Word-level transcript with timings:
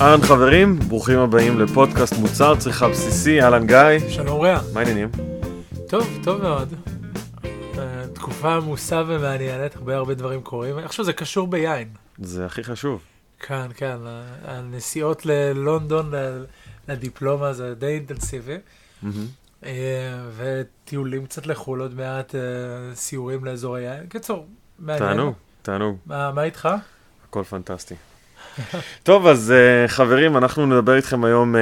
אהלן 0.00 0.22
חברים, 0.22 0.78
ברוכים 0.78 1.18
הבאים 1.18 1.60
לפודקאסט 1.60 2.12
מוצר 2.18 2.56
צריכה 2.56 2.88
בסיסי, 2.88 3.42
אהלן 3.42 3.66
גיא. 3.66 4.08
שלום 4.08 4.40
רע. 4.40 4.60
מה 4.72 4.80
העניינים? 4.80 5.08
טוב, 5.88 6.18
טוב 6.24 6.42
מאוד. 6.42 6.74
אה, 7.78 8.04
תקופה 8.14 8.54
עמוסה 8.54 9.02
ומעניינת, 9.06 9.76
הרבה 9.76 9.96
הרבה 9.96 10.14
דברים 10.14 10.42
קורים. 10.42 10.78
אני 10.78 10.88
חושב 10.88 11.02
שזה 11.02 11.12
קשור 11.12 11.46
ביין. 11.46 11.88
זה 12.18 12.46
הכי 12.46 12.64
חשוב. 12.64 13.02
כן, 13.40 13.66
כן, 13.74 13.96
הנסיעות 14.44 15.26
ללונדון 15.26 16.12
לדיפלומה 16.88 17.52
זה 17.52 17.74
די 17.74 17.86
אינטנסיבי. 17.86 18.56
אה, 19.64 19.70
וטיולים 20.36 21.26
קצת 21.26 21.46
לחו"ל, 21.46 21.80
עוד 21.80 21.94
מעט 21.94 22.34
אה, 22.34 22.40
סיורים 22.94 23.44
לאזור 23.44 23.76
היין. 23.76 24.06
קיצור, 24.06 24.46
מעניין. 24.78 25.08
תענוג, 25.08 25.34
תענוג. 25.62 25.96
מה 26.06 26.42
איתך? 26.42 26.68
הכל 27.28 27.44
פנטסטי. 27.44 27.94
טוב, 29.02 29.26
אז 29.26 29.52
uh, 29.52 29.88
חברים, 29.88 30.36
אנחנו 30.36 30.66
נדבר 30.66 30.96
איתכם 30.96 31.24
היום 31.24 31.54
uh, 31.54 31.58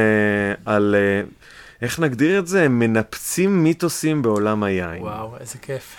על, 0.64 0.94
uh, 0.94 1.46
איך 1.82 1.98
נגדיר 1.98 2.38
את 2.38 2.46
זה? 2.46 2.68
מנפצים 2.68 3.64
מיתוסים 3.64 4.22
בעולם 4.22 4.62
היין. 4.62 5.02
וואו, 5.02 5.36
איזה 5.40 5.58
כיף. 5.58 5.96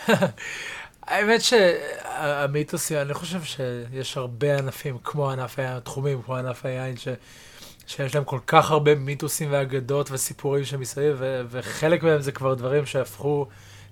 האמת 1.07 1.41
שהמיתוסים, 1.41 2.97
אני 2.97 3.13
חושב 3.13 3.39
שיש 3.43 4.17
הרבה 4.17 4.57
ענפים, 4.57 4.97
כמו 5.03 5.31
ענף 5.31 5.59
היין, 5.59 5.79
תחומים 5.79 6.21
כמו 6.21 6.35
ענף 6.35 6.65
היין, 6.65 6.97
ש... 6.97 7.07
שיש 7.87 8.15
להם 8.15 8.23
כל 8.23 8.39
כך 8.47 8.71
הרבה 8.71 8.95
מיתוסים 8.95 9.47
ואגדות 9.51 10.11
וסיפורים 10.11 10.65
שמסביב, 10.65 11.15
ו... 11.19 11.41
וחלק 11.49 12.03
מהם 12.03 12.21
זה 12.21 12.31
כבר 12.31 12.53
דברים 12.53 12.85
שהפכו 12.85 13.47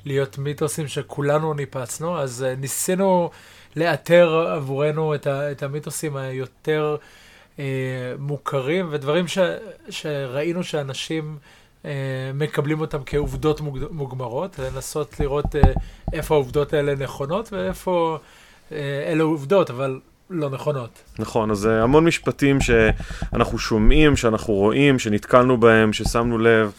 להיות 0.05 0.37
מיתוסים 0.37 0.87
שכולנו 0.87 1.53
ניפצנו, 1.53 2.19
אז 2.19 2.45
uh, 2.47 2.59
ניסינו... 2.59 3.29
לאתר 3.77 4.47
עבורנו 4.55 5.15
את, 5.15 5.27
ה, 5.27 5.51
את 5.51 5.63
המיתוסים 5.63 6.15
היותר 6.15 6.97
אה, 7.59 7.65
מוכרים, 8.19 8.87
ודברים 8.91 9.27
ש, 9.27 9.37
שראינו 9.89 10.63
שאנשים 10.63 11.37
אה, 11.85 11.91
מקבלים 12.33 12.81
אותם 12.81 12.99
כעובדות 13.05 13.61
מוג, 13.61 13.79
מוגמרות, 13.91 14.59
לנסות 14.59 15.19
לראות 15.19 15.55
אה, 15.55 15.61
איפה 16.13 16.35
העובדות 16.35 16.73
האלה 16.73 16.95
נכונות 16.95 17.53
ואיפה 17.53 18.17
אה, 18.71 18.77
אלה 19.07 19.23
עובדות, 19.23 19.69
אבל 19.69 19.99
לא 20.29 20.49
נכונות. 20.49 21.03
נכון, 21.19 21.51
אז 21.51 21.67
אה, 21.67 21.83
המון 21.83 22.05
משפטים 22.05 22.57
שאנחנו 22.61 23.57
שומעים, 23.57 24.15
שאנחנו 24.15 24.53
רואים, 24.53 24.99
שנתקלנו 24.99 25.57
בהם, 25.57 25.93
ששמנו 25.93 26.37
לב. 26.37 26.71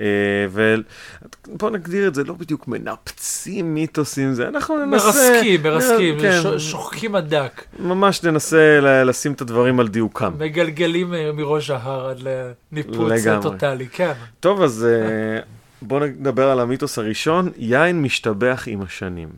אה, 0.00 0.06
ובוא 0.50 1.70
נגדיר 1.70 2.08
את 2.08 2.14
זה, 2.14 2.24
לא 2.24 2.34
בדיוק 2.34 2.68
מנפצים 2.68 3.74
מיתוסים, 3.74 4.34
זה 4.34 4.48
אנחנו 4.48 4.84
ננסה... 4.84 5.06
מרסקים, 5.06 5.62
מרסקים, 5.62 6.20
כן, 6.20 6.58
שוחקים 6.58 7.14
הדק. 7.14 7.64
ממש 7.78 8.22
ננסה 8.22 8.80
לשים 9.04 9.32
את 9.32 9.40
הדברים 9.40 9.80
על 9.80 9.88
דיוקם. 9.88 10.32
מגלגלים 10.38 11.14
אה, 11.14 11.32
מראש 11.32 11.70
ההר 11.70 12.08
עד 12.08 12.20
לניפוץ 12.72 13.12
טוטאלי, 13.42 13.88
כן. 13.88 14.12
טוב, 14.40 14.62
אז 14.62 14.86
אה, 14.90 15.40
בוא 15.82 16.00
נדבר 16.00 16.50
על 16.50 16.60
המיתוס 16.60 16.98
הראשון, 16.98 17.50
יין 17.56 18.02
משתבח 18.02 18.64
עם 18.66 18.82
השנים. 18.82 19.28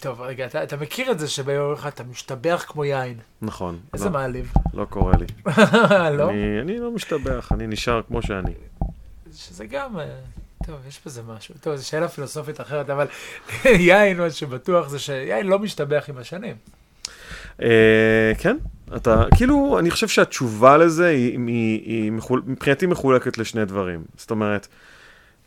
טוב, 0.00 0.20
רגע, 0.20 0.46
אתה, 0.46 0.62
אתה 0.62 0.76
מכיר 0.76 1.10
את 1.10 1.18
זה 1.18 1.28
שביום 1.28 1.72
אחד 1.72 1.90
אתה 1.94 2.04
משתבח 2.10 2.64
כמו 2.68 2.84
יין. 2.84 3.16
נכון. 3.42 3.78
איזה 3.94 4.04
לא, 4.04 4.10
מעליב. 4.10 4.52
לא 4.74 4.84
קורה 4.84 5.12
לי. 5.18 5.26
לא? 6.18 6.30
אני, 6.30 6.60
אני 6.60 6.78
לא 6.78 6.90
משתבח, 6.90 7.52
אני 7.52 7.66
נשאר 7.66 8.00
כמו 8.08 8.22
שאני. 8.22 8.52
שזה 9.38 9.66
גם, 9.66 9.98
אה, 9.98 10.04
טוב, 10.66 10.76
יש 10.88 11.00
בזה 11.06 11.22
משהו. 11.22 11.54
טוב, 11.60 11.76
זו 11.76 11.88
שאלה 11.88 12.08
פילוסופית 12.08 12.60
אחרת, 12.60 12.90
אבל 12.90 13.06
יין, 13.64 14.18
מה 14.18 14.30
שבטוח 14.30 14.88
זה 14.88 14.98
שיין 14.98 15.46
לא 15.46 15.58
משתבח 15.58 16.04
עם 16.08 16.18
השנים. 16.18 16.56
אה, 17.62 18.32
כן, 18.38 18.56
אתה, 18.96 19.24
כאילו, 19.36 19.78
אני 19.78 19.90
חושב 19.90 20.08
שהתשובה 20.08 20.76
לזה 20.76 21.08
היא, 21.08 21.38
היא 21.84 22.12
מבחינתי 22.46 22.86
מחולקת 22.86 23.38
לשני 23.38 23.64
דברים. 23.64 24.04
זאת 24.16 24.30
אומרת, 24.30 24.66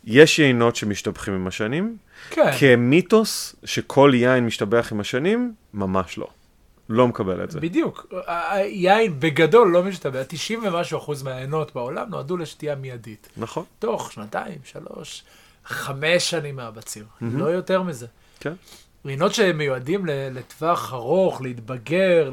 יש 0.04 0.40
יינות 0.40 0.76
שמשתבחים 0.76 1.34
עם 1.34 1.48
השנים, 1.48 1.98
כן. 2.30 2.52
כמיתוס 2.60 3.56
שכל 3.64 4.12
יין 4.14 4.46
משתבח 4.46 4.90
עם 4.92 5.00
השנים, 5.00 5.54
ממש 5.74 6.18
לא. 6.18 6.28
לא 6.92 7.08
מקבל 7.08 7.44
את 7.44 7.52
זה. 7.52 7.60
בדיוק. 7.60 8.14
היין 8.28 9.20
בגדול 9.20 9.72
לא 9.72 9.84
משתבח. 9.84 10.24
90 10.28 10.60
ומשהו 10.64 10.98
אחוז 10.98 11.24
מהעיינות 11.24 11.76
בעולם 11.76 12.10
נועדו 12.10 12.38
לשתייה 12.38 12.76
מיידית. 12.76 13.30
נכון. 13.38 13.64
תוך 13.80 14.12
שנתיים, 14.12 14.58
שלוש, 14.64 15.24
חמש 15.66 16.30
שנים 16.30 16.56
מהבציר. 16.56 17.06
Mm-hmm. 17.06 17.26
לא 17.34 17.46
יותר 17.46 17.84
מזה. 17.84 18.08
כן. 18.40 18.54
עיינות 19.04 19.34
שמיועדים 19.34 20.06
לטווח 20.06 20.94
ארוך, 20.94 21.42
להתבגר, 21.42 22.32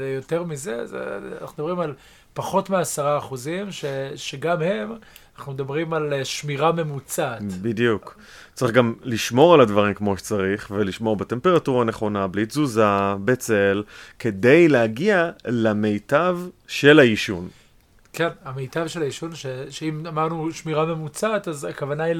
ליותר 0.00 0.42
מזה, 0.42 0.86
זה, 0.86 1.18
אנחנו 1.40 1.64
מדברים 1.64 1.80
על 1.80 1.94
פחות 2.34 2.70
מעשרה 2.70 3.18
אחוזים, 3.18 3.68
שגם 4.16 4.62
הם 4.62 4.92
אנחנו 5.38 5.52
מדברים 5.52 5.92
על 5.92 6.12
אה, 6.12 6.24
שמירה 6.24 6.72
ממוצעת. 6.72 7.42
בדיוק. 7.42 8.18
צריך 8.54 8.72
גם 8.72 8.94
לשמור 9.02 9.54
על 9.54 9.60
הדברים 9.60 9.94
כמו 9.94 10.16
שצריך, 10.16 10.70
ולשמור 10.70 11.16
בטמפרטורה 11.16 11.82
הנכונה, 11.82 12.26
בלי 12.26 12.46
תזוזה, 12.46 12.84
בצל, 13.24 13.82
כדי 14.18 14.68
להגיע 14.68 15.30
למיטב 15.46 16.38
של 16.66 16.98
העישון. 16.98 17.48
כן, 18.12 18.28
המיטב 18.44 18.86
של 18.86 19.02
העישון, 19.02 19.34
ש... 19.34 19.46
שאם 19.70 20.06
אמרנו 20.06 20.52
שמירה 20.52 20.86
ממוצעת, 20.86 21.48
אז 21.48 21.64
הכוונה 21.64 22.04
היא 22.04 22.14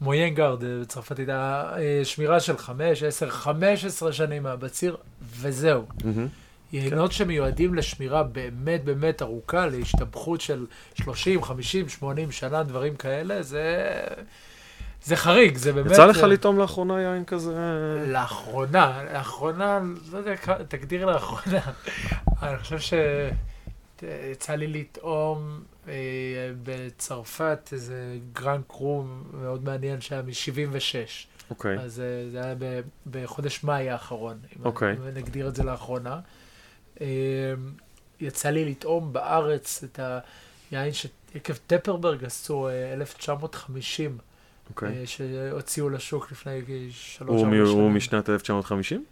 למויינגרד 0.00 0.64
אה, 0.64 0.68
בצרפתית, 0.80 1.28
השמירה 1.30 2.40
של 2.40 2.56
5, 2.56 3.02
10, 3.02 3.30
15 3.30 4.12
שנים 4.12 4.42
מהבציר, 4.42 4.96
וזהו. 5.40 5.84
Mm-hmm. 5.98 6.41
יינות 6.72 7.10
כן. 7.10 7.16
שמיועדים 7.16 7.74
לשמירה 7.74 8.22
באמת 8.22 8.84
באמת 8.84 9.22
ארוכה, 9.22 9.66
להשתבחות 9.66 10.40
של 10.40 10.66
30, 10.94 11.42
50, 11.42 11.88
80 11.88 12.32
שנה, 12.32 12.62
דברים 12.62 12.96
כאלה, 12.96 13.42
זה... 13.42 13.92
זה 15.04 15.16
חריג, 15.16 15.56
זה 15.56 15.72
באמת... 15.72 15.90
יצא 15.90 16.06
לך 16.06 16.18
לטעום 16.18 16.58
לאחרונה 16.58 17.00
יין 17.00 17.24
כזה? 17.24 17.54
לאחרונה, 18.06 19.04
לאחרונה, 19.12 19.80
לא 20.12 20.18
יודע, 20.18 20.34
תגדיר 20.68 21.06
לאחרונה. 21.06 21.60
אני 22.42 22.58
חושב 22.58 22.78
שיצא 22.78 24.54
לי 24.54 24.66
לטעום 24.66 25.60
אה, 25.88 25.94
בצרפת 26.62 27.68
איזה 27.72 28.18
grand 28.32 28.62
cru 28.68 29.04
מאוד 29.32 29.64
מעניין 29.64 30.00
שהיה 30.00 30.22
מ-76. 30.22 31.28
אוקיי. 31.50 31.78
אז 31.78 32.00
אה, 32.00 32.30
זה 32.30 32.44
היה 32.44 32.54
בחודש 33.10 33.64
מאי 33.64 33.90
האחרון, 33.90 34.38
אוקיי. 34.64 34.92
אם 34.92 35.08
נגדיר 35.14 35.48
את 35.48 35.56
זה 35.56 35.64
לאחרונה. 35.64 36.20
אמ, 37.00 37.06
יצא 38.20 38.50
לי 38.50 38.64
לטעום 38.70 39.12
בארץ 39.12 39.84
את 39.84 40.00
היין 40.70 40.92
שעקב 40.92 41.54
טפרברג 41.66 42.24
עשו 42.24 42.68
1950, 42.92 44.10
אה, 44.10 44.16
אוקיי. 44.70 45.00
אה, 45.00 45.06
שהוציאו 45.06 45.88
לשוק 45.88 46.32
לפני 46.32 46.60
שלוש 46.90 47.42
ארבע 47.42 47.56
שנים. 47.56 47.66
הוא 47.66 47.90
משנת 47.90 48.30
1950? 48.30 49.04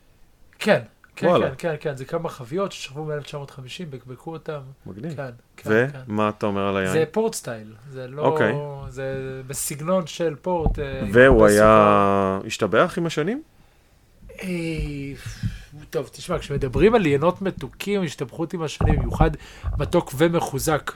כן. 0.59 0.81
כן, 1.17 1.27
וואלה. 1.27 1.51
כן, 1.51 1.55
כן, 1.59 1.75
כן, 1.81 1.97
זה 1.97 2.05
כמה 2.05 2.29
חביות 2.29 2.73
ששכבו 2.73 3.05
מ-1950, 3.05 3.85
בקבקו 3.91 4.33
אותם. 4.33 4.61
מגניב. 4.87 5.17
כן, 5.17 5.31
כן, 5.57 5.71
ומה 6.09 6.31
כן. 6.31 6.37
אתה 6.39 6.47
אומר 6.47 6.69
על 6.69 6.77
היין? 6.77 6.93
זה 6.93 7.05
פורט 7.13 7.35
סטייל, 7.35 7.75
זה 7.91 8.09
לא... 8.09 8.23
אוקיי. 8.23 8.55
זה 8.89 9.43
בסגנון 9.47 10.07
של 10.07 10.35
פורט. 10.43 10.79
אה, 10.79 11.03
והוא 11.13 11.47
היה... 11.47 12.39
השתבח 12.47 12.95
עם 12.99 13.07
השנים? 13.07 13.43
טוב, 15.91 16.09
תשמע, 16.13 16.39
כשמדברים 16.39 16.95
על 16.95 17.07
יינות 17.07 17.43
מתוקים, 17.43 18.03
השתבחות 18.03 18.55
עם 18.55 18.63
השנים, 18.63 18.97
במיוחד 18.97 19.31
מתוק 19.79 20.13
ומחוזק, 20.17 20.93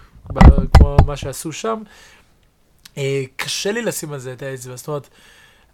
כמו 0.72 0.96
מה 1.06 1.16
שעשו 1.16 1.52
שם, 1.52 1.82
אה, 2.98 3.22
קשה 3.36 3.72
לי 3.72 3.82
לשים 3.82 4.12
על 4.12 4.18
זה 4.18 4.32
את 4.32 4.42
האצבע. 4.42 4.76
זאת 4.76 4.88
אומרת, 4.88 5.08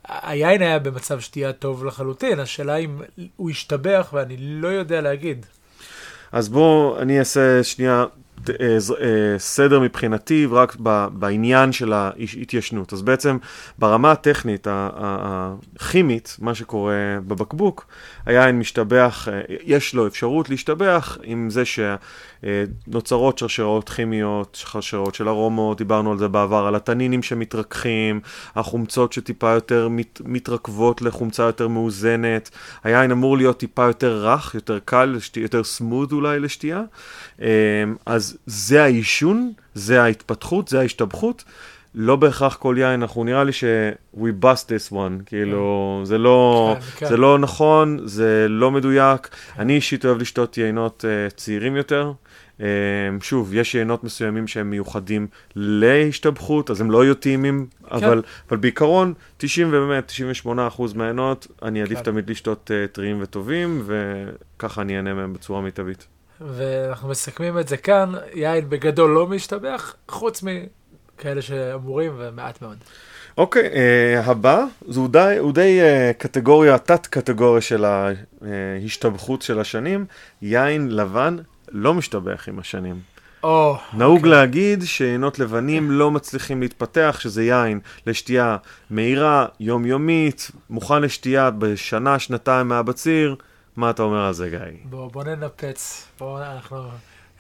היין 0.05 0.63
היה 0.63 0.79
במצב 0.79 1.21
שתייה 1.21 1.53
טוב 1.53 1.85
לחלוטין, 1.85 2.41
השאלה 2.41 2.77
אם 2.77 3.01
הוא 3.37 3.51
השתבח 3.51 4.11
ואני 4.13 4.37
לא 4.39 4.69
יודע 4.69 5.01
להגיד. 5.01 5.47
אז 6.33 6.49
בואו, 6.49 6.99
אני 6.99 7.19
אעשה 7.19 7.65
שנייה 7.65 8.05
סדר 9.39 9.81
מבחינתי 9.81 10.47
רק 10.51 10.77
בעניין 11.13 11.73
של 11.73 11.93
ההתיישנות. 11.93 12.93
אז 12.93 13.03
בעצם 13.03 13.39
ברמה 13.79 14.13
הטכנית, 14.13 14.67
הכימית, 14.71 16.37
מה 16.41 16.55
שקורה 16.55 17.19
בבקבוק, 17.27 17.87
היין 18.27 18.59
משתבח, 18.59 19.29
אה, 19.29 19.41
יש 19.49 19.95
לו 19.95 20.07
אפשרות 20.07 20.51
להשתבח 20.51 21.19
עם 21.23 21.51
זה 21.51 21.65
שנוצרות 22.45 23.39
שרשרות 23.39 23.89
כימיות, 23.89 24.59
שרשרות 24.61 25.15
של 25.15 25.29
ארומות, 25.29 25.79
דיברנו 25.79 26.13
על 26.13 26.19
זה 26.19 26.29
בעבר, 26.29 26.67
על 26.67 26.75
התנינים 26.75 27.23
שמתרככים, 27.23 28.21
החומצות 28.57 29.13
שטיפה 29.13 29.51
יותר 29.51 29.89
מת, 29.89 30.21
מתרכבות 30.25 31.03
לחומצה 31.03 31.43
יותר 31.43 31.69
מאוזנת, 31.69 32.51
היין 32.85 33.11
אמור 33.11 33.37
להיות 33.37 33.59
טיפה 33.59 33.85
יותר 33.87 34.27
רך, 34.27 34.55
יותר 34.55 34.79
קל, 34.85 35.17
יותר 35.37 35.65
סמוד 35.65 36.13
אולי 36.13 36.41
לשתייה, 36.41 36.83
אז 38.07 38.39
זה 38.47 38.83
העישון, 38.83 39.53
זה 39.75 40.03
ההתפתחות, 40.03 40.69
זה 40.69 40.81
ההשתבחות. 40.81 41.45
לא 41.95 42.17
בהכרח 42.17 42.57
כל 42.57 42.75
יין, 42.79 43.03
אנחנו 43.03 43.25
נראה 43.25 43.45
לי 43.45 43.53
ש- 43.53 43.65
we 44.17 44.45
bust 44.45 44.67
this 44.69 44.93
one, 44.93 45.25
כאילו, 45.27 46.01
זה 46.05 46.19
לא, 46.19 46.75
כן, 46.75 46.81
כן. 46.97 47.07
זה 47.07 47.17
לא 47.17 47.39
נכון, 47.39 47.99
זה 48.05 48.47
לא 48.49 48.71
מדויק. 48.71 49.29
אני 49.59 49.75
אישית 49.75 50.05
אוהב 50.05 50.19
לשתות 50.19 50.59
יינות 50.59 51.05
uh, 51.05 51.35
צעירים 51.35 51.77
יותר. 51.77 52.13
Um, 52.59 52.63
שוב, 53.21 53.55
יש 53.55 53.75
יינות 53.75 54.05
מסוימים 54.05 54.47
שהם 54.49 54.71
מיוחדים 54.71 55.27
להשתבחות, 55.57 56.71
אז 56.71 56.81
הם 56.81 56.91
לא 56.91 57.05
יהיו 57.05 57.15
טעימים, 57.15 57.67
אבל, 57.91 58.23
אבל 58.49 58.57
בעיקרון, 58.57 59.15
90 59.37 59.69
ובאמת, 59.69 60.07
98 60.07 60.67
אחוז 60.67 60.93
מהיינות, 60.93 61.47
אני 61.63 61.81
אעדיף 61.83 61.99
כן. 61.99 62.05
תמיד 62.05 62.31
לשתות 62.31 62.71
uh, 62.71 62.95
טריים 62.95 63.19
וטובים, 63.21 63.83
וככה 63.87 64.83
אני 64.83 64.97
אהנה 64.97 65.15
מהם 65.15 65.33
בצורה 65.33 65.61
מיטבית. 65.61 66.07
ואנחנו 66.41 67.09
מסכמים 67.09 67.59
את 67.59 67.69
זה 67.69 67.77
כאן, 67.77 68.13
יין 68.35 68.69
בגדול 68.69 69.11
לא 69.11 69.27
משתבח, 69.27 69.95
חוץ 70.09 70.43
מכאלה 71.21 71.43
שאמורים 71.43 72.13
ומעט 72.19 72.63
מאוד. 72.63 72.77
אוקיי, 73.39 73.71
אה, 73.75 74.21
הבא, 74.25 74.65
זו 74.89 75.09
די, 75.09 75.37
הוא 75.39 75.53
די 75.53 75.81
אה, 75.81 76.13
קטגוריה, 76.19 76.79
תת-קטגוריה 76.79 77.61
של 77.61 77.85
ההשתבחות 77.85 79.43
של 79.43 79.61
השנים, 79.61 80.07
יין 80.43 80.91
לבן 80.91 81.37
לא 81.69 81.95
משתבח 81.95 82.49
עם 82.49 82.59
השנים. 82.59 83.01
או, 83.43 83.77
נהוג 83.93 84.17
אוקיי. 84.17 84.31
להגיד 84.31 84.83
שעינות 84.85 85.39
לבנים 85.39 85.91
לא 85.91 86.11
מצליחים 86.11 86.61
להתפתח, 86.61 87.17
שזה 87.21 87.45
יין 87.45 87.81
לשתייה 88.07 88.57
מהירה, 88.91 89.47
יומיומית, 89.61 90.51
מוכן 90.71 91.03
לשתייה 91.03 91.51
בשנה, 91.51 92.19
שנתיים 92.19 92.69
מהבציר. 92.69 93.37
מה 93.77 93.91
אתה 93.91 94.03
אומר 94.03 94.25
על 94.25 94.33
זה, 94.33 94.49
גיא? 94.49 94.59
בוא, 94.85 95.11
בוא 95.13 95.25
ננפץ, 95.25 96.09
בוא, 96.19 96.43
אנחנו 96.43 96.77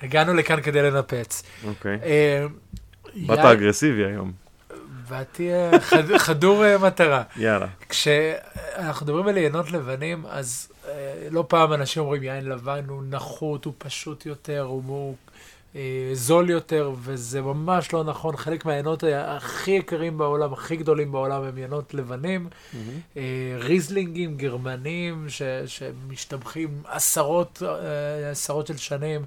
הגענו 0.03 0.35
לכאן 0.35 0.61
כדי 0.61 0.82
לנפץ. 0.82 1.43
אוקיי. 1.67 1.99
אה, 2.03 2.47
באת 3.27 3.39
אגרסיבי 3.39 4.05
היום. 4.05 4.33
באתי 5.09 5.53
אה, 5.53 5.81
חד- 5.81 6.17
חדור 6.19 6.65
אה, 6.65 6.79
מטרה. 6.79 7.23
יאללה. 7.37 7.67
כשאנחנו 7.89 9.07
מדברים 9.07 9.29
על 9.29 9.37
יינות 9.37 9.73
לבנים, 9.73 10.25
אז 10.31 10.69
אה, 10.89 10.93
לא 11.31 11.45
פעם 11.49 11.73
אנשים 11.73 12.03
אומרים 12.03 12.23
יין 12.23 12.49
לבן 12.49 12.85
הוא 12.89 13.03
נחות, 13.11 13.65
הוא 13.65 13.75
פשוט 13.79 14.27
יותר, 14.27 14.61
הוא, 14.61 15.15
אה, 15.77 15.81
זול 16.12 16.51
יותר, 16.51 16.93
וזה 17.03 17.41
ממש 17.43 17.93
לא 17.93 18.05
נכון. 18.05 18.37
חלק 18.37 18.65
מהיינות 18.65 19.05
הכי 19.17 19.71
יקרים 19.71 20.19
בעולם, 20.19 20.53
הכי 20.53 20.77
גדולים 20.77 21.13
בעולם, 21.13 21.43
הם 21.43 21.59
יינות 21.59 21.95
לבנים. 21.95 22.49
אה, 23.17 23.23
ריזלינגים 23.59 24.37
גרמנים 24.37 25.25
ש, 25.29 25.43
שמשתבחים 25.67 26.69
עשרות, 26.89 27.63
עשרות 28.31 28.67
של 28.67 28.77
שנים. 28.77 29.25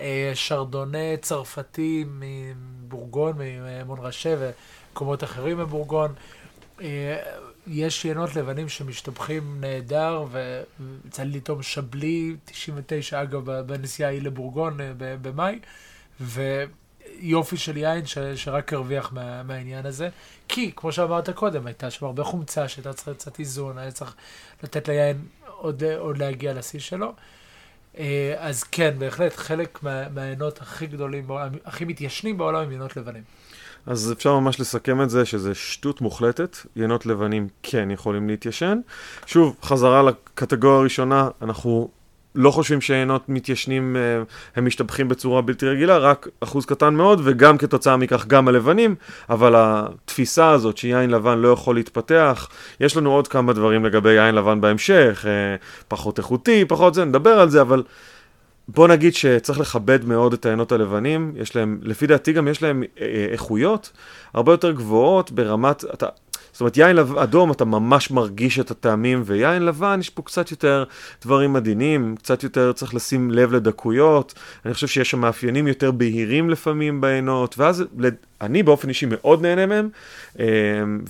אה, 0.00 0.32
שרדונה 0.34 1.16
צרפתי 1.20 2.04
מבורגון, 2.08 3.36
ממונרשה 3.38 4.36
ומקומות 4.38 5.24
אחרים 5.24 5.58
מבורגון. 5.58 6.14
אה, 6.80 7.16
יש 7.66 8.04
יינות 8.04 8.36
לבנים 8.36 8.68
שמשתבחים 8.68 9.60
נהדר, 9.60 10.24
ויצא 10.30 11.22
לי 11.22 11.36
לטעום 11.36 11.62
שבלי, 11.62 12.36
99 12.44 13.22
אגב, 13.22 13.50
בנסיעה 13.60 14.10
ההיא 14.10 14.22
לבורגון 14.22 14.80
אה, 14.80 14.92
במאי, 14.98 15.58
ויופי 16.20 17.56
של 17.56 17.76
יין 17.76 18.06
ש, 18.06 18.18
שרק 18.18 18.72
הרוויח 18.72 19.12
מה, 19.12 19.42
מהעניין 19.42 19.86
הזה. 19.86 20.08
כי, 20.48 20.72
כמו 20.76 20.92
שאמרת 20.92 21.30
קודם, 21.30 21.66
הייתה 21.66 21.90
שם 21.90 22.06
הרבה 22.06 22.24
חומצה 22.24 22.68
שהייתה 22.68 22.92
צריכה 22.92 23.14
קצת 23.14 23.38
איזון, 23.38 23.78
היה 23.78 23.90
צריך 23.90 24.14
לתת 24.62 24.88
ליין 24.88 25.24
עוד, 25.46 25.82
עוד 25.84 26.18
להגיע 26.18 26.52
לשיא 26.52 26.80
שלו. 26.80 27.12
אה, 27.98 28.34
אז 28.38 28.64
כן, 28.64 28.94
בהחלט, 28.98 29.36
חלק 29.36 29.82
מה, 29.82 30.08
מהעיינות 30.08 30.60
הכי 30.60 30.86
גדולים, 30.86 31.26
הכי 31.64 31.84
מתיישנים 31.84 32.38
בעולם 32.38 32.62
הם 32.62 32.72
יינות 32.72 32.96
לבנים. 32.96 33.22
אז 33.86 34.12
אפשר 34.12 34.38
ממש 34.40 34.60
לסכם 34.60 35.02
את 35.02 35.10
זה 35.10 35.24
שזה 35.24 35.54
שטות 35.54 36.00
מוחלטת, 36.00 36.56
יינות 36.76 37.06
לבנים 37.06 37.48
כן 37.62 37.90
יכולים 37.90 38.28
להתיישן. 38.28 38.80
שוב, 39.26 39.56
חזרה 39.62 40.02
לקטגוריה 40.02 40.78
הראשונה, 40.78 41.28
אנחנו 41.42 41.88
לא 42.34 42.50
חושבים 42.50 42.80
שיינות 42.80 43.28
מתיישנים, 43.28 43.96
אה, 43.96 44.22
הם 44.56 44.66
משתבחים 44.66 45.08
בצורה 45.08 45.42
בלתי 45.42 45.66
רגילה, 45.66 45.98
רק 45.98 46.28
אחוז 46.40 46.66
קטן 46.66 46.94
מאוד, 46.94 47.20
וגם 47.24 47.58
כתוצאה 47.58 47.96
מכך 47.96 48.26
גם 48.26 48.48
הלבנים, 48.48 48.94
אבל 49.30 49.54
התפיסה 49.56 50.50
הזאת 50.50 50.76
שיין 50.76 51.10
לבן 51.10 51.38
לא 51.38 51.48
יכול 51.48 51.74
להתפתח, 51.74 52.48
יש 52.80 52.96
לנו 52.96 53.12
עוד 53.12 53.28
כמה 53.28 53.52
דברים 53.52 53.84
לגבי 53.84 54.12
יין 54.12 54.34
לבן 54.34 54.60
בהמשך, 54.60 55.24
אה, 55.28 55.56
פחות 55.88 56.18
איכותי, 56.18 56.64
פחות 56.64 56.94
זה, 56.94 57.04
נדבר 57.04 57.40
על 57.40 57.50
זה, 57.50 57.60
אבל 57.60 57.82
בוא 58.68 58.88
נגיד 58.88 59.14
שצריך 59.14 59.60
לכבד 59.60 60.04
מאוד 60.04 60.32
את 60.32 60.46
העיינות 60.46 60.72
הלבנים, 60.72 61.32
יש 61.36 61.56
להם, 61.56 61.78
לפי 61.82 62.06
דעתי 62.06 62.32
גם 62.32 62.48
יש 62.48 62.62
להם 62.62 62.82
אה, 63.00 63.26
איכויות 63.32 63.92
הרבה 64.34 64.52
יותר 64.52 64.70
גבוהות 64.70 65.30
ברמת, 65.30 65.84
אתה, 65.84 66.06
זאת 66.54 66.60
אומרת 66.60 66.76
יין 66.76 66.96
לב, 66.96 67.16
אדום 67.16 67.52
אתה 67.52 67.64
ממש 67.64 68.10
מרגיש 68.10 68.58
את 68.58 68.70
הטעמים, 68.70 69.22
ויין 69.24 69.62
לבן 69.66 69.96
יש 70.00 70.10
פה 70.10 70.22
קצת 70.22 70.50
יותר 70.50 70.84
דברים 71.22 71.56
עדינים, 71.56 72.16
קצת 72.18 72.42
יותר 72.42 72.72
צריך 72.72 72.94
לשים 72.94 73.30
לב 73.30 73.52
לדקויות, 73.52 74.34
אני 74.64 74.74
חושב 74.74 74.86
שיש 74.86 75.10
שם 75.10 75.20
מאפיינים 75.20 75.66
יותר 75.68 75.90
בהירים 75.90 76.50
לפעמים 76.50 77.00
בעיינות, 77.00 77.54
ואז 77.58 77.84
לד- 77.98 78.14
אני 78.40 78.62
באופן 78.62 78.88
אישי 78.88 79.06
מאוד 79.08 79.42
נהנה 79.42 79.66
מהם, 79.66 79.88
אה, 80.40 80.44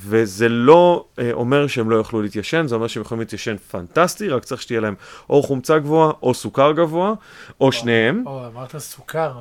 וזה 0.04 0.48
לא 0.48 1.04
אה, 1.18 1.30
אומר 1.32 1.66
שהם 1.66 1.90
לא 1.90 1.96
יוכלו 1.96 2.22
להתיישן, 2.22 2.66
זה 2.66 2.74
אומר 2.74 2.86
שהם 2.86 3.02
יכולים 3.02 3.20
להתיישן 3.20 3.56
פנטסטי, 3.56 4.28
רק 4.28 4.44
צריך 4.44 4.62
שתהיה 4.62 4.80
להם 4.80 4.94
או 5.30 5.42
חומצה 5.42 5.78
גבוהה 5.78 6.12
או 6.22 6.34
סוכר 6.34 6.72
גבוה, 6.72 7.12
או 7.60 7.72
שניהם. 7.72 8.22
או, 8.26 8.46
אמרת 8.46 8.76
סוכר. 8.78 9.32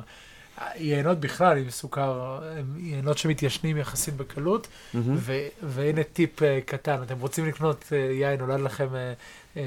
יינות 0.76 1.20
בכלל 1.20 1.58
עם 1.58 1.70
סוכר, 1.70 2.38
הם 2.58 2.74
יינות 2.78 3.18
שמתיישנים 3.18 3.76
יחסית 3.76 4.16
בקלות, 4.16 4.68
מהמם. 4.94 5.14
ו- 5.18 5.46
והנה 5.62 6.02
טיפ 6.02 6.42
אה, 6.42 6.58
קטן, 6.66 7.02
אתם 7.02 7.20
רוצים 7.20 7.46
לקנות 7.46 7.84
אה, 7.92 7.98
יין, 7.98 8.40
נולד 8.40 8.60
לכם 8.60 8.88
אה, 8.94 9.12
אה, 9.56 9.62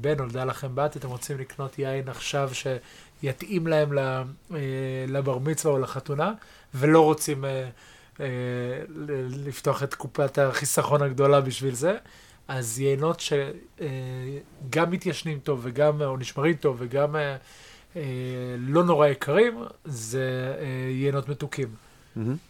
בן, 0.00 0.16
נולדה 0.18 0.44
לכם 0.44 0.68
בת, 0.74 0.96
אתם 0.96 1.08
רוצים 1.08 1.38
לקנות 1.38 1.78
יין 1.78 2.08
עכשיו 2.08 2.50
שיתאים 2.52 3.66
להם 3.66 3.92
ל- 3.92 3.98
אה, 3.98 4.22
לבר 5.08 5.38
מצווה 5.38 5.74
או 5.74 5.78
לחתונה, 5.78 6.32
ולא 6.74 7.00
רוצים 7.04 7.44
אה, 7.44 7.68
ל- 8.88 9.48
לפתוח 9.48 9.82
את 9.82 9.94
קופת 9.94 10.38
החיסכון 10.38 11.02
הגדולה 11.02 11.40
בשביל 11.40 11.74
זה. 11.74 11.96
אז 12.48 12.78
יינות 12.80 13.20
שגם 13.20 14.90
מתיישנים 14.90 15.38
טוב 15.38 15.60
וגם, 15.62 16.02
או 16.02 16.16
נשמרים 16.16 16.54
טוב 16.54 16.76
וגם 16.78 17.16
אה, 17.16 17.36
לא 18.58 18.84
נורא 18.84 19.06
יקרים, 19.06 19.54
זה 19.84 20.54
אה, 20.58 20.90
יינות 20.90 21.28
מתוקים. 21.28 21.68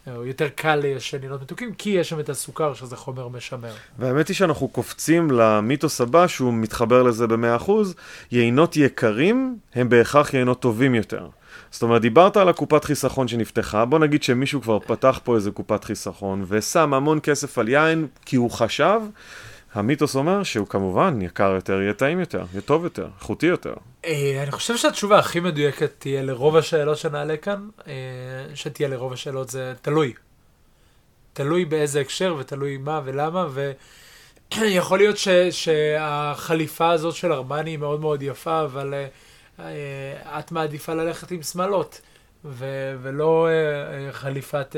או 0.07 0.25
יותר 0.25 0.49
קל 0.55 0.75
ליישן 0.75 1.23
יינות 1.23 1.41
מתוקים, 1.41 1.73
כי 1.73 1.89
יש 1.89 2.09
שם 2.09 2.19
את 2.19 2.29
הסוכר, 2.29 2.73
שזה 2.73 2.95
חומר 2.95 3.27
משמר. 3.27 3.73
והאמת 3.99 4.27
היא 4.27 4.35
שאנחנו 4.35 4.67
קופצים 4.67 5.31
למיתוס 5.31 6.01
הבא, 6.01 6.27
שהוא 6.27 6.53
מתחבר 6.53 7.03
לזה 7.03 7.27
ב-100%, 7.27 7.71
יינות 8.31 8.77
יקרים 8.77 9.57
הם 9.75 9.89
בהכרח 9.89 10.33
יינות 10.33 10.59
טובים 10.59 10.95
יותר. 10.95 11.27
זאת 11.71 11.83
אומרת, 11.83 12.01
דיברת 12.01 12.37
על 12.37 12.49
הקופת 12.49 12.83
חיסכון 12.83 13.27
שנפתחה, 13.27 13.85
בוא 13.85 13.99
נגיד 13.99 14.23
שמישהו 14.23 14.61
כבר 14.61 14.79
פתח 14.79 15.19
פה 15.23 15.35
איזה 15.35 15.51
קופת 15.51 15.83
חיסכון, 15.83 16.45
ושם 16.47 16.93
המון 16.93 17.19
כסף 17.23 17.57
על 17.57 17.69
יין, 17.69 18.07
כי 18.25 18.35
הוא 18.35 18.51
חשב, 18.51 18.99
המיתוס 19.73 20.15
אומר 20.15 20.43
שהוא 20.43 20.67
כמובן 20.67 21.21
יקר 21.21 21.51
יותר, 21.55 21.81
יהיה 21.81 21.93
טעים 21.93 22.19
יותר, 22.19 22.43
יהיה 22.51 22.61
טוב 22.61 22.83
יותר, 22.83 23.07
איכותי 23.19 23.45
יותר. 23.45 23.73
אה, 24.05 24.43
אני 24.43 24.51
חושב 24.51 24.77
שהתשובה 24.77 25.19
הכי 25.19 25.39
מדויקת 25.39 25.91
תהיה 25.97 26.21
לרוב 26.21 26.55
השאלות 26.55 26.97
שנעלה 26.97 27.37
כאן, 27.37 27.69
אה, 27.87 27.93
שתהיה 28.55 28.89
לרוב 28.89 29.13
השאלות 29.13 29.49
זה 29.49 29.73
תלוי. 29.81 30.13
תלוי 31.33 31.65
באיזה 31.65 32.01
הקשר 32.01 32.35
ותלוי 32.39 32.77
מה 32.77 33.01
ולמה, 33.03 33.47
ויכול 34.51 34.97
להיות 34.97 35.17
ש, 35.17 35.27
שהחליפה 35.51 36.91
הזאת 36.91 37.15
של 37.15 37.33
ארמני 37.33 37.69
היא 37.69 37.77
מאוד 37.77 38.01
מאוד 38.01 38.21
יפה, 38.21 38.61
אבל 38.61 38.93
אה, 39.59 40.39
את 40.39 40.51
מעדיפה 40.51 40.93
ללכת 40.93 41.31
עם 41.31 41.41
שמלות, 41.41 42.01
ו, 42.45 42.65
ולא 43.01 43.47
חליפת 44.11 44.75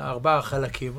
ארבעה 0.00 0.42
חלקים. 0.42 0.92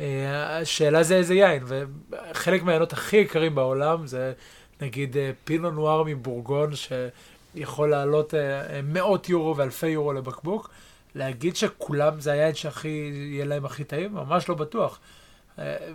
אה, 0.00 0.56
השאלה 0.58 1.02
זה 1.02 1.16
איזה 1.16 1.34
יין, 1.34 1.62
וחלק 1.66 2.62
מהעיינות 2.62 2.92
הכי 2.92 3.16
יקרים 3.16 3.54
בעולם 3.54 4.06
זה 4.06 4.32
נגיד 4.80 5.16
אה, 5.16 5.30
פינו 5.44 5.70
נואר 5.70 6.02
מבורגון, 6.02 6.70
שיכול 6.74 7.90
לעלות 7.90 8.34
אה, 8.34 8.80
מאות 8.82 9.28
יורו 9.28 9.56
ואלפי 9.56 9.88
יורו 9.88 10.12
לבקבוק. 10.12 10.70
להגיד 11.14 11.56
שכולם 11.56 12.20
זה 12.20 12.32
היין 12.32 12.54
שהכי, 12.54 13.12
יהיה 13.14 13.44
להם 13.44 13.64
הכי 13.64 13.84
טעים? 13.84 14.12
ממש 14.12 14.48
לא 14.48 14.54
בטוח. 14.54 14.98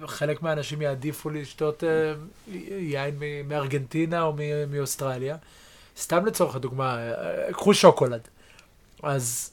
חלק 0.05 0.41
מהאנשים 0.41 0.81
יעדיפו 0.81 1.29
לשתות 1.29 1.83
יין 2.67 3.19
מארגנטינה 3.47 4.21
או 4.21 4.33
מאוסטרליה. 4.71 5.37
סתם 5.97 6.25
לצורך 6.25 6.55
הדוגמה, 6.55 6.97
קחו 7.51 7.73
שוקולד. 7.73 8.27
אז 9.03 9.51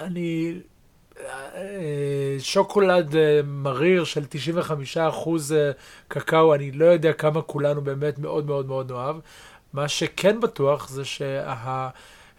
אני... 0.00 0.54
שוקולד 2.38 3.16
אה, 3.16 3.40
מריר 3.44 4.04
של 4.04 4.24
95% 4.96 4.98
אחוז 5.08 5.52
אה, 5.52 5.70
קקאו, 6.08 6.54
אני 6.54 6.72
לא 6.72 6.84
יודע 6.84 7.12
כמה 7.12 7.42
כולנו 7.42 7.80
באמת 7.80 8.18
מאוד 8.18 8.46
מאוד 8.46 8.66
מאוד 8.66 8.92
נאהב. 8.92 9.16
מה 9.72 9.88
שכן 9.88 10.40
בטוח 10.40 10.88
זה 10.88 11.02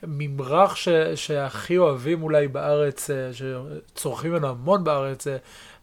ממרח 0.03 0.75
ש, 0.75 0.89
שהכי 1.15 1.77
אוהבים 1.77 2.23
אולי 2.23 2.47
בארץ, 2.47 3.09
אה, 3.09 3.29
שצורכים 3.33 4.31
ממנו 4.31 4.47
המון 4.47 4.83
בארץ, 4.83 5.23
זה 5.23 5.37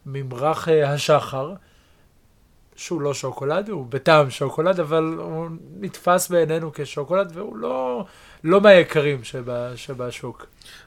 ממרח 0.06 0.68
השחר, 0.68 1.52
שהוא 2.76 3.00
לא 3.00 3.14
שוקולד, 3.14 3.68
הוא 3.68 3.86
בטעם 3.88 4.30
שוקולד, 4.30 4.80
אבל 4.80 5.04
הוא 5.18 5.48
נתפס 5.80 6.28
בעינינו 6.28 6.70
כשוקולד, 6.74 7.30
והוא 7.34 7.56
לא, 7.56 8.04
לא 8.44 8.60
מהיקרים 8.60 9.24
שבה, 9.24 9.76
שבשוק. 9.76 10.46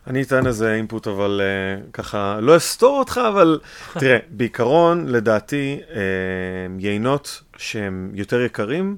אני 0.09 0.21
אתן 0.21 0.47
איזה 0.47 0.73
אינפוט, 0.73 1.07
אבל 1.07 1.41
uh, 1.41 1.91
ככה, 1.93 2.39
לא 2.41 2.57
אסתור 2.57 2.99
אותך, 2.99 3.21
אבל 3.27 3.59
תראה, 3.99 4.17
בעיקרון, 4.29 5.07
לדעתי, 5.07 5.79
uh, 5.89 5.93
יינות 6.79 7.43
שהם 7.57 8.11
יותר 8.13 8.41
יקרים, 8.41 8.97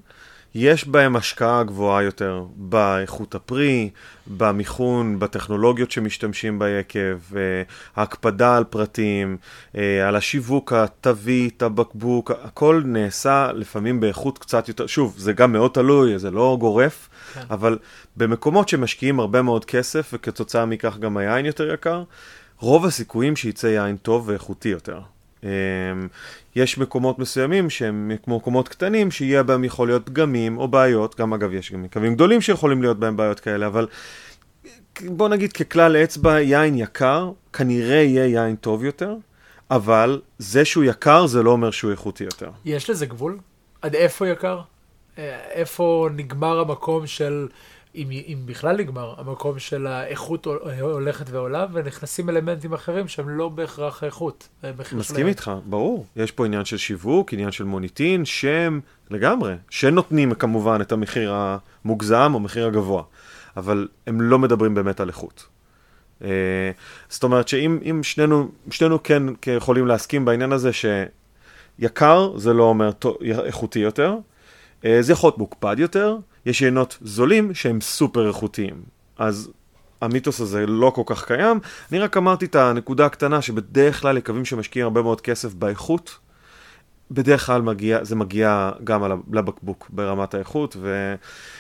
יש 0.56 0.88
בהם 0.88 1.16
השקעה 1.16 1.64
גבוהה 1.64 2.04
יותר 2.04 2.44
באיכות 2.56 3.36
הפרי, 3.36 3.90
במיכון, 4.28 5.20
בטכנולוגיות 5.20 5.92
שמשתמשים 5.92 6.60
ביקב, 6.60 7.36
אה, 7.36 7.42
ההקפדה 7.96 8.58
על 8.58 8.64
פרטים, 8.64 9.38
אה, 9.78 10.08
על 10.08 10.16
השיווק, 10.16 10.74
התווית, 10.74 11.64
הבקבוק, 11.64 12.32
הכל 12.44 12.82
נעשה 12.86 13.52
לפעמים 13.54 14.00
באיכות 14.00 14.38
קצת 14.38 14.68
יותר, 14.68 14.88
שוב, 14.88 15.16
זה 15.18 15.34
גם 15.34 15.52
מאוד 15.52 15.72
תלוי, 15.72 16.20
זה 16.20 16.32
לא 16.32 16.58
גורף, 16.60 17.10
כן. 17.34 17.42
אבל 17.50 17.78
במקומות 18.18 18.70
שמשקיעים 18.70 19.20
הרבה 19.20 19.42
מאוד 19.42 19.66
כסף, 19.66 20.10
וכתוצאה 20.14 20.66
מכך 20.66 20.98
גם 20.98 21.18
היין 21.18 21.46
יותר 21.46 21.74
יקר, 21.74 22.04
רוב 22.60 22.86
הסיכויים 22.86 23.36
שייצא 23.36 23.68
יין 23.68 23.98
טוב 23.98 24.28
ואיכותי 24.28 24.70
יותר. 24.70 25.00
אמ, 25.44 25.50
יש 26.56 26.78
מקומות 26.78 27.20
מסוימים 27.20 27.70
שהם 27.70 28.12
כמו 28.24 28.38
מקומות 28.38 28.68
קטנים, 28.68 29.12
שיהיה 29.12 29.44
בהם 29.44 29.64
יכול 29.64 29.88
להיות 29.88 30.06
פגמים 30.06 30.58
או 30.58 30.68
בעיות, 30.68 31.20
גם 31.20 31.34
אגב 31.34 31.54
יש 31.54 31.72
גם 31.72 31.84
מקווים 31.84 32.16
גדולים 32.16 32.42
שיכולים 32.42 32.82
להיות 32.82 33.00
בהם 33.00 33.18
בעיות 33.18 33.40
כאלה, 33.40 33.68
אבל 33.68 33.88
בוא 35.06 35.30
נגיד 35.30 35.54
ככלל 35.54 35.96
אצבע, 35.96 36.42
יין 36.42 36.78
יקר, 36.78 37.32
כנראה 37.54 37.96
יהיה 37.96 38.26
יין 38.26 38.56
טוב 38.56 38.84
יותר, 38.84 39.16
אבל 39.72 40.22
זה 40.38 40.66
שהוא 40.66 40.84
יקר 40.84 41.26
זה 41.26 41.44
לא 41.44 41.52
אומר 41.52 41.72
שהוא 41.72 41.92
איכותי 41.92 42.24
יותר. 42.24 42.50
יש 42.66 42.90
לזה 42.90 43.06
גבול? 43.06 43.38
עד 43.82 43.96
איפה 43.96 44.28
יקר? 44.28 44.62
אה, 45.18 45.40
איפה 45.52 46.10
נגמר 46.16 46.60
המקום 46.60 47.08
של... 47.08 47.48
אם, 47.96 48.08
אם 48.12 48.38
בכלל 48.46 48.78
נגמר, 48.78 49.14
המקום 49.18 49.60
של 49.60 49.88
האיכות 49.88 50.48
הולכת 50.82 51.30
ועולה, 51.30 51.66
ונכנסים 51.74 52.30
אלמנטים 52.30 52.74
אחרים 52.74 53.08
שהם 53.08 53.30
לא 53.30 53.50
בהכרח 53.50 54.04
איכות. 54.04 54.48
מסכים 54.94 55.28
איתך, 55.28 55.52
ברור. 55.66 56.06
יש 56.16 56.32
פה 56.32 56.46
עניין 56.46 56.66
של 56.66 56.78
שיווק, 56.78 57.34
עניין 57.34 57.52
של 57.52 57.64
מוניטין, 57.64 58.26
שם, 58.26 58.80
לגמרי. 59.10 59.56
שנותנים 59.70 60.34
כמובן 60.34 60.82
את 60.82 60.92
המחיר 60.92 61.34
המוגזם 61.34 62.32
או 62.34 62.40
מחיר 62.40 62.68
הגבוה, 62.68 63.04
אבל 63.58 63.88
הם 64.08 64.22
לא 64.22 64.40
מדברים 64.40 64.74
באמת 64.74 65.00
על 65.00 65.08
איכות. 65.08 65.46
Uh, 66.22 66.24
זאת 67.10 67.24
אומרת 67.24 67.48
שאם 67.48 68.04
שנינו, 68.04 68.52
שנינו 68.72 69.04
כן 69.04 69.24
יכולים 69.56 69.88
להסכים 69.88 70.26
בעניין 70.26 70.52
הזה 70.52 70.70
שיקר 70.74 72.38
זה 72.38 72.54
לא 72.54 72.64
אומר 72.64 72.92
איכותי 73.24 73.80
יותר, 73.80 74.16
uh, 74.82 74.86
זה 75.00 75.14
יכול 75.14 75.28
להיות 75.28 75.38
מוקפד 75.38 75.76
יותר, 75.80 76.18
יש 76.46 76.62
יינות 76.62 76.98
זולים 77.02 77.54
שהם 77.54 77.82
סופר 77.82 78.28
איכותיים. 78.28 78.84
אז 79.18 79.52
המיתוס 80.02 80.42
הזה 80.42 80.66
לא 80.68 80.92
כל 80.96 81.02
כך 81.06 81.26
קיים. 81.26 81.60
אני 81.92 82.00
רק 82.00 82.18
אמרתי 82.18 82.46
את 82.46 82.56
הנקודה 82.56 83.06
הקטנה 83.06 83.42
שבדרך 83.42 84.02
כלל 84.02 84.18
יקבים 84.18 84.46
שמשקיעים 84.46 84.86
הרבה 84.86 85.02
מאוד 85.02 85.22
כסף 85.22 85.54
באיכות, 85.54 86.18
בדרך 87.12 87.46
כלל 87.46 87.62
מגיע, 87.62 88.04
זה 88.04 88.16
מגיע 88.16 88.72
גם 88.84 89.24
לבקבוק 89.32 89.90
ברמת 89.90 90.34
האיכות. 90.34 90.76
ו... 90.80 91.16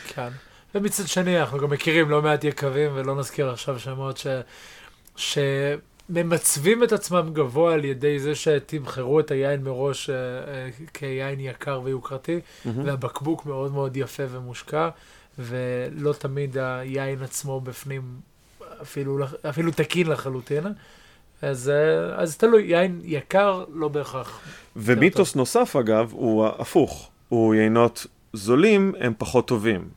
כן. 0.08 0.30
ומצד 0.76 1.08
שני, 1.08 1.40
אנחנו 1.40 1.60
גם 1.60 1.70
מכירים 1.70 2.10
לא 2.10 2.22
מעט 2.22 2.44
יקבים, 2.44 2.92
ולא 2.94 3.16
נזכיר 3.16 3.50
עכשיו 3.50 3.80
שמות 3.80 4.18
ש... 4.18 4.28
ש... 5.16 5.38
ממצבים 6.10 6.84
את 6.84 6.92
עצמם 6.92 7.30
גבוה 7.34 7.74
על 7.74 7.86
ידי 7.86 8.20
זה 8.20 8.36
שתמכרו 8.36 9.20
את 9.20 9.32
היין 9.32 9.64
מראש 9.64 10.10
uh, 10.10 10.14
uh, 10.14 10.92
כיין 10.94 11.40
יקר 11.40 11.82
ויוקרתי, 11.84 12.40
mm-hmm. 12.40 12.70
והבקבוק 12.86 13.46
מאוד 13.46 13.72
מאוד 13.72 13.98
יפה 13.98 14.24
ומושקע, 14.30 14.90
ולא 15.40 16.14
תמיד 16.14 16.58
היין 16.58 17.24
עצמו 17.24 17.62
בפנים 17.62 18.02
אפילו, 18.82 19.18
אפילו 19.50 19.72
תקין 19.72 20.08
לחלוטין. 20.08 20.64
אז, 21.42 21.72
uh, 21.72 22.22
אז 22.22 22.38
תלוי, 22.38 22.64
יין 22.64 23.02
יקר 23.04 23.64
לא 23.74 23.88
בהכרח. 23.88 24.40
ומיתוס 24.76 25.36
נוסף 25.36 25.76
אגב 25.76 26.10
הוא 26.12 26.46
הפוך, 26.46 27.10
הוא 27.30 27.56
יינות 27.56 28.06
זולים 28.34 28.94
הם 29.00 29.14
פחות 29.18 29.48
טובים. 29.48 29.88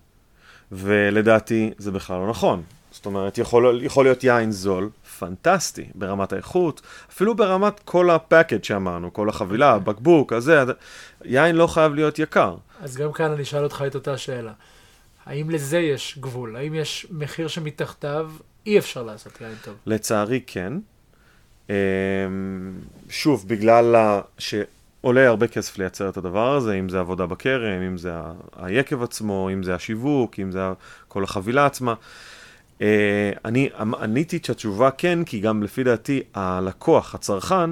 ולדעתי 0.73 1.71
זה 1.79 1.91
בכלל 1.91 2.17
לא 2.17 2.31
נכון. 2.31 2.63
זאת 2.91 3.07
אומרת, 3.07 3.39
יכול, 3.39 3.81
יכול 3.83 4.05
להיות 4.05 4.25
יין 4.25 4.53
זול, 4.53 4.89
פנטסטי, 5.19 5.85
ברמת 5.95 6.33
האיכות, 6.33 6.83
אפילו 7.11 7.35
ברמת 7.35 7.81
כל 7.85 8.11
הפאקד 8.11 8.65
שאמרנו, 8.65 9.13
כל 9.13 9.29
החבילה, 9.29 9.73
הבקבוק, 9.73 10.33
הזה, 10.33 10.63
יין 11.25 11.57
לא 11.57 11.67
חייב 11.67 11.95
להיות 11.95 12.19
יקר. 12.19 12.57
אז 12.81 12.97
גם 12.97 13.13
כאן 13.13 13.31
אני 13.31 13.43
אשאל 13.43 13.65
אותך 13.65 13.85
את 13.87 13.95
אותה 13.95 14.19
שאלה. 14.19 14.53
האם 15.27 15.51
לזה 15.51 15.79
יש 15.79 16.19
גבול? 16.21 16.57
האם 16.57 16.75
יש 16.75 17.07
מחיר 17.11 17.49
שמתחתיו 17.49 18.31
אי 18.67 18.79
אפשר 18.79 19.03
לעשות 19.03 19.41
יין 19.41 19.55
טוב? 19.65 19.75
לצערי 19.87 20.41
כן. 20.47 20.73
אמ, 21.71 21.75
שוב, 23.09 23.49
בגלל 23.49 23.97
שעולה 24.39 25.29
הרבה 25.29 25.49
כסף 25.49 25.79
לייצר 25.79 26.09
את 26.09 26.17
הדבר 26.17 26.55
הזה, 26.55 26.75
אם 26.75 26.89
זה 26.89 27.01
עבודה 27.01 27.27
בכרם, 27.27 27.83
אם 27.83 27.99
זה 27.99 28.13
היקב 28.57 29.03
עצמו, 29.03 29.51
אם 29.53 29.63
זה 29.63 29.75
השיווק, 29.75 30.41
אם 30.41 30.53
זה 30.53 30.61
כל 31.09 31.25
החבילה 31.25 31.67
עצמה. 31.67 31.95
Uh, 32.79 32.83
אני 33.45 33.69
עניתי 34.01 34.37
את 34.37 34.51
התשובה 34.51 34.91
כן, 34.91 35.25
כי 35.25 35.41
גם 35.41 35.63
לפי 35.63 35.85
דעתי 35.85 36.23
הלקוח, 36.35 37.15
הצרכן, 37.15 37.71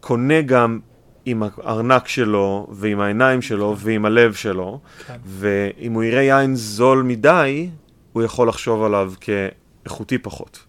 קונה 0.00 0.42
גם 0.42 0.80
עם 1.24 1.42
הארנק 1.42 2.08
שלו, 2.08 2.66
ועם 2.70 3.00
העיניים 3.00 3.42
שלו, 3.42 3.76
כן. 3.76 3.86
ועם 3.86 4.04
הלב 4.04 4.34
שלו, 4.34 4.80
כן. 5.06 5.16
ואם 5.26 5.92
הוא 5.92 6.04
יראה 6.04 6.22
יין 6.22 6.54
זול 6.54 7.02
מדי, 7.02 7.70
הוא 8.12 8.22
יכול 8.22 8.48
לחשוב 8.48 8.82
עליו 8.82 9.12
כאיכותי 9.20 10.18
פחות. 10.18 10.64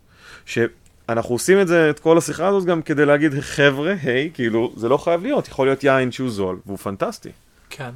שאנחנו 0.46 1.36
עושים 1.36 1.62
את 1.62 1.68
זה, 1.68 1.90
את 1.90 2.00
כל 2.00 2.18
השיחה 2.18 2.48
הזאת 2.48 2.66
גם 2.66 2.82
כדי 2.82 3.06
להגיד, 3.06 3.40
חבר'ה, 3.40 3.94
היי, 4.04 4.32
כאילו, 4.34 4.74
זה 4.76 4.90
לא 4.90 4.98
חייב 4.98 5.24
להיות, 5.24 5.48
יכול 5.48 5.68
להיות 5.68 5.84
יין 5.84 6.12
שהוא 6.12 6.30
זול, 6.30 6.60
והוא 6.66 6.78
פנטסטי. 6.78 7.30
כן. 7.70 7.92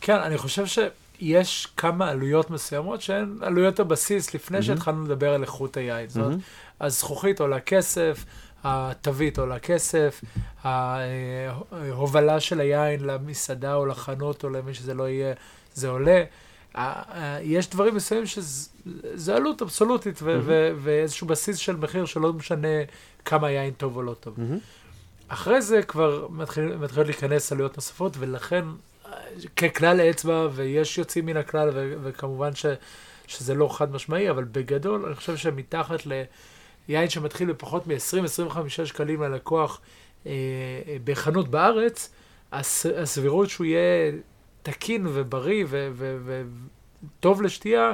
כן, 0.00 0.16
אני 0.16 0.38
חושב 0.38 0.66
ש... 0.66 0.78
יש 1.20 1.68
כמה 1.76 2.08
עלויות 2.08 2.50
מסוימות 2.50 3.00
שהן 3.00 3.38
עלויות 3.40 3.80
הבסיס 3.80 4.34
לפני 4.34 4.58
mm-hmm. 4.58 4.62
שהתחלנו 4.62 5.04
לדבר 5.04 5.34
על 5.34 5.42
איכות 5.42 5.76
היין. 5.76 6.08
זאת 6.08 6.16
אומרת, 6.16 6.38
mm-hmm. 6.38 6.84
הזכוכית 6.84 7.40
עולה 7.40 7.60
כסף, 7.60 8.24
התווית 8.64 9.38
עולה 9.38 9.58
כסף, 9.58 10.20
ההובלה 10.62 12.40
של 12.40 12.60
היין 12.60 13.04
למסעדה 13.04 13.74
או 13.74 13.86
לחנות 13.86 14.44
או 14.44 14.50
למי 14.50 14.74
שזה 14.74 14.94
לא 14.94 15.08
יהיה, 15.08 15.34
זה 15.74 15.88
עולה. 15.88 16.24
יש 17.42 17.70
דברים 17.70 17.94
מסוימים 17.94 18.26
שזה 18.26 19.36
עלות 19.36 19.62
אבסולוטית 19.62 20.22
ו- 20.22 20.38
mm-hmm. 20.38 20.42
ו- 20.44 20.72
ואיזשהו 20.82 21.26
בסיס 21.26 21.56
של 21.56 21.76
מחיר 21.76 22.04
שלא 22.04 22.32
משנה 22.32 22.68
כמה 23.24 23.50
יין 23.50 23.72
טוב 23.72 23.96
או 23.96 24.02
לא 24.02 24.14
טוב. 24.14 24.36
Mm-hmm. 24.36 24.58
אחרי 25.28 25.62
זה 25.62 25.82
כבר 25.82 26.26
מתחילות 26.30 26.80
מתחיל 26.80 27.02
להיכנס 27.02 27.52
עלויות 27.52 27.76
נוספות, 27.76 28.16
ולכן 28.18 28.64
ככלל 29.56 30.00
אצבע, 30.00 30.48
ויש 30.54 30.98
יוצאים 30.98 31.26
מן 31.26 31.36
הכלל, 31.36 31.70
ו- 31.74 31.94
וכמובן 32.02 32.54
ש- 32.54 32.66
שזה 33.26 33.54
לא 33.54 33.68
חד 33.76 33.92
משמעי, 33.92 34.30
אבל 34.30 34.44
בגדול, 34.44 35.04
אני 35.06 35.14
חושב 35.14 35.36
שמתחת 35.36 36.02
ליין 36.88 37.08
שמתחיל 37.10 37.52
בפחות 37.52 37.86
מ-20-25 37.86 38.58
שקלים 38.68 39.22
ללקוח 39.22 39.80
אה, 40.26 40.32
בחנות 41.04 41.48
בארץ, 41.48 42.12
הס- 42.52 42.86
הסבירות 42.86 43.48
שהוא 43.50 43.64
יהיה 43.66 44.12
תקין 44.62 45.06
ובריא 45.08 45.64
וטוב 47.20 47.42
לשתייה 47.42 47.92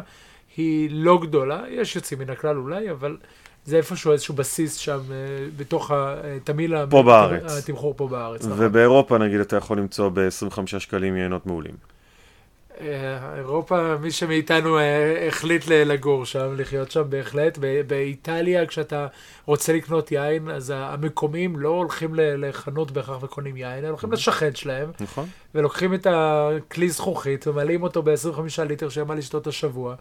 היא 0.56 0.88
לא 0.92 1.18
גדולה. 1.22 1.62
יש 1.68 1.96
יוצאים 1.96 2.20
מן 2.20 2.30
הכלל 2.30 2.56
אולי, 2.56 2.90
אבל... 2.90 3.16
זה 3.64 3.76
איפשהו 3.76 4.12
איזשהו 4.12 4.34
בסיס 4.34 4.76
שם, 4.76 5.00
אה, 5.10 5.16
בתוך 5.56 5.90
פה 6.90 7.02
בארץ. 7.02 7.58
התמחור 7.58 7.94
פה 7.96 8.08
בארץ. 8.08 8.44
נכון. 8.44 8.56
ובאירופה 8.58 9.18
נגיד 9.18 9.40
אתה 9.40 9.56
יכול 9.56 9.78
למצוא 9.78 10.08
ב-25 10.08 10.78
שקלים 10.78 11.16
יינות 11.16 11.46
מעולים. 11.46 11.74
אה, 12.80 13.36
אירופה, 13.36 13.96
מי 13.96 14.10
שמאיתנו 14.10 14.78
אה, 14.78 15.26
החליט 15.28 15.66
לגור 15.68 16.24
שם, 16.24 16.54
לחיות 16.56 16.90
שם 16.90 17.02
בהחלט. 17.08 17.58
באיטליה, 17.86 18.66
כשאתה 18.66 19.06
רוצה 19.46 19.72
לקנות 19.72 20.12
יין, 20.12 20.50
אז 20.50 20.72
המקומיים 20.76 21.58
לא 21.58 21.68
הולכים 21.68 22.10
לחנות 22.14 22.90
בהכרח 22.90 23.22
וקונים 23.22 23.56
יין, 23.56 23.84
הם 23.84 23.90
הולכים 23.90 24.12
לשכן 24.12 24.54
שלהם. 24.54 24.90
נכון. 25.00 25.28
ולוקחים 25.54 25.94
את 25.94 26.06
הכלי 26.10 26.90
זכוכית 26.90 27.46
ומלאים 27.46 27.82
אותו 27.82 28.02
ב-25 28.02 28.64
ליטר 28.68 28.88
שהם 28.88 29.08
מה 29.08 29.14
לשתות 29.14 29.46
השבוע, 29.46 29.94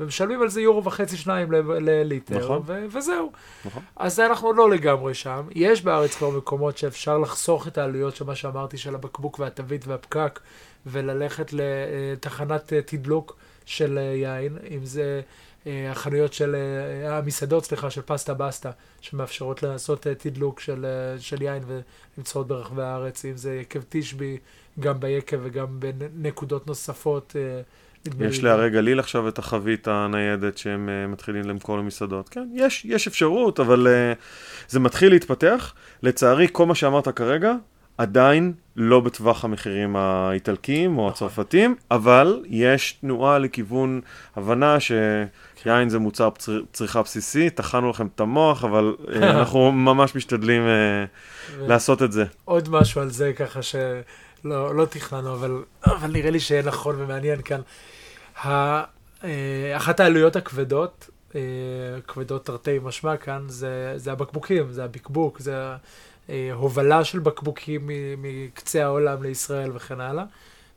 ומשלמים 0.00 0.42
על 0.42 0.48
זה 0.48 0.60
יורו 0.60 0.84
וחצי, 0.84 1.16
שניים 1.16 1.52
לליטר, 1.80 2.38
נכון. 2.38 2.62
וזהו. 2.90 3.32
נכון. 3.64 3.82
אז 3.96 4.20
אנחנו 4.20 4.52
לא 4.52 4.70
לגמרי 4.70 5.14
שם. 5.14 5.42
יש 5.54 5.82
בארץ 5.82 6.14
כבר 6.14 6.30
מקומות 6.30 6.78
שאפשר 6.78 7.18
לחסוך 7.18 7.68
את 7.68 7.78
העלויות 7.78 8.16
של 8.16 8.24
מה 8.24 8.34
שאמרתי, 8.34 8.78
של 8.78 8.94
הבקבוק 8.94 9.38
והתווית 9.38 9.86
והפקק. 9.86 10.40
וללכת 10.86 11.50
לתחנת 11.52 12.72
אה, 12.72 12.82
תדלוק 12.82 13.36
של 13.64 13.98
אה, 13.98 14.02
יין, 14.02 14.58
אם 14.70 14.84
זה 14.84 15.20
אה, 15.66 15.90
החנויות 15.90 16.32
של, 16.32 16.56
המסעדות, 17.04 17.64
סליחה, 17.64 17.90
של 17.90 18.02
פסטה 18.02 18.34
בסטה, 18.34 18.70
שמאפשרות 19.00 19.62
לעשות 19.62 20.06
תדלוק 20.06 20.60
של, 20.60 20.86
של 21.18 21.42
יין 21.42 21.62
ונמצאות 22.16 22.48
ברחבי 22.48 22.82
הארץ, 22.82 23.24
אם 23.24 23.36
זה 23.36 23.54
יקב 23.54 23.80
תשבי, 23.88 24.38
גם 24.80 25.00
ביקב 25.00 25.38
וגם 25.42 25.66
בנקודות 25.98 26.66
נוספות. 26.66 27.36
יש. 28.20 28.42
להרי 28.42 28.70
גליל 28.70 29.00
עכשיו 29.00 29.28
את 29.28 29.38
החבית 29.38 29.88
הניידת 29.88 30.58
שהם 30.58 30.88
אה, 30.88 31.06
מתחילים 31.06 31.44
למכור 31.44 31.78
למסעדות. 31.78 32.28
כן, 32.28 32.48
יש, 32.54 32.84
יש 32.84 33.06
אפשרות, 33.06 33.60
אבל 33.60 33.86
אה, 33.86 34.12
זה 34.68 34.80
מתחיל 34.80 35.12
להתפתח. 35.12 35.74
לצערי, 36.02 36.46
כל 36.52 36.66
מה 36.66 36.74
שאמרת 36.74 37.08
כרגע, 37.08 37.54
עדיין 37.98 38.52
לא 38.76 39.00
בטווח 39.00 39.44
המחירים 39.44 39.96
האיטלקיים 39.96 40.98
או 40.98 41.08
הצרפתיים, 41.08 41.76
אבל 41.90 42.42
יש 42.48 42.92
תנועה 42.92 43.38
לכיוון 43.38 44.00
הבנה 44.36 44.76
שיין 44.80 45.88
זה 45.88 45.98
מוצר 45.98 46.30
צר- 46.38 46.62
צריכה 46.72 47.02
בסיסי, 47.02 47.50
טחנו 47.50 47.90
לכם 47.90 48.06
את 48.14 48.20
המוח, 48.20 48.64
אבל 48.64 48.94
אה, 49.14 49.30
אנחנו 49.38 49.72
ממש 49.72 50.14
משתדלים 50.14 50.62
אה, 50.62 51.04
לעשות 51.58 52.02
את 52.02 52.12
זה. 52.12 52.24
עוד 52.44 52.68
משהו 52.68 53.00
על 53.00 53.10
זה 53.10 53.32
ככה 53.36 53.60
שלא 53.62 54.74
לא 54.74 54.84
תכננו, 54.84 55.34
אבל, 55.34 55.62
אבל 55.86 56.10
נראה 56.10 56.30
לי 56.30 56.40
שיהיה 56.40 56.62
נכון 56.62 56.94
ומעניין 56.98 57.42
כאן. 57.42 57.60
אה, 58.44 58.84
אחת 59.76 60.00
העלויות 60.00 60.36
הכבדות, 60.36 61.10
כבדות 62.06 62.46
תרתי 62.46 62.78
משמע 62.82 63.16
כאן, 63.16 63.42
זה, 63.48 63.92
זה 63.96 64.12
הבקבוקים, 64.12 64.72
זה 64.72 64.84
הבקבוק, 64.84 65.40
זה 65.40 65.54
ההובלה 66.52 67.04
של 67.04 67.18
בקבוקים 67.18 67.90
מקצה 68.18 68.84
העולם 68.84 69.22
לישראל 69.22 69.70
וכן 69.74 70.00
הלאה. 70.00 70.24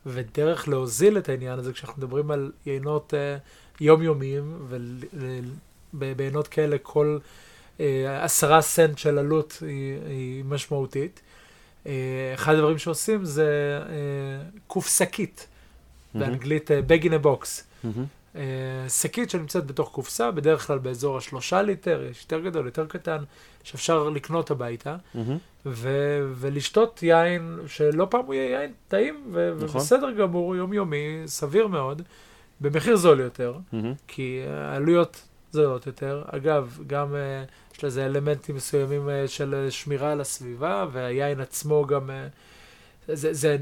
ודרך 0.06 0.68
להוזיל 0.68 1.18
את 1.18 1.28
העניין 1.28 1.58
הזה, 1.58 1.72
כשאנחנו 1.72 2.02
מדברים 2.02 2.30
על 2.30 2.52
יינות 2.66 3.14
אה, 3.14 3.36
יומיומיים, 3.80 4.58
וביינות 5.94 6.48
כאלה 6.48 6.76
כל 6.82 7.18
אה, 7.80 8.24
עשרה 8.24 8.62
סנט 8.62 8.98
של 8.98 9.18
עלות 9.18 9.58
היא, 9.60 9.98
היא 10.08 10.44
משמעותית. 10.44 11.20
אה, 11.86 11.92
אחד 12.34 12.54
הדברים 12.54 12.78
שעושים 12.78 13.24
זה 13.24 13.78
אה, 13.88 13.94
קוף 14.66 14.88
שקית, 14.88 15.46
באנגלית 16.14 16.70
אה, 16.70 16.80
bag 16.88 17.02
in 17.02 17.22
a 17.22 17.24
box. 17.24 17.46
מהמם. 17.84 18.04
אה, 18.36 18.88
שקית 18.88 19.30
שנמצאת 19.30 19.66
בתוך 19.66 19.90
קופסה, 19.92 20.30
בדרך 20.30 20.66
כלל 20.66 20.78
באזור 20.78 21.16
השלושה 21.16 21.62
ליטר, 21.62 22.02
יש 22.10 22.22
יותר 22.22 22.40
גדול, 22.40 22.66
יותר 22.66 22.86
קטן, 22.86 23.24
שאפשר 23.66 24.08
לקנות 24.08 24.50
הביתה, 24.50 24.96
מהמם. 25.14 25.38
ו- 25.66 26.32
ולשתות 26.34 27.02
יין, 27.02 27.58
שלא 27.66 28.06
פעם 28.10 28.24
הוא 28.26 28.34
יהיה 28.34 28.60
יין 28.60 28.72
טעים, 28.88 29.24
ו- 29.32 29.52
נכון. 29.56 29.68
ובסדר 29.80 30.10
גמור, 30.10 30.56
יומיומי, 30.56 31.22
סביר 31.26 31.66
מאוד, 31.66 32.02
במחיר 32.60 32.96
זול 32.96 33.20
יותר, 33.20 33.58
מהמם. 33.72 33.94
כי 34.08 34.40
העלויות 34.48 35.22
זולות 35.52 35.86
יותר. 35.86 36.22
אגב, 36.26 36.78
גם 36.86 37.14
אה, 37.14 37.44
יש 37.76 37.84
לזה 37.84 38.06
אלמנטים 38.06 38.56
מסוימים 38.56 39.08
אה, 39.08 39.28
של 39.28 39.54
אה, 39.54 39.70
שמירה 39.70 40.12
על 40.12 40.20
הסביבה, 40.20 40.86
והיין 40.92 41.40
עצמו 41.40 41.86
גם... 41.86 42.10
אה, 42.10 42.26
זה, 43.08 43.34
זה 43.34 43.56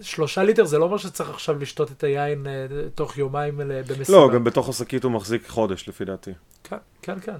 שלושה 0.00 0.42
ליטר, 0.42 0.64
זה 0.64 0.78
לא 0.78 0.84
אומר 0.84 0.96
שצריך 0.96 1.30
עכשיו 1.30 1.58
לשתות 1.58 1.90
את 1.90 2.04
היין 2.04 2.46
אה, 2.46 2.66
תוך 2.94 3.18
יומיים 3.18 3.60
אה, 3.60 3.82
במסיבה. 3.86 4.18
לא, 4.18 4.30
גם 4.34 4.44
בתוך 4.44 4.68
השקית 4.68 5.04
הוא 5.04 5.12
מחזיק 5.12 5.48
חודש 5.48 5.88
לפי 5.88 6.04
דעתי. 6.04 6.30
כן, 6.64 6.76
כן, 7.02 7.20
כן. 7.20 7.36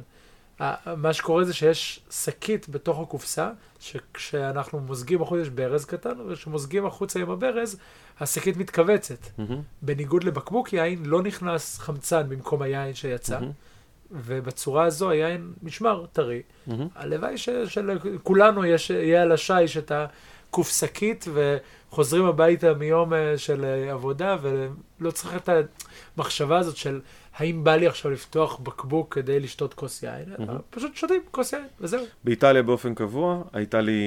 מה 0.97 1.13
שקורה 1.13 1.45
זה 1.45 1.55
שיש 1.55 2.01
שקית 2.11 2.69
בתוך 2.69 3.01
הקופסה, 3.01 3.51
שכשאנחנו 3.81 4.81
מוזגים 4.81 5.23
החוצה, 5.23 5.43
יש 5.43 5.49
ברז 5.49 5.85
קטן, 5.85 6.21
וכשמוזגים 6.29 6.87
החוצה 6.87 7.21
עם 7.21 7.31
הברז, 7.31 7.77
השקית 8.21 8.57
מתכווצת. 8.57 9.19
מהמם. 9.39 9.61
בניגוד 9.83 10.25
לבקבוק 10.25 10.73
יין, 10.73 11.07
לא 11.07 11.23
נכנס 11.23 11.79
חמצן 11.79 12.29
במקום 12.29 12.63
היין 12.63 12.95
שיצא, 12.95 13.41
מהמם. 13.41 13.53
ובצורה 14.11 14.85
הזו 14.85 15.11
היין 15.11 15.53
נשמר 15.63 16.07
טרי. 16.13 16.43
מהמם. 16.67 16.89
הלוואי 16.95 17.39
ש- 17.39 17.49
שלכולנו 17.67 18.65
יש, 18.65 18.91
יהיה 18.91 19.23
על 19.23 19.33
השיש 19.33 19.77
את 19.77 19.93
הקוף 19.95 20.71
שקית, 20.79 21.25
וחוזרים 21.35 22.25
הביתה 22.25 22.75
מיום 22.75 23.15
אה, 23.15 23.39
של 23.39 23.65
אה, 23.65 23.93
עבודה, 23.93 24.37
ולא 24.43 25.11
צריך 25.11 25.35
את 25.37 25.49
המחשבה 26.17 26.59
הזאת 26.59 26.77
של 26.77 27.01
האם 27.39 27.65
בא 27.65 27.77
לי 27.77 27.87
עכשיו 27.87 28.11
לפתוח 28.11 28.59
בקבוק 28.63 29.15
כדי 29.15 29.41
לשתות 29.41 29.75
כוס 29.75 30.03
יין, 30.03 30.35
מהמם. 30.39 30.59
פשוט 30.71 30.97
שותים 30.97 31.23
כוס 31.31 31.53
יין, 31.53 31.67
וזהו. 31.81 32.05
באיטליה 32.25 32.63
באופן 32.63 32.95
קבוע, 32.95 33.43
הייתה 33.53 33.81
לי, 33.81 34.01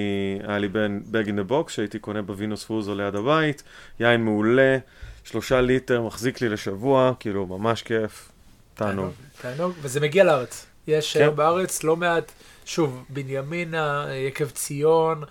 היה 0.47 0.57
לי 0.57 0.67
bag 1.11 1.25
in 1.25 1.35
the 1.35 1.43
box 1.43 1.73
שהייתי 1.73 1.99
קונה 1.99 2.21
ב 2.21 2.30
vino 2.30 2.63
sfuso 2.63 2.95
ליד 2.95 3.15
הבית, 3.15 3.63
יין 3.99 4.21
מעולה, 4.21 4.77
שלושה 5.23 5.61
ליטר, 5.61 6.01
מחזיק 6.01 6.41
לי 6.41 6.49
לשבוע, 6.49 7.13
כאילו 7.19 7.45
ממש 7.45 7.81
כיף, 7.81 8.31
תענוג. 8.73 9.11
תענוג, 9.41 9.73
וזה 9.81 9.99
מגיע 9.99 10.23
לארץ. 10.23 10.65
יש 10.87 11.13
כן. 11.13 11.19
היום 11.19 11.35
בארץ 11.35 11.83
לא 11.83 11.95
מעט, 11.95 12.31
שוב, 12.65 13.05
בנימינה, 13.09 14.05
אה, 14.07 14.13
יקב 14.13 14.49
ציון, 14.49 15.23
אה, 15.23 15.27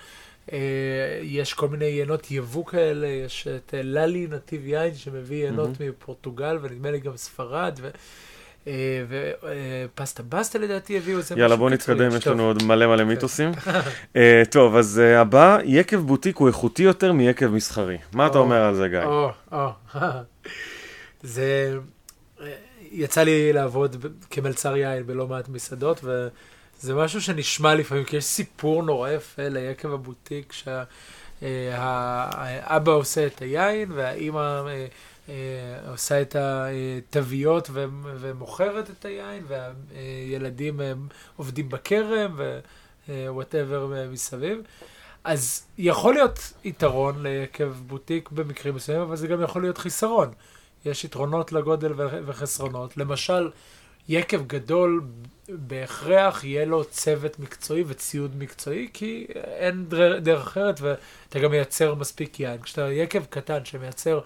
יש 1.23 1.55
כל 1.55 1.69
מיני 1.69 1.85
יינות 1.85 2.31
יבוא 2.31 2.67
כאלה, 2.67 3.07
יש 3.07 3.49
את 3.57 3.75
אה, 3.75 3.83
ללי 3.83 4.27
נתיב 4.31 4.67
יין 4.67 4.95
שמביא 4.95 5.45
יינות 5.45 5.71
מפורטוגל, 5.81 6.59
ונדמה 6.63 6.91
לי 6.91 7.01
גם 7.01 7.17
ספרד, 7.17 7.79
ו... 7.83 7.91
אה, 8.67 8.73
ופסטה 9.95 10.23
בסטה 10.23 10.59
לדעתי 10.59 10.97
הביאו 10.97 11.19
איזה 11.19 11.35
יאללה 11.39 11.57
בוא 11.57 11.71
נתקדם, 11.71 12.17
יש. 12.17 12.27
לנו 12.27 12.47
עוד 12.47 12.63
מלא 12.63 12.87
מלא 12.87 13.05
מיתוסים. 13.05 13.51
אה, 14.17 14.43
טוב, 14.51 14.77
אז 14.77 15.01
אה, 15.05 15.21
הבא, 15.21 15.59
יקב 15.65 15.97
בוטיק 15.97 16.37
הוא 16.37 16.49
איכותי 16.49 16.83
יותר 16.83 17.13
מיקב 17.13 17.47
מסחרי. 17.47 17.99
מה 18.13 18.27
אתה 18.27 18.39
או. 18.39 18.43
אומר 18.43 18.63
על 18.63 18.75
זה, 18.75 18.89
גיא? 18.89 19.01
זה... 21.23 21.79
יצא 22.93 23.23
לי 23.23 23.53
לעבוד 23.53 24.07
כמלצר 24.31 24.77
יין 24.77 25.07
בלא 25.07 25.27
מעט 25.27 25.49
מסעדות, 25.49 26.05
וזה 26.81 26.95
משהו 26.95 27.21
שנשמע 27.21 27.75
לפעמים, 27.75 28.05
כי 28.05 28.17
יש 28.17 28.25
סיפור 28.25 28.83
נורא 28.83 29.11
יפה 29.11 29.49
ליקב 29.49 29.93
הבוטיק, 29.93 30.53
שהאבא 31.43 32.93
עושה 32.93 33.27
את 33.27 33.43
היין, 33.43 33.93
והאימא 33.93 34.39
אה, 34.39 34.87
אה, 35.29 35.35
עושה 35.91 36.23
את 36.23 36.37
התוויות 36.39 37.71
ומוכרת 38.21 38.91
את 38.91 39.05
היין, 39.05 39.45
והילדים 39.49 40.81
אה, 40.81 40.93
עובדים 41.37 41.69
בכרם, 41.69 42.37
ו 43.09 43.20
whatever 43.20 44.07
מסביב. 44.11 44.59
אז 45.25 45.67
יכול 45.79 46.15
להיות 46.15 46.53
יתרון 46.65 47.23
ליקב 47.23 47.73
בוטיק 47.87 48.31
במקרים 48.31 48.75
מסוימים, 48.75 49.03
אבל 49.03 49.17
זה 49.17 49.27
גם 49.27 49.43
יכול 49.43 49.63
להיות 49.63 49.79
חיסרון. 49.79 50.31
יש 50.85 51.05
יתרונות 51.05 51.53
לגודל 51.53 51.93
וחסרונות. 51.97 52.97
למשל, 52.97 53.51
יקב 54.11 54.47
גדול 54.47 55.03
בהכרח 55.49 56.45
יהיה 56.45 56.65
לו 56.65 56.85
צוות 56.85 57.39
מקצועי 57.39 57.85
וציוד 57.87 58.37
מקצועי, 58.39 58.89
כי 58.93 59.27
אין 59.35 59.89
דר- 59.89 60.19
דרך 60.19 60.47
אחרת, 60.47 60.81
ואתה 60.81 61.39
גם 61.39 61.51
מייצר 61.51 61.95
מספיק 61.95 62.41
יין. 62.41 62.63
כשאתה 62.63 62.93
יקב 62.93 63.25
קטן 63.25 63.65
שמייצר 63.65 64.21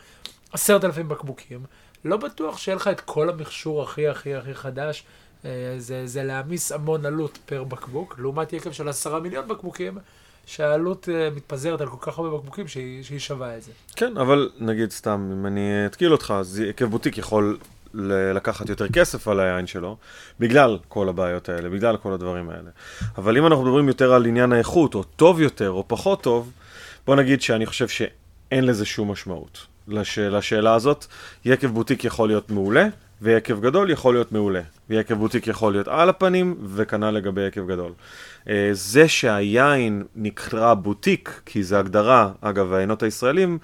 עשרת 0.53 0.85
אלפים 0.85 1.09
בקבוקים, 1.09 1.61
לא 2.05 2.16
בטוח 2.16 2.59
שיהיה 2.59 2.77
לך 2.77 2.88
את 2.88 3.01
כל 3.01 3.31
המכשור 3.31 3.83
הכי 3.83 4.09
הכי 4.09 4.35
הכי 4.35 4.55
חדש. 4.55 5.05
אה, 5.44 5.51
זה, 5.79 6.07
זה 6.07 6.23
להעמיס 6.23 6.73
המון 6.73 7.07
עלות 7.07 7.38
פר 7.47 7.64
בקבוק, 7.64 8.14
לעומת 8.18 8.53
יקב 8.53 8.73
של 8.73 8.88
עשרה 8.88 9.20
מיליון 9.20 9.49
בקבוקים, 9.49 9.99
שהעלות 10.47 11.09
אה, 11.09 11.31
מתפזרת 11.31 11.81
על 11.81 11.88
כל 11.88 11.97
כך 12.11 12.18
הרבה 12.18 12.37
בקבוקים 12.38 12.68
שהיא, 12.68 13.03
שהיא 13.03 13.18
שווה 13.18 13.57
את 13.57 13.62
זה. 13.62 13.73
כן, 13.97 14.16
אבל 14.16 14.51
נגיד 14.59 14.90
סתם, 14.90 15.31
אם 15.33 15.47
אני 15.47 15.87
אתקיל 15.87 16.12
אותך, 16.12 16.35
אז 16.38 16.61
יקב 16.61 16.85
בוטיק 16.85 17.18
יכול 17.18 17.59
לקחת 18.35 18.68
יותר 18.68 18.88
כסף 18.88 19.28
על 19.28 19.40
היין 19.40 19.66
שלו, 19.66 19.96
בגלל 20.40 20.78
כל 20.88 21.09
הבעיות 21.09 21.48
האלה, 21.48 21.68
בגלל 21.68 21.96
כל 21.96 22.12
הדברים 22.12 22.50
האלה. 22.50 22.70
אבל 23.18 23.37
אם 23.38 23.46
אנחנו 23.46 23.64
מדברים 23.64 23.88
יותר 23.88 24.12
על 24.14 24.26
עניין 24.26 24.52
האיכות, 24.52 24.94
או 24.94 25.02
טוב 25.02 25.40
יותר, 25.40 25.70
או 25.70 25.85
פחות 25.87 26.22
טוב, 26.22 26.52
בוא 27.07 27.16
נגיד 27.16 27.42
שאני 27.42 27.66
חושב 27.66 27.88
שאין 27.88 28.64
לזה 28.64 28.85
שום 28.85 29.11
משמעות. 29.11 29.66
לש... 29.88 30.18
לשאלה 30.18 30.74
הזאת, 30.74 31.07
יקב 31.44 31.66
בוטיק 31.66 32.04
יכול 32.04 32.28
להיות 32.28 32.50
מעולה, 32.50 32.87
ויקב 33.22 33.61
גדול 33.61 33.90
יכול 33.90 34.14
להיות 34.14 34.33
מעולה. 34.33 34.61
ויקב 34.90 35.14
בוטיק 35.14 35.46
יכול 35.46 35.72
להיות 35.72 35.88
על 35.88 36.09
הפנים, 36.09 36.57
וכנ"ל 36.64 37.11
לגבי 37.11 37.46
יקב 37.46 37.66
גדול. 37.68 37.92
אה, 38.48 38.68
זה 38.72 39.09
שהיין 39.09 40.04
נקרא 40.16 40.74
בוטיק, 40.74 41.40
כי 41.46 41.62
זה 41.62 41.78
הגדרה, 41.78 42.30
אגב, 42.40 42.72
העיינות 42.72 43.02
הישראלים, 43.02 43.59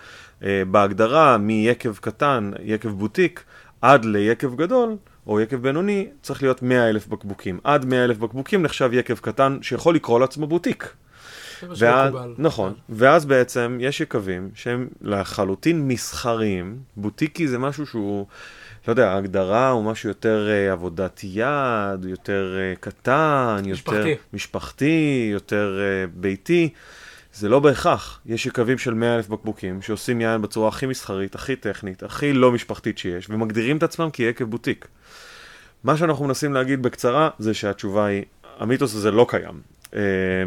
אה, 0.45 0.63
בהגדרה 0.71 1.39
מיקב 1.39 1.97
קטן, 1.97 2.51
יקב 2.63 2.89
בוטיק, 2.89 3.45
עד 3.83 4.05
ליקב 4.05 4.57
גדול, 4.57 4.97
או 5.27 5.41
יקב 5.41 5.57
בינוני, 5.57 6.09
צריך 6.23 6.43
להיות 6.43 6.63
100 6.63 6.89
אלף 6.89 7.07
בקבוקים. 7.07 7.61
עד 7.65 7.85
100 7.85 8.05
אלף 8.05 8.19
בקבוקים 8.19 8.63
נחשב 8.63 8.91
יקב 8.93 9.15
קטן 9.15 9.59
שיכול 9.63 9.95
לקרוא 9.95 10.21
לעצמו 10.21 10.47
בוטיק. 10.47 10.95
ואז. 11.69 12.15
נכון, 12.39 12.75
ואז 12.89 13.25
בעצם 13.25 13.79
יש 13.81 14.01
יקבים 14.01 14.51
שהם 14.55 14.89
לחלוטין 15.01 15.89
מסחריים, 15.89 16.79
בוטיקי 16.97 17.49
זה 17.49 17.59
משהו 17.59 17.87
שהוא, 17.87 18.27
לא 18.89 18.93
יודע, 18.93 19.11
ההגדרה 19.11 19.71
הוא 19.71 19.85
משהו 19.85 20.09
יותר 20.09 20.49
אה, 20.51 20.73
עבודת 20.73 21.21
יד, 21.25 22.05
יותר 22.05 22.57
אה, 22.59 22.75
קטן, 22.81 23.63
יותר 23.65 23.73
משפחתי. 23.73 24.15
משפחתי, 24.33 25.29
יותר 25.33 25.79
אה, 25.81 26.07
ביתי. 26.15 26.69
זה 27.35 27.49
לא 27.49 27.61
בהכרח. 27.61 28.21
יש 28.27 28.47
יקבים 28.47 28.79
של 28.79 28.95
100 28.95 29.17
אלף 29.17 29.29
בקבוקים 29.29 29.83
שעושים 29.83 30.21
יין 30.21 30.43
בצורה 30.43 30.69
הכי 30.69 30.87
מסחרית, 30.87 31.35
הכי 31.35 31.57
טכנית, 31.57 32.03
הכי 32.03 32.33
לא 32.33 32.53
משפחתית 32.53 32.99
שיש, 32.99 33.31
ומגדירים 33.31 33.77
את 33.77 33.83
עצמם 33.83 34.11
כיקב 34.11 34.45
בוטיק. 34.45 34.89
מה 35.85 35.97
שאנחנו 35.97 36.25
מנסים 36.25 36.53
להגיד 36.55 36.83
בקצרה 36.83 37.31
זה 37.39 37.55
שהתשובה 37.55 38.05
היא, 38.05 38.25
המיתוס 38.59 38.95
הזה 38.95 39.11
לא 39.11 39.27
קיים. 39.29 39.61
אה, 39.95 40.01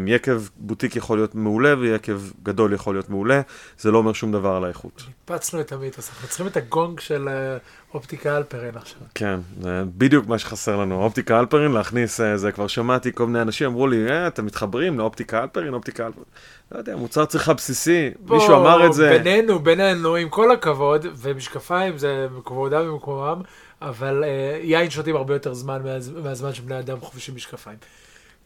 יקב 0.06 0.42
בוטיק 0.56 0.96
יכול 0.96 1.18
להיות 1.18 1.34
מעולה 1.34 1.74
ויקב 1.78 2.20
גדול 2.42 2.72
יכול 2.72 2.94
להיות 2.94 3.10
מעולה, 3.10 3.40
זה 3.78 3.90
לא 3.90 3.98
אומר 3.98 4.12
שום 4.12 4.32
דבר 4.32 4.54
על 4.56 4.64
האיכות. 4.64 5.02
ניפצנו 5.30 5.60
את 5.60 5.72
המיתוס, 5.72 6.10
אנחנו 6.10 6.28
צריכים 6.28 6.46
את 6.46 6.56
הגונג 6.56 7.00
של 7.00 7.28
אה, 7.28 7.56
אופטיקה 7.94 8.36
אלפרין 8.36 8.76
עכשיו. 8.76 8.98
כן, 9.14 9.40
זה 9.60 9.82
בדיוק 9.98 10.26
מה 10.26 10.38
שחסר 10.38 10.76
לנו, 10.76 11.02
אופטיקה 11.02 11.40
אלפרין, 11.40 11.72
להכניס, 11.72 12.20
אה, 12.20 12.36
זה 12.36 12.52
כבר 12.52 12.66
שמעתי 12.66 13.10
כל 13.14 13.26
מיני 13.26 13.42
אנשים 13.42 13.66
אמרו 13.66 13.86
לי, 13.86 14.10
אה, 14.10 14.26
אתם 14.26 14.46
מתחברים 14.46 14.98
לאופטיקה 14.98 15.42
אלפרין, 15.42 15.74
אופטיקה 15.74 16.06
אלפרין. 16.06 16.24
לא 16.72 16.78
יודע, 16.78 16.96
מוצר 16.96 17.24
צריכה 17.24 17.52
בסיסי, 17.52 18.10
בוא, 18.20 18.36
מישהו 18.36 18.54
אמר 18.56 18.86
את 18.86 18.92
זה. 18.94 19.08
בינינו, 19.18 19.58
בינינו, 19.58 20.14
עם 20.16 20.28
כל 20.28 20.50
הכבוד, 20.52 21.06
ומשקפיים 21.16 21.98
זה 21.98 22.26
כבודם 22.44 22.90
ומקומם, 22.92 23.42
אבל 23.82 24.24
אה, 24.24 24.58
יין 24.62 24.90
שותים 24.90 25.16
הרבה 25.16 25.34
יותר 25.34 25.54
זמן 25.54 25.80
מהז- 25.84 26.20
מהזמן 26.24 26.52
שבני 26.54 26.78
אדם 26.78 27.00
חובשים 27.00 27.34
משקפיים. 27.34 27.76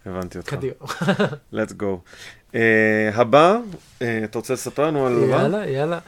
הבנתי 0.06 0.38
אותך. 0.38 0.50
קדימה. 0.50 0.74
let's 1.54 1.72
go. 1.72 2.12
Uh, 2.52 2.56
הבא, 3.14 3.58
uh, 3.98 4.02
אתה 4.24 4.38
רוצה 4.38 4.54
לספר 4.54 4.86
לנו 4.86 5.06
על 5.06 5.24
הבא? 5.24 5.42
יאללה, 5.42 5.68
יאללה. 5.68 5.98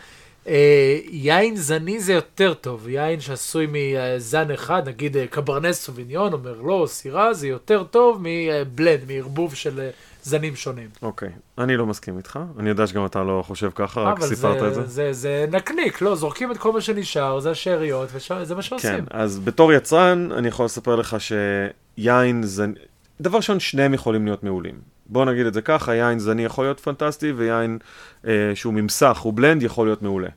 אה, 0.46 0.98
יין 1.11 1.57
זני 1.57 2.00
זה 2.00 2.12
יותר 2.12 2.55
טוב, 2.55 2.88
יין 2.88 3.20
שעשוי 3.20 3.66
מזן 3.70 4.50
אחד, 4.50 4.88
נגיד 4.88 5.16
אה, 5.16 5.26
קברנס 5.26 5.81
סוביניון 5.85 6.33
או 6.33 6.38
מרלו 6.38 6.74
או 6.74 6.87
סירה, 6.88 7.35
זה 7.35 7.48
יותר 7.48 7.85
טוב 7.85 8.18
מבלנד, 8.20 9.00
מערבוב 9.09 9.55
של 9.55 9.81
אה, 9.81 9.90
זנים 10.22 10.57
שונים. 10.57 10.88
אוקיי, 11.03 11.29
אני 11.59 11.76
לא 11.76 11.87
מסכים 11.87 12.16
איתך, 12.18 12.38
אני 12.59 12.68
יודע 12.68 12.87
שגם 12.87 13.07
אתה 13.07 13.22
לא 13.22 13.42
חושב 13.46 13.70
ככה, 13.74 14.00
רק 14.00 14.24
סיפרת 14.24 14.62
את 14.62 14.74
זה. 14.74 14.87
זה, 14.87 15.12
זה 15.12 15.46
נקניק, 15.50 16.00
לא, 16.03 16.14
זורקים 16.14 16.53
את 16.53 16.59
כל 16.59 16.72
מה 16.72 16.81
שנשאר, 16.81 17.40
זה 17.40 17.50
השאריות, 17.50 18.09
וזה 18.12 18.55
מה 18.55 18.62
כן, 18.62 18.62
שעושים. 18.62 19.05
אז 19.11 19.38
בתור 19.38 19.72
יצרן, 19.72 20.33
אני 20.33 20.48
יכול 20.48 20.64
לספר 20.64 20.96
לך 20.96 21.16
שיין 21.20 22.42
זני, 22.42 22.74
דבר 23.20 23.37
ראשון, 23.37 23.61
שניהם 23.61 23.94
יכולים 23.94 24.24
להיות 24.24 24.44
מעולים. 24.44 24.74
בוא 25.06 25.24
נגיד 25.24 25.46
את 25.46 25.54
זה 25.54 25.62
ככה, 25.62 25.94
יין 25.94 26.18
זני 26.18 26.44
יכול 26.44 26.64
להיות 26.64 26.80
פנטסטי, 26.80 27.33
ויין 27.33 27.78
אה, 28.26 28.52
שהוא 28.54 28.74
ממסך, 28.74 29.18
הוא 29.18 29.33
בלנד, 29.37 29.62
יכול 29.62 29.87
להיות 29.87 30.02
מעולה. 30.02 30.28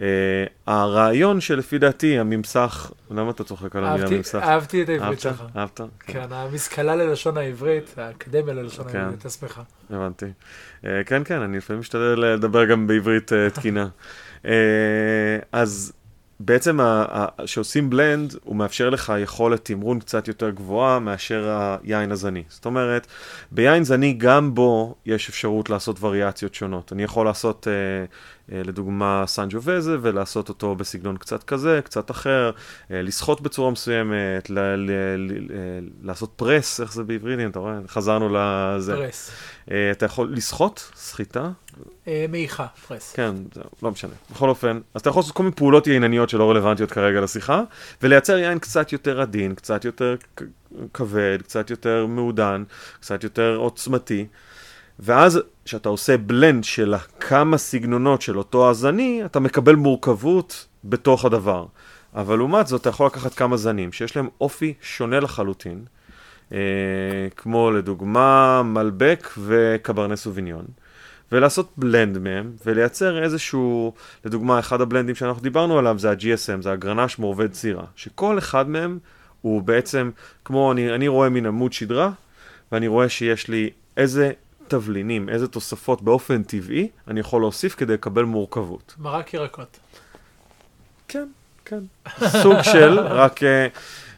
אה, 0.00 0.06
הרעיון 0.66 1.40
שלפי 1.40 1.78
דעתי, 1.78 2.18
הממסך, 2.18 2.92
למה 3.10 3.30
אתה 3.30 3.44
צוחק 3.44 3.76
על 3.76 3.84
המילה 3.84 4.10
ממסך? 4.10 4.38
אהבתי 4.42 4.82
את 4.82 4.88
העברית? 4.88 5.20
שלך. 5.20 5.42
אהבת? 5.56 5.80
כן. 5.80 6.12
כן, 6.12 6.26
המשכלה 6.30 6.96
ללשון 6.96 7.36
העברית, 7.36 7.94
האקדמיה 7.96 8.54
ללשון 8.54 8.88
כן. 8.92 8.98
העברית, 8.98 9.14
הייתה 9.14 9.30
שמחה. 9.30 9.62
הבנתי. 9.90 10.26
Uh, 10.26 10.86
כן, 11.06 11.24
כן, 11.24 11.40
אני 11.40 11.56
לפעמים 11.56 11.80
משתדל 11.80 12.14
לדבר 12.18 12.64
גם 12.64 12.86
בעברית 12.86 13.32
uh, 13.32 13.54
תקינה. 13.54 13.88
uh, 14.42 14.48
אז 15.52 15.92
בעצם 16.44 16.78
כשעושים 17.44 17.90
בלנד, 17.90 18.34
הוא 18.44 18.56
מאפשר 18.56 18.90
לך 18.90 19.12
יכולת 19.22 19.64
תמרון 19.64 20.00
קצת 20.00 20.28
יותר 20.28 20.50
גבוהה 20.50 20.98
מאשר 20.98 21.66
היין 21.84 22.12
הזני. 22.12 22.42
זאת 22.48 22.64
אומרת, 22.64 23.06
ביין 23.50 23.84
זני 23.84 24.12
גם 24.12 24.54
בו 24.54 24.94
יש 25.06 25.28
אפשרות 25.28 25.70
לעשות 25.70 25.96
וריאציות 26.02 26.54
שונות. 26.54 26.92
אני 26.92 27.02
יכול 27.02 27.26
לעשות, 27.26 27.66
uh, 27.66 28.10
לדוגמה, 28.48 29.24
סנג'ו-וזה, 29.26 29.96
ולעשות 30.02 30.48
אותו 30.48 30.74
בסגנון 30.74 31.16
קצת 31.16 31.42
כזה, 31.42 31.80
קצת 31.84 32.10
אחר, 32.10 32.50
uh, 32.56 32.90
לסחוט 32.90 33.40
בצורה 33.40 33.70
מסוימת, 33.70 34.50
ל- 34.50 34.58
ל- 34.58 34.90
ל- 35.16 35.52
ל- 35.52 35.88
לעשות 36.02 36.32
פרס, 36.36 36.80
איך 36.80 36.92
זה 36.92 37.04
בעברית, 37.04 37.38
אתה 37.50 37.58
רואה? 37.58 37.78
חזרנו 37.88 38.28
לזה. 38.32 38.96
פרס. 38.96 39.30
אתה 39.92 40.06
יכול 40.06 40.32
לסחוט, 40.32 40.80
סחיטה, 40.94 41.50
אה, 42.08 42.26
מעיכה, 42.28 42.66
פרס. 42.88 43.12
כן, 43.12 43.34
לא 43.82 43.90
משנה. 43.90 44.12
בכל 44.30 44.48
אופן, 44.48 44.80
אז 44.94 45.00
אתה 45.00 45.10
יכול 45.10 45.20
לעשות 45.20 45.34
כל 45.36 45.42
מיני 45.42 45.54
פעולות 45.54 45.86
יינניות 45.86 46.28
שלא 46.28 46.50
רלוונטיות 46.50 46.92
כרגע 46.92 47.20
לשיחה, 47.20 47.62
ולייצר 48.02 48.38
יין 48.38 48.58
קצת 48.58 48.92
יותר 48.92 49.20
עדין, 49.20 49.54
קצת 49.54 49.84
יותר 49.84 50.16
כבד, 50.94 51.38
קצת 51.42 51.70
יותר 51.70 52.06
מעודן, 52.06 52.64
קצת 53.00 53.24
יותר 53.24 53.56
עוצמתי, 53.56 54.26
ואז 54.98 55.40
כשאתה 55.64 55.88
עושה 55.88 56.16
בלנד 56.16 56.64
של 56.64 56.94
כמה 57.20 57.58
סגנונות 57.58 58.22
של 58.22 58.38
אותו 58.38 58.70
הזני, 58.70 59.22
אתה 59.24 59.40
מקבל 59.40 59.74
מורכבות 59.74 60.66
בתוך 60.84 61.24
הדבר. 61.24 61.66
אבל 62.14 62.36
לעומת 62.36 62.66
זאת, 62.66 62.80
אתה 62.80 62.88
יכול 62.88 63.06
לקחת 63.06 63.34
כמה 63.34 63.56
זנים 63.56 63.92
שיש 63.92 64.16
להם 64.16 64.28
אופי 64.40 64.74
שונה 64.80 65.20
לחלוטין, 65.20 65.84
אה, 66.52 66.58
כמו 67.36 67.70
לדוגמה 67.70 68.62
מלבק 68.64 69.28
וקברנס 69.38 70.20
סוביניון. 70.20 70.64
ולעשות 71.32 71.72
בלנד 71.76 72.18
מהם, 72.18 72.52
ולייצר 72.66 73.22
איזשהו, 73.22 73.92
לדוגמה, 74.24 74.58
אחד 74.58 74.80
הבלנדים 74.80 75.14
שאנחנו 75.14 75.42
דיברנו 75.42 75.78
עליו 75.78 75.98
זה 75.98 76.10
ה-GSM, 76.10 76.62
זה 76.62 76.72
הגרנש 76.72 77.18
מעובד 77.18 77.52
צירה, 77.52 77.84
שכל 77.96 78.38
אחד 78.38 78.68
מהם 78.68 78.98
הוא 79.40 79.62
בעצם, 79.62 80.10
כמו 80.44 80.72
אני, 80.72 80.94
אני 80.94 81.08
רואה 81.08 81.28
מן 81.28 81.46
עמוד 81.46 81.72
שדרה, 81.72 82.10
ואני 82.72 82.88
רואה 82.88 83.08
שיש 83.08 83.48
לי 83.48 83.70
איזה 83.96 84.32
תבלינים, 84.68 85.28
איזה 85.28 85.48
תוספות 85.48 86.02
באופן 86.02 86.42
טבעי 86.42 86.88
אני 87.08 87.20
יכול 87.20 87.40
להוסיף 87.40 87.74
כדי 87.74 87.92
לקבל 87.92 88.24
מורכבות. 88.24 88.94
מרק 88.98 89.34
ירקות. 89.34 89.78
כן, 91.08 91.28
כן. 91.64 91.80
סוג 92.42 92.62
של, 92.62 92.98
רק... 93.22 93.42
אה, 93.42 93.68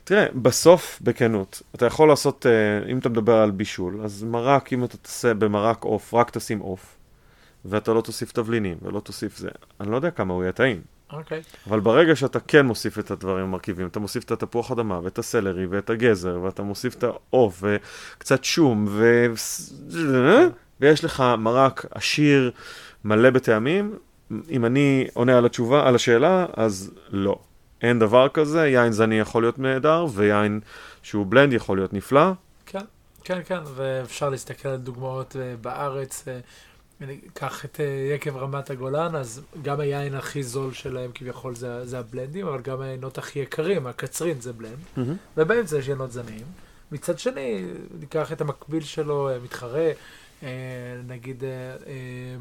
תראה, 0.05 0.27
בסוף, 0.43 0.99
בכנות, 1.03 1.63
אתה 1.75 1.87
יכול 1.87 2.09
לעשות, 2.09 2.47
אה, 2.47 2.91
אם 2.91 2.99
אתה 2.99 3.09
מדבר 3.09 3.37
על 3.37 3.51
בישול, 3.51 4.01
אז 4.05 4.25
מרק, 4.25 4.73
אם 4.73 4.85
אתה 4.85 4.97
תעשה 4.97 5.35
במרק 5.35 5.83
עוף, 5.85 6.15
רק 6.15 6.31
תשים 6.31 6.59
עוף, 6.59 6.97
ואתה 7.65 7.93
לא 7.93 8.01
תוסיף 8.01 8.33
תבלינים, 8.33 8.77
ולא 8.83 9.01
תוסיף 9.01 9.37
זה, 9.39 9.49
אני 9.81 9.91
לא 9.91 9.97
יודע 9.97 10.11
כמה 10.11 10.35
הוא 10.35 10.43
יהיה 10.43 10.53
טעים. 10.53 10.94
אוקיי. 11.12 11.43
אבל 11.69 11.81
ברגע 11.81 12.17
שאתה 12.17 12.40
כן 12.40 12.67
מוסיף 12.67 12.99
את 12.99 13.11
הדברים 13.11 13.45
המרכיבים, 13.45 13.87
אתה 13.87 14.01
מוסיף 14.01 14.25
את 14.25 14.31
התפוח 14.31 14.71
אדמה, 14.71 15.01
ואת 15.03 15.19
הסלרי, 15.19 15.67
ואת 15.67 15.90
הגזר, 15.90 16.40
ואתה 16.43 16.62
מוסיף 16.62 16.95
את 16.95 17.05
העוף, 17.05 17.62
וקצת 17.62 18.45
שום, 18.45 18.87
ו... 18.88 19.27
ויש 20.81 21.05
לך 21.05 21.25
מרק 21.38 21.87
עשיר, 21.90 22.51
מלא 23.05 23.31
בטעמים, 23.31 23.99
אם 24.51 24.64
אני 24.64 25.07
עונה 25.14 25.38
על 25.38 25.47
התשובה, 25.47 25.88
על 25.88 25.95
השאלה, 25.95 26.47
אז 26.57 26.90
לא. 27.11 27.38
אין 27.83 27.99
דבר 27.99 28.29
כזה, 28.29 28.67
יין 28.67 28.93
זני 28.93 29.19
יכול 29.19 29.43
להיות 29.43 29.59
נהדר, 29.59 30.07
ויין 30.14 30.61
שהוא 31.03 31.27
בלנד 31.29 31.53
יכול 31.53 31.79
להיות 31.79 31.93
נפלא. 31.93 32.33
כן, 32.67 32.85
כן, 33.25 33.40
כן, 33.45 33.59
ואפשר 33.75 34.29
להסתכל 34.29 34.69
על 34.69 34.77
דוגמאות 34.77 35.37
אה, 35.40 35.55
בארץ. 35.61 36.25
אני 37.01 37.21
אקח 37.33 37.65
את 37.65 37.81
אה, 37.81 38.15
יקב 38.15 38.37
רמת 38.37 38.71
הגולן, 38.71 39.17
אז 39.17 39.43
גם 39.63 39.81
היין 39.81 40.15
הכי 40.15 40.43
זול 40.43 40.73
שלהם 40.73 41.11
כביכול 41.15 41.55
זה, 41.55 41.87
זה 41.87 41.99
הבלנדים, 41.99 42.47
אבל 42.47 42.61
גם 42.61 42.81
היינות 42.81 43.19
הכי 43.19 43.39
יקרים, 43.39 43.87
הקצרין 43.87 44.41
זה 44.41 44.53
בלנד, 44.53 44.79
ובאמצע 45.37 45.79
יש 45.79 45.89
יינות 45.89 46.13
זניים. 46.13 46.47
מצד 46.93 47.19
שני, 47.19 47.65
ניקח 48.01 48.33
את 48.33 48.41
המקביל 48.41 48.83
שלו, 48.83 49.31
אה, 49.31 49.39
מתחרה, 49.39 49.91
אה, 50.43 50.49
נגיד 51.07 51.45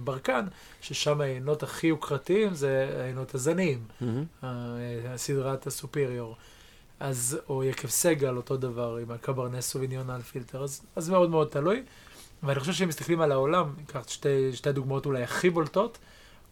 ברקן, 0.03 0.45
ששם 0.81 1.21
היינות 1.21 1.63
הכי 1.63 1.87
יוקרתיים 1.87 2.53
זה 2.53 2.97
היינות 3.03 3.35
הזניים, 3.35 3.79
אה, 4.43 4.47
סדרת 5.15 5.67
הסופריור. 5.67 6.35
אז, 6.99 7.39
או 7.49 7.63
יקב 7.63 7.87
סגל, 7.87 8.37
אותו 8.37 8.57
דבר, 8.57 8.97
עם 8.97 9.11
הקברנס 9.11 9.69
סוביניון 9.69 10.09
על 10.09 10.21
פילטר, 10.21 10.63
אז, 10.63 10.81
אז 10.95 11.09
מאוד 11.09 11.29
מאוד 11.29 11.47
תלוי. 11.47 11.83
ואני 12.43 12.59
חושב 12.59 12.73
שאם 12.73 12.87
מסתכלים 12.87 13.21
על 13.21 13.31
העולם, 13.31 13.73
ניקח 13.77 14.07
שתי, 14.07 14.53
שתי 14.53 14.71
דוגמאות 14.71 15.05
אולי 15.05 15.23
הכי 15.23 15.49
בולטות, 15.49 15.97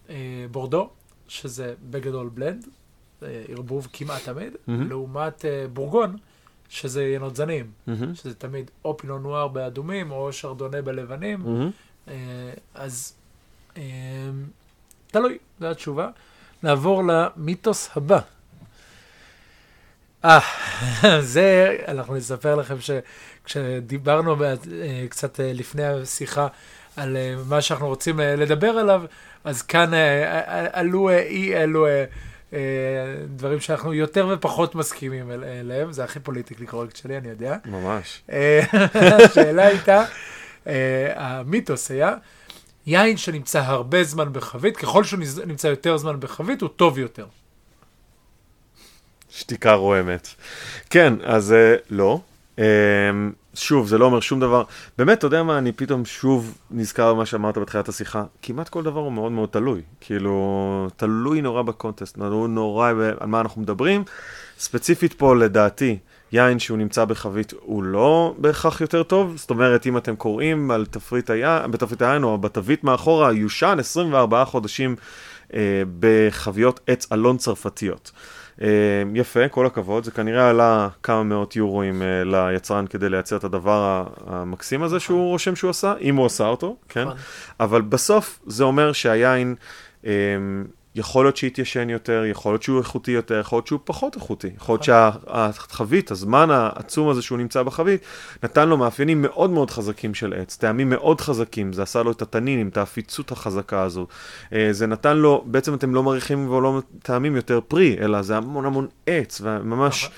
אה, 0.10 0.46
בורדו, 0.52 0.90
שזה 1.28 1.74
בגדול 1.90 2.30
בלנד, 2.34 2.66
אה, 3.24 3.44
ערבוב 3.48 3.88
כמעט 3.94 4.24
תמיד, 4.24 4.54
מהמם. 4.68 4.90
לעומת 4.90 5.46
אה, 5.46 5.66
בורגון, 5.74 6.18
שזה 6.70 7.04
יינות 7.04 7.36
זנים, 7.36 7.72
מהמם, 7.88 8.16
שזה 8.16 8.36
תמיד 8.36 8.72
או 8.86 8.98
פינו 8.98 9.20
נואר 9.20 9.48
באדומים, 9.48 10.12
או 10.12 10.34
שרדונה 10.34 10.82
בלבנים. 10.82 11.46
אה, 12.08 12.14
אז 12.74 13.14
תלוי, 15.08 15.38
זו 15.60 15.68
התשובה. 15.68 16.10
נעבור 16.64 17.04
למיתוס 17.04 17.90
הבא. 17.96 18.20
אה, 20.26 20.40
זה, 21.22 21.78
אנחנו 21.88 22.16
נספר 22.16 22.56
לכם 22.56 22.76
שכשדיברנו 22.80 24.44
אה, 24.44 24.54
קצת 25.10 25.40
אה, 25.40 25.52
לפני 25.54 25.86
השיחה 25.86 26.48
על 26.98 27.18
אה, 27.18 27.36
מה 27.50 27.62
שאנחנו 27.62 27.88
רוצים 27.88 28.20
לדבר 28.20 28.68
עליו, 28.70 29.02
אז 29.44 29.62
כאן 29.62 29.92
עלו 30.72 31.10
אי 31.10 31.56
אלו 31.56 31.88
דברים 33.36 33.60
שאנחנו 33.60 33.94
יותר 33.94 34.28
ופחות 34.34 34.76
מסכימים 34.76 35.32
אל- 35.32 35.44
אליהם, 35.44 35.92
זה 35.92 36.04
הכי 36.04 36.20
פוליטיקלי 36.20 36.66
קורקט 36.68 36.96
שלי, 36.96 37.18
אני 37.18 37.30
יודע. 37.30 37.56
ממש. 37.66 38.22
השאלה 39.26 39.66
הייתה, 39.68 40.04
המיתוס 41.16 41.92
היה, 41.92 42.14
יין 42.86 43.18
שנמצא 43.18 43.60
הרבה 43.60 44.04
זמן 44.04 44.34
בחבית, 44.34 44.78
ככל 44.78 45.04
שהוא 45.04 45.20
נמצא 45.46 45.68
יותר 45.68 45.98
זמן 45.98 46.20
בחבית, 46.20 46.62
הוא 46.62 46.70
טוב 46.76 47.00
יותר. 47.00 47.26
שתיקה 49.32 49.74
רועמת. 49.74 50.28
כן, 50.90 51.14
אז 51.24 51.54
אה, 51.54 51.76
לא. 51.90 52.20
אה, 52.60 52.66
שוב, 53.54 53.88
זה 53.88 53.98
לא 53.98 54.06
אומר 54.06 54.20
שום 54.20 54.40
דבר. 54.40 54.64
באמת, 54.98 55.18
אתה 55.18 55.28
יודע 55.28 55.44
מה, 55.44 55.58
אני 55.58 55.72
פתאום 55.72 56.06
שוב 56.06 56.58
נזכר 56.72 57.14
במה 57.14 57.26
שאמרת 57.26 57.58
בתחילת 57.58 57.90
השיחה. 57.90 58.24
כמעט 58.42 58.70
כל 58.70 58.84
דבר 58.84 59.00
הוא 59.00 59.12
מאוד 59.12 59.32
מאוד 59.32 59.50
תלוי. 59.50 59.82
כאילו, 60.02 60.88
תלוי 60.96 61.42
נורא 61.42 61.62
בקונטסט, 61.62 62.16
תלוי 62.16 62.50
נורא 62.50 62.90
על 63.20 63.28
מה 63.28 63.40
אנחנו 63.40 63.62
מדברים. 63.62 64.04
ספציפית 64.60 65.14
פה, 65.14 65.36
לדעתי, 65.36 65.98
יין 66.32 66.60
שהוא 66.60 66.78
נמצא 66.78 67.06
בחבית 67.06 67.54
הוא 67.62 67.84
לא 67.84 68.36
בהכרח 68.38 68.82
יותר 68.82 69.04
טוב. 69.04 69.38
זאת 69.38 69.50
אומרת, 69.50 69.86
אם 69.86 69.98
אתם 69.98 70.16
קוראים 70.16 70.72
על 70.72 70.86
תפריט 70.86 71.30
היין, 71.30 71.72
בתפריט 71.72 72.02
היין 72.02 72.24
או 72.24 72.38
בתווית 72.38 72.84
מאחורה, 72.84 73.34
יושן 73.34 73.76
24 73.80 74.46
חודשים 74.46 74.96
אה, 75.54 75.84
בחביות 76.00 76.80
עץ 76.88 77.12
אלון 77.12 77.38
צרפתיות. 77.38 78.12
אה, 78.62 78.68
יפה, 79.14 79.48
כל 79.48 79.66
הכבוד, 79.66 80.04
זה 80.04 80.12
כנראה 80.12 80.50
עלה 80.50 80.88
כמה 81.04 81.24
מאות 81.24 81.56
יורוים 81.56 82.02
אה, 82.02 82.24
ליצרן 82.24 82.88
כדי 82.88 83.10
לייצר 83.10 83.38
את 83.38 83.44
הדבר 83.44 84.08
המקסים 84.28 84.84
הזה 84.84 85.00
שהוא 85.00 85.30
רושם 85.30 85.56
שהוא 85.56 85.70
עשה, 85.70 85.94
אם 86.02 86.16
הוא 86.16 86.26
עשה 86.26 86.48
אותו, 86.48 86.76
כן? 86.90 87.02
נכון. 87.02 87.18
אבל 87.60 87.82
בסוף 87.82 88.40
זה 88.46 88.64
אומר 88.64 88.92
שהיין... 88.92 89.56
יכול 90.96 91.26
להיות 91.26 91.38
שיתיישן 91.38 91.90
יותר, 91.90 92.24
יכול 92.26 92.54
להיות 92.54 92.64
שהוא 92.64 92.80
איכותי 92.80 93.12
יותר, 93.12 93.40
יכול 93.40 93.58
להיות 93.58 93.68
שהוא 93.68 93.80
פחות 93.84 94.16
איכותי. 94.16 94.50
יכול 94.58 94.74
להיות 94.74 94.84
שהחבית, 94.84 96.12
הזמן 96.12 96.52
העצום 96.52 97.10
הזה 97.10 97.22
שהוא 97.22 97.38
נמצא 97.38 97.64
בחבית, 97.64 98.02
נתן 98.44 98.70
לו 98.70 98.78
מאפיינים 98.78 99.22
מאוד 99.22 99.50
מאוד 99.50 99.72
חזקים 99.72 100.14
של 100.14 100.34
עץ, 100.34 100.58
טעמים 100.58 100.90
מאוד 100.90 101.22
חזקים, 101.22 101.74
זה 101.74 101.84
עשה 101.84 102.04
לו 102.04 102.12
את 102.12 102.22
התנינים, 102.22 102.68
את 102.68 102.78
העפיצות 102.78 103.32
החזקה 103.32 103.82
הזו. 103.82 104.08
אה, 104.54 104.68
זה 104.72 104.88
נתן 104.88 105.18
לו, 105.18 105.44
בעצם 105.46 105.74
אתם 105.74 105.96
לא 105.96 106.04
מריחים 106.04 106.50
ולא 106.50 106.82
טעמים 107.04 107.36
יותר 107.36 107.60
פרי, 107.68 107.98
אלא 108.02 108.22
זה 108.22 108.38
המון 108.38 108.66
המון 108.66 108.88
עץ, 109.06 109.42
וממש... 109.44 110.04
נכון. 110.04 110.16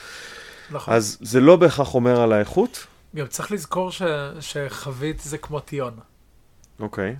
נכון. 0.71 0.93
אז 0.93 1.17
זה 1.21 1.39
לא 1.39 1.55
בהכרח 1.55 1.95
אומר 1.95 2.21
על 2.21 2.33
האיכות. 2.33 2.88
גם 3.15 3.27
צריך 3.27 3.51
לזכור 3.51 3.91
ש, 3.91 4.01
שחבית 4.39 5.19
זה 5.19 5.38
כמו 5.38 5.59
טיון. 5.59 5.93
אוקיי. 6.79 7.15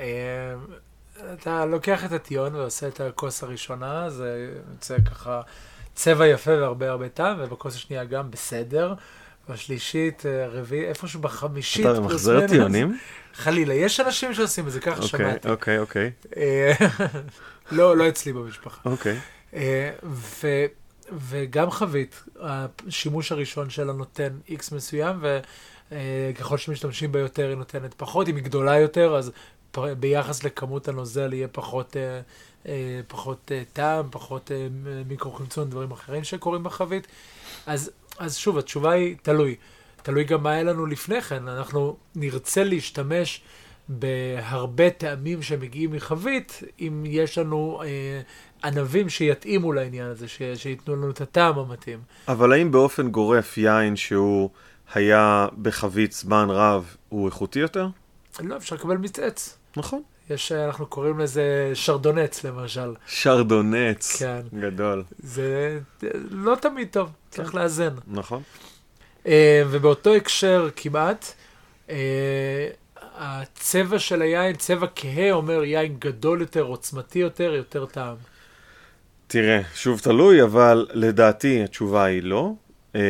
אה, 0.00 0.54
אתה 1.32 1.64
לוקח 1.64 2.04
את 2.04 2.12
הטיון 2.12 2.54
ועושה 2.54 2.88
את 2.88 3.00
הכוס 3.00 3.42
הראשונה, 3.42 4.10
זה 4.10 4.50
יוצא 4.72 4.96
ככה 5.00 5.40
צבע 5.94 6.26
יפה 6.26 6.50
והרבה 6.50 6.90
הרבה 6.90 7.08
טעם, 7.08 7.36
ובכוס 7.40 7.74
השנייה 7.74 8.04
גם 8.04 8.30
בסדר. 8.30 8.94
בשלישית, 9.48 10.26
אה, 10.26 10.48
רביעי, 10.48 10.88
איפשהו 10.88 11.20
בחמישית. 11.20 11.86
אתה 11.86 12.00
ממחזר 12.00 12.46
טיונים? 12.46 12.98
חלילה, 13.34 13.74
יש 13.74 14.00
אנשים 14.00 14.34
שעושים 14.34 14.66
את 14.66 14.72
זה, 14.72 14.80
ככה 14.80 15.02
אוקיי, 15.02 15.08
שמעתי. 15.08 15.48
אוקיי, 15.48 15.78
אוקיי. 15.78 16.10
אה, 16.36 16.72
לא, 17.70 17.96
לא 17.96 18.08
אצלי 18.08 18.32
במשפחה. 18.32 18.90
אוקיי. 18.90 19.18
אה, 19.54 19.90
ו- 20.04 20.66
וגם 21.28 21.70
חבית, 21.70 22.22
השימוש 22.40 23.32
הראשון 23.32 23.70
שלה 23.70 23.92
נותן 23.92 24.28
איקס 24.48 24.72
מסוים, 24.72 25.24
וככל 25.92 26.58
שמשתמשים 26.58 27.12
בה 27.12 27.18
יותר 27.20 27.48
היא 27.48 27.56
נותנת 27.56 27.94
פחות, 27.96 28.28
אם 28.28 28.36
היא 28.36 28.44
גדולה 28.44 28.78
יותר, 28.78 29.16
אז 29.16 29.32
ביחס 29.76 30.44
לכמות 30.44 30.88
הנוזל 30.88 31.32
יהיה 31.32 31.48
פחות, 31.48 31.96
אה, 31.96 32.20
אה, 32.66 33.00
פחות 33.08 33.52
אה, 33.54 33.62
טעם, 33.72 34.06
פחות 34.10 34.50
מיקרו-חמצון, 35.08 35.70
דברים 35.70 35.90
אחרים 35.90 36.24
שקורים 36.24 36.62
בחבית. 36.62 37.06
אז, 37.66 37.90
אז 38.18 38.36
שוב, 38.36 38.58
התשובה 38.58 38.92
היא 38.92 39.16
תלוי. 39.22 39.56
תלוי 40.02 40.24
גם 40.24 40.42
מה 40.42 40.50
היה 40.50 40.62
לנו 40.62 40.86
לפני 40.86 41.20
כן. 41.20 41.48
אנחנו 41.48 41.96
נרצה 42.14 42.64
להשתמש 42.64 43.42
בהרבה 43.88 44.90
טעמים 44.90 45.42
שמגיעים 45.42 45.92
מחבית, 45.92 46.62
אם 46.80 47.04
יש 47.06 47.38
לנו 47.38 47.82
אה, 47.84 48.20
ענבים 48.64 49.08
שיתאימו 49.08 49.72
לעניין 49.72 50.06
הזה, 50.06 50.28
ש, 50.28 50.42
שייתנו 50.54 50.96
לנו 50.96 51.10
את 51.10 51.20
הטעם 51.20 51.58
המתאים. 51.58 51.98
אבל 52.28 52.52
האם 52.52 52.70
באופן 52.70 53.08
גורף 53.08 53.58
יין 53.58 53.96
שהוא 53.96 54.50
היה 54.94 55.46
בחבית 55.62 56.12
זמן 56.12 56.46
רב, 56.50 56.96
הוא 57.08 57.26
איכותי 57.26 57.58
יותר? 57.58 57.88
לא, 58.40 58.56
אפשר 58.56 58.74
לקבל 58.74 58.96
מצעץ. 58.96 59.58
נכון. 59.76 60.02
יש, 60.30 60.52
אה, 60.52 60.66
אנחנו 60.66 60.86
קוראים 60.86 61.18
לזה 61.18 61.70
שרדונץ, 61.74 62.44
למשל. 62.44 62.94
שרדונץ. 63.06 64.16
כן. 64.18 64.40
גדול. 64.60 65.04
זה 65.18 65.78
לא 66.30 66.54
תמיד 66.60 66.88
טוב, 66.90 67.10
צריך 67.30 67.54
לאזן. 67.54 67.94
נכון. 68.06 68.42
אה, 69.26 69.62
ובאותו 69.70 70.14
הקשר 70.14 70.68
כמעט, 70.76 71.32
אה, 71.90 72.68
הצבע 73.16 73.98
של 73.98 74.22
היין, 74.22 74.56
צבע 74.56 74.86
כהה, 74.96 75.32
אומר 75.32 75.64
יין 75.64 75.96
גדול 75.98 76.40
יותר, 76.40 76.62
עוצמתי 76.62 77.18
יותר, 77.18 77.54
יותר 77.54 77.86
טעם. 77.86 78.16
תראה, 79.26 79.60
שוב 79.74 80.00
תלוי, 80.00 80.42
אבל 80.42 80.86
לדעתי 80.92 81.64
התשובה 81.64 82.04
היא 82.04 82.22
לא. 82.22 82.52
Uh, 82.98 83.00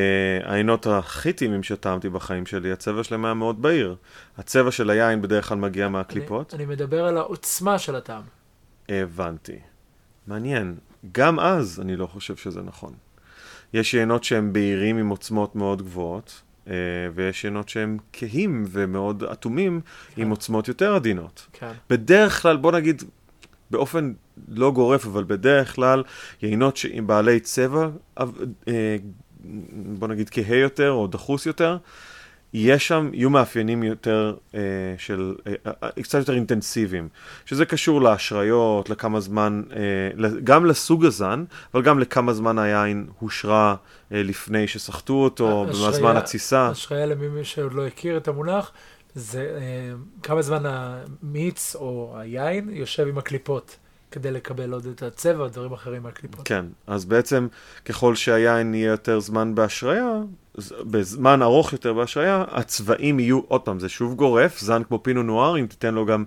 העינות 0.44 0.86
הכי 0.86 1.32
טעימים 1.32 1.62
שטעמתי 1.62 2.08
בחיים 2.08 2.46
שלי, 2.46 2.72
הצבע 2.72 3.04
שלהם 3.04 3.24
היה 3.24 3.34
מאוד 3.34 3.62
בהיר. 3.62 3.96
הצבע 4.38 4.70
של 4.70 4.90
היין 4.90 5.22
בדרך 5.22 5.48
כלל 5.48 5.58
מגיע 5.58 5.88
מהקליפות. 5.88 6.54
אני, 6.54 6.64
אני 6.64 6.72
מדבר 6.72 7.04
על 7.04 7.16
העוצמה 7.16 7.78
של 7.78 7.96
הטעם. 7.96 8.22
הבנתי. 8.88 9.58
מעניין. 10.26 10.74
גם 11.12 11.40
אז 11.40 11.80
אני 11.80 11.96
לא 11.96 12.06
חושב 12.06 12.36
שזה 12.36 12.62
נכון. 12.62 12.92
יש 13.74 13.94
יינות 13.94 14.24
שהם 14.24 14.52
בהירים 14.52 14.98
עם 14.98 15.08
עוצמות 15.08 15.56
מאוד 15.56 15.82
גבוהות, 15.82 16.42
uh, 16.66 16.70
ויש 17.14 17.44
יינות 17.44 17.68
שהם 17.68 17.98
כהים 18.12 18.64
ומאוד 18.68 19.24
אטומים 19.24 19.80
כן. 20.14 20.22
עם 20.22 20.30
עוצמות 20.30 20.68
יותר 20.68 20.94
עדינות. 20.94 21.46
כן. 21.52 21.72
בדרך 21.90 22.42
כלל, 22.42 22.56
בוא 22.56 22.72
נגיד, 22.72 23.02
באופן 23.70 24.12
לא 24.48 24.70
גורף, 24.70 25.06
אבל 25.06 25.24
בדרך 25.24 25.74
כלל, 25.74 26.02
יינות 26.42 26.78
עם 26.90 27.06
בעלי 27.06 27.40
צבע, 27.40 27.88
אה, 28.18 28.96
בוא 29.98 30.08
נגיד 30.08 30.30
כהה 30.30 30.56
יותר 30.56 30.90
או 30.90 31.06
דחוס 31.06 31.46
יותר, 31.46 31.76
יש 32.52 32.88
שם, 32.88 33.10
יהיו 33.12 33.30
מאפיינים 33.30 33.82
יותר 33.82 34.34
אה, 34.54 34.60
של, 34.98 35.34
אה, 35.46 35.52
אה, 35.82 36.02
קצת 36.02 36.18
יותר 36.18 36.34
אינטנסיביים, 36.34 37.08
שזה 37.46 37.64
קשור 37.64 38.00
לאשריות, 38.02 38.90
לכמה 38.90 39.20
זמן, 39.20 39.62
אה, 39.76 40.28
גם 40.44 40.66
לסוג 40.66 41.04
הזן, 41.04 41.44
אבל 41.74 41.82
גם 41.82 41.98
לכמה 41.98 42.32
זמן 42.32 42.58
היין 42.58 43.06
הושרה 43.18 43.74
אה, 44.12 44.22
לפני 44.22 44.66
שסחטו 44.68 45.14
אותו, 45.14 45.66
אשריה- 45.70 45.88
בזמן 45.90 46.16
התסיסה. 46.16 46.72
אשריה 46.72 47.06
למי 47.06 47.44
שעוד 47.44 47.72
לא 47.72 47.86
הכיר 47.86 48.16
את 48.16 48.28
המונח, 48.28 48.72
זה 49.14 49.56
אה, 49.60 49.92
כמה 50.22 50.42
זמן 50.42 50.62
המיץ 50.66 51.76
או 51.76 52.14
היין 52.18 52.68
יושב 52.72 53.06
עם 53.08 53.18
הקליפות, 53.18 53.76
כדי 54.10 54.30
לקבל 54.30 54.72
עוד 54.72 54.86
את 54.86 55.02
הצבע 55.02 55.42
או 55.44 55.48
דברים 55.48 55.72
אחרים 55.72 56.02
מהקליפות. 56.02 56.48
כן, 56.48 56.64
אז 56.86 57.04
בעצם 57.04 57.48
ככל 57.84 58.14
שהיין 58.14 58.74
יהיה 58.74 58.90
יותר 58.90 59.20
זמן 59.20 59.54
בהשריה, 59.54 60.12
בזמן 60.80 61.42
ארוך 61.42 61.72
יותר 61.72 61.92
בהשריה, 61.92 62.44
הצבעים 62.50 63.20
יהיו, 63.20 63.40
עוד 63.48 63.60
פעם, 63.60 63.78
זה 63.78 63.88
שוב 63.88 64.14
גורף, 64.14 64.60
זן 64.60 64.82
כמו 64.84 65.02
פינו 65.02 65.22
נואר, 65.22 65.58
אם 65.58 65.66
תיתן 65.66 65.94
לו 65.94 66.06
גם 66.06 66.24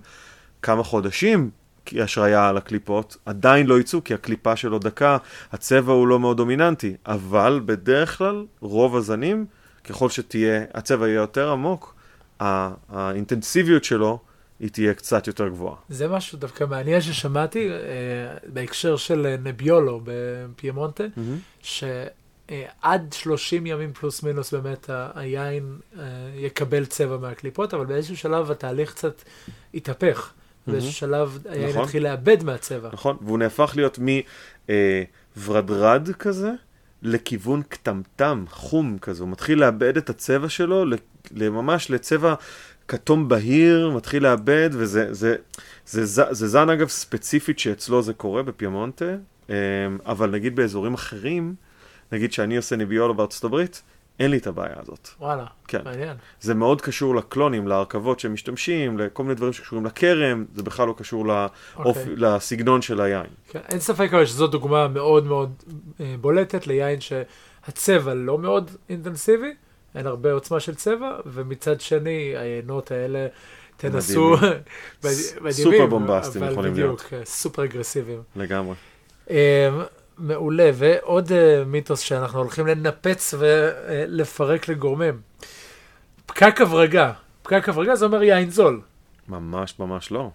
כמה 0.62 0.82
חודשים 0.82 1.50
השריה 1.92 2.48
על 2.48 2.56
הקליפות, 2.56 3.16
עדיין 3.26 3.66
לא 3.66 3.80
יצאו, 3.80 4.04
כי 4.04 4.14
הקליפה 4.14 4.56
שלו 4.56 4.78
דקה, 4.78 5.16
הצבע 5.52 5.92
הוא 5.92 6.08
לא 6.08 6.20
מאוד 6.20 6.36
דומיננטי, 6.36 6.96
אבל 7.06 7.60
בדרך 7.64 8.18
כלל, 8.18 8.44
רוב 8.60 8.96
הזנים, 8.96 9.46
ככל 9.84 10.08
שתהיה, 10.08 10.64
הצבע 10.74 11.08
יהיה 11.08 11.16
יותר 11.16 11.50
עמוק, 11.50 11.94
ה- 12.40 12.70
האינטנסיביות 12.88 13.84
שלו, 13.84 14.18
היא 14.62 14.70
תהיה 14.70 14.94
קצת 14.94 15.26
יותר 15.26 15.48
גבוהה. 15.48 15.76
זה 15.88 16.08
משהו 16.08 16.38
דווקא 16.38 16.64
מעניין 16.64 17.00
ששמעתי 17.00 17.70
אה, 17.70 17.76
בהקשר 18.46 18.96
של 18.96 19.26
אה, 19.26 19.36
נביולו 19.36 20.00
בפיימונטה, 20.04 21.04
שעד 21.62 23.12
30 23.12 23.66
ימים 23.66 23.92
פלוס 23.92 24.22
מינוס 24.22 24.54
באמת 24.54 24.90
היין 25.14 25.78
אה, 25.98 26.02
יקבל 26.34 26.84
צבע 26.84 27.16
מהקליפות, 27.16 27.74
אבל 27.74 27.86
באיזשהו 27.86 28.16
שלב 28.16 28.50
התהליך 28.50 28.90
קצת 28.94 29.22
יתהפך. 29.74 30.32
באיזשהו 30.66 30.92
שלב 30.92 31.38
היין 31.48 31.68
נכון. 31.68 31.82
יתחיל 31.82 32.02
לאבד 32.02 32.42
מהצבע. 32.44 32.88
נכון? 32.92 33.16
והוא 33.20 33.38
נהפך 33.38 33.72
להיות 33.76 33.98
מוורדרד 35.36 36.08
כזה 36.18 36.50
לכיוון 37.02 37.62
קטמטם, 37.62 38.44
חום 38.50 38.98
כזה. 38.98 39.22
הוא 39.22 39.30
מתחיל 39.30 39.60
לאבד 39.60 39.96
את 39.96 40.10
הצבע 40.10 40.48
שלו 40.48 40.84
ל- 40.84 40.96
ממש 41.48 41.90
לצבע 41.90 42.34
כתום 42.88 43.28
בהיר, 43.28 43.90
מתחיל 43.90 44.22
לאבד, 44.22 44.70
וזה 44.72 45.14
זה, 45.14 45.36
זה, 45.86 46.04
זה, 46.06 46.24
זה 46.30 46.48
זן 46.48 46.70
אגב 46.70 46.88
ספציפית 46.88 47.58
שאצלו 47.58 48.02
זה 48.02 48.14
קורה 48.14 48.42
בפיימונטה, 48.42 49.14
אמ, 49.48 49.54
אבל 50.06 50.30
נגיד 50.30 50.56
באזורים 50.56 50.94
אחרים, 50.94 51.54
נגיד 52.12 52.32
שאני 52.32 52.56
עושה 52.56 52.76
ניביולו 52.76 53.14
בארצות 53.14 53.44
הברית, 53.44 53.82
אין 54.20 54.30
לי 54.30 54.38
את 54.38 54.46
הבעיה 54.46 54.74
הזאת. 54.82 55.08
וואלה, 55.20 55.44
כן. 55.68 55.80
מעניין. 55.84 56.16
זה 56.40 56.54
מאוד 56.54 56.80
קשור 56.80 57.14
לקלונים, 57.16 57.68
להרכבות 57.68 58.20
שהם 58.20 58.32
משתמשים, 58.32 58.98
לכל 58.98 59.22
מיני 59.22 59.34
דברים 59.34 59.52
שקשורים 59.52 59.86
לכרם, 59.86 60.44
זה 60.54 60.62
בכלל 60.62 60.88
לא 60.88 60.94
קשור 60.98 61.26
לאופ... 61.26 61.46
אוקיי. 61.78 62.16
לסגנון 62.16 62.82
של 62.82 63.00
היין. 63.00 63.26
כן, 63.48 63.60
אין 63.68 63.80
ספק 63.80 64.08
אבל 64.14 64.26
שזו 64.26 64.46
דוגמה 64.46 64.88
מאוד 64.88 65.26
מאוד 65.26 65.52
אה, 66.00 66.14
בולטת 66.20 66.66
ליין 66.66 66.98
שהצבע 67.00 68.14
לא 68.14 68.38
מאוד 68.38 68.70
אינטנסיבי, 68.88 69.54
אין 69.94 70.06
הרבה 70.06 70.32
עוצמה 70.32 70.60
של 70.60 70.74
צבע, 70.74 71.16
ומצד 71.26 71.80
שני 71.80 72.34
היינות 72.36 72.90
האלה 72.90 73.26
תנסו, 73.76 74.36
מדהימים, 75.00 75.52
סופר 75.62 75.86
בומבסטיים 75.86 76.44
אבל 76.44 76.52
יכולים 76.52 76.72
בדיוק, 76.72 77.04
אה, 77.12 77.24
סופר 77.24 77.64
אגרסיביים. 77.64 78.22
לגמרי. 78.36 78.74
אה, 79.30 79.68
מעולה, 80.18 80.70
ועוד 80.74 81.32
אה, 81.32 81.64
מיתוס 81.66 82.00
שאנחנו 82.00 82.38
הולכים 82.38 82.66
לנפץ 82.66 83.34
ולפרק 83.38 84.68
לגורמים. 84.68 85.20
פקק 86.26 86.60
הברגה, 86.60 87.12
פקק 87.42 87.68
הברגה 87.68 87.96
זה 87.96 88.04
אומר 88.04 88.22
יין 88.22 88.50
זול. 88.50 88.80
ממש 89.28 89.74
ממש 89.78 90.12
לא. 90.12 90.30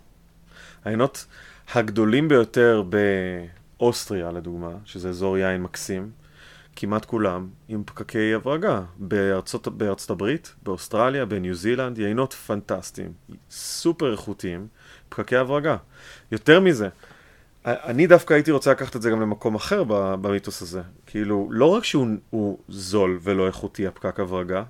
העיינות 0.86 1.26
הגדולים 1.74 2.28
ביותר 2.28 2.84
באוסטריה, 3.80 4.32
לדוגמה, 4.32 4.72
שזה 4.86 5.10
אזור 5.10 5.38
יין 5.38 5.62
מקסים, 5.62 6.12
כמעט 6.80 7.06
כולם 7.06 7.48
עם 7.68 7.84
פקקי 7.86 8.34
הברגה. 8.34 8.82
בארצות, 8.98 9.68
בארצות 9.68 10.10
הברית, 10.10 10.56
באוסטרליה, 10.63 11.26
בניו 11.26 11.56
זילנד, 11.56 11.98
יינות 11.98 12.34
פנטסטיים, 12.34 13.12
סופר 13.52 14.12
איכותיים, 14.12 14.68
פקקי 15.10 15.36
הברגה. 15.36 15.78
יותר 16.32 16.60
מזה, 16.60 16.90
אני 17.66 18.08
דווקא 18.08 18.34
הייתי 18.34 18.52
רוצה 18.52 18.72
לקחת 18.72 18.96
את 18.96 19.02
זה 19.02 19.10
גם 19.10 19.22
למקום 19.22 19.56
אחר 19.56 19.84
במיתוס 20.22 20.62
הזה. 20.62 20.82
כאילו, 21.06 21.48
לא 21.52 21.66
רק 21.66 21.84
שהוא 21.84 22.58
זול 22.70 23.20
ולא 23.22 23.48
איכותי, 23.48 23.88
הפקק 23.88 24.20
הברגה, 24.20 24.63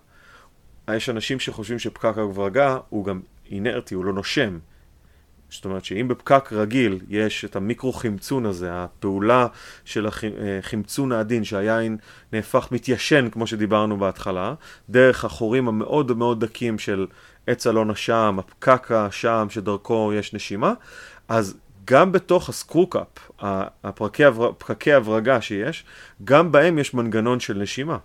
יש 0.94 1.10
אנשים 1.10 1.40
שחושבים 1.40 1.80
שפקק 1.80 2.18
הברגה 2.18 2.78
הוא 2.90 3.06
גם 3.06 3.22
אינרטי, 3.52 3.96
הוא 3.96 4.06
לא 4.06 4.14
נושם. 4.14 4.60
זאת 5.50 5.66
אומרת 5.66 5.86
שאם 5.86 6.08
בפקק 6.08 6.54
רגיל 6.54 7.00
יש 7.10 7.46
את 7.46 7.56
המיקרו-חמצון 7.56 8.46
הזה, 8.46 8.70
הפעולה 8.72 9.48
של 9.86 10.08
החמצון 10.08 11.12
העדין, 11.12 11.44
שהיין 11.44 11.98
נהפך 12.34 12.68
מתיישן, 12.72 13.30
כמו 13.30 13.48
שדיברנו 13.48 13.98
בהתחלה, 13.98 14.54
דרך 14.90 15.26
החורים 15.26 15.68
המאוד 15.68 16.18
מאוד 16.18 16.46
דקים 16.46 16.80
של 16.80 17.08
עץ 17.48 17.68
אלון 17.68 17.90
השם, 17.90 18.36
הפקק 18.40 18.92
השם 18.92 19.48
שדרכו 19.50 20.12
יש 20.16 20.34
נשימה, 20.34 20.74
אז 21.28 21.58
גם 21.86 22.12
בתוך 22.12 22.50
הסקרוקאפ, 22.50 23.08
הפקקי 23.40 24.94
הברגה 24.94 25.42
שיש, 25.42 25.86
גם 26.24 26.52
בהם 26.52 26.80
יש 26.80 26.94
מנגנון 26.94 27.40
של 27.40 27.58
נשימה. 27.58 27.98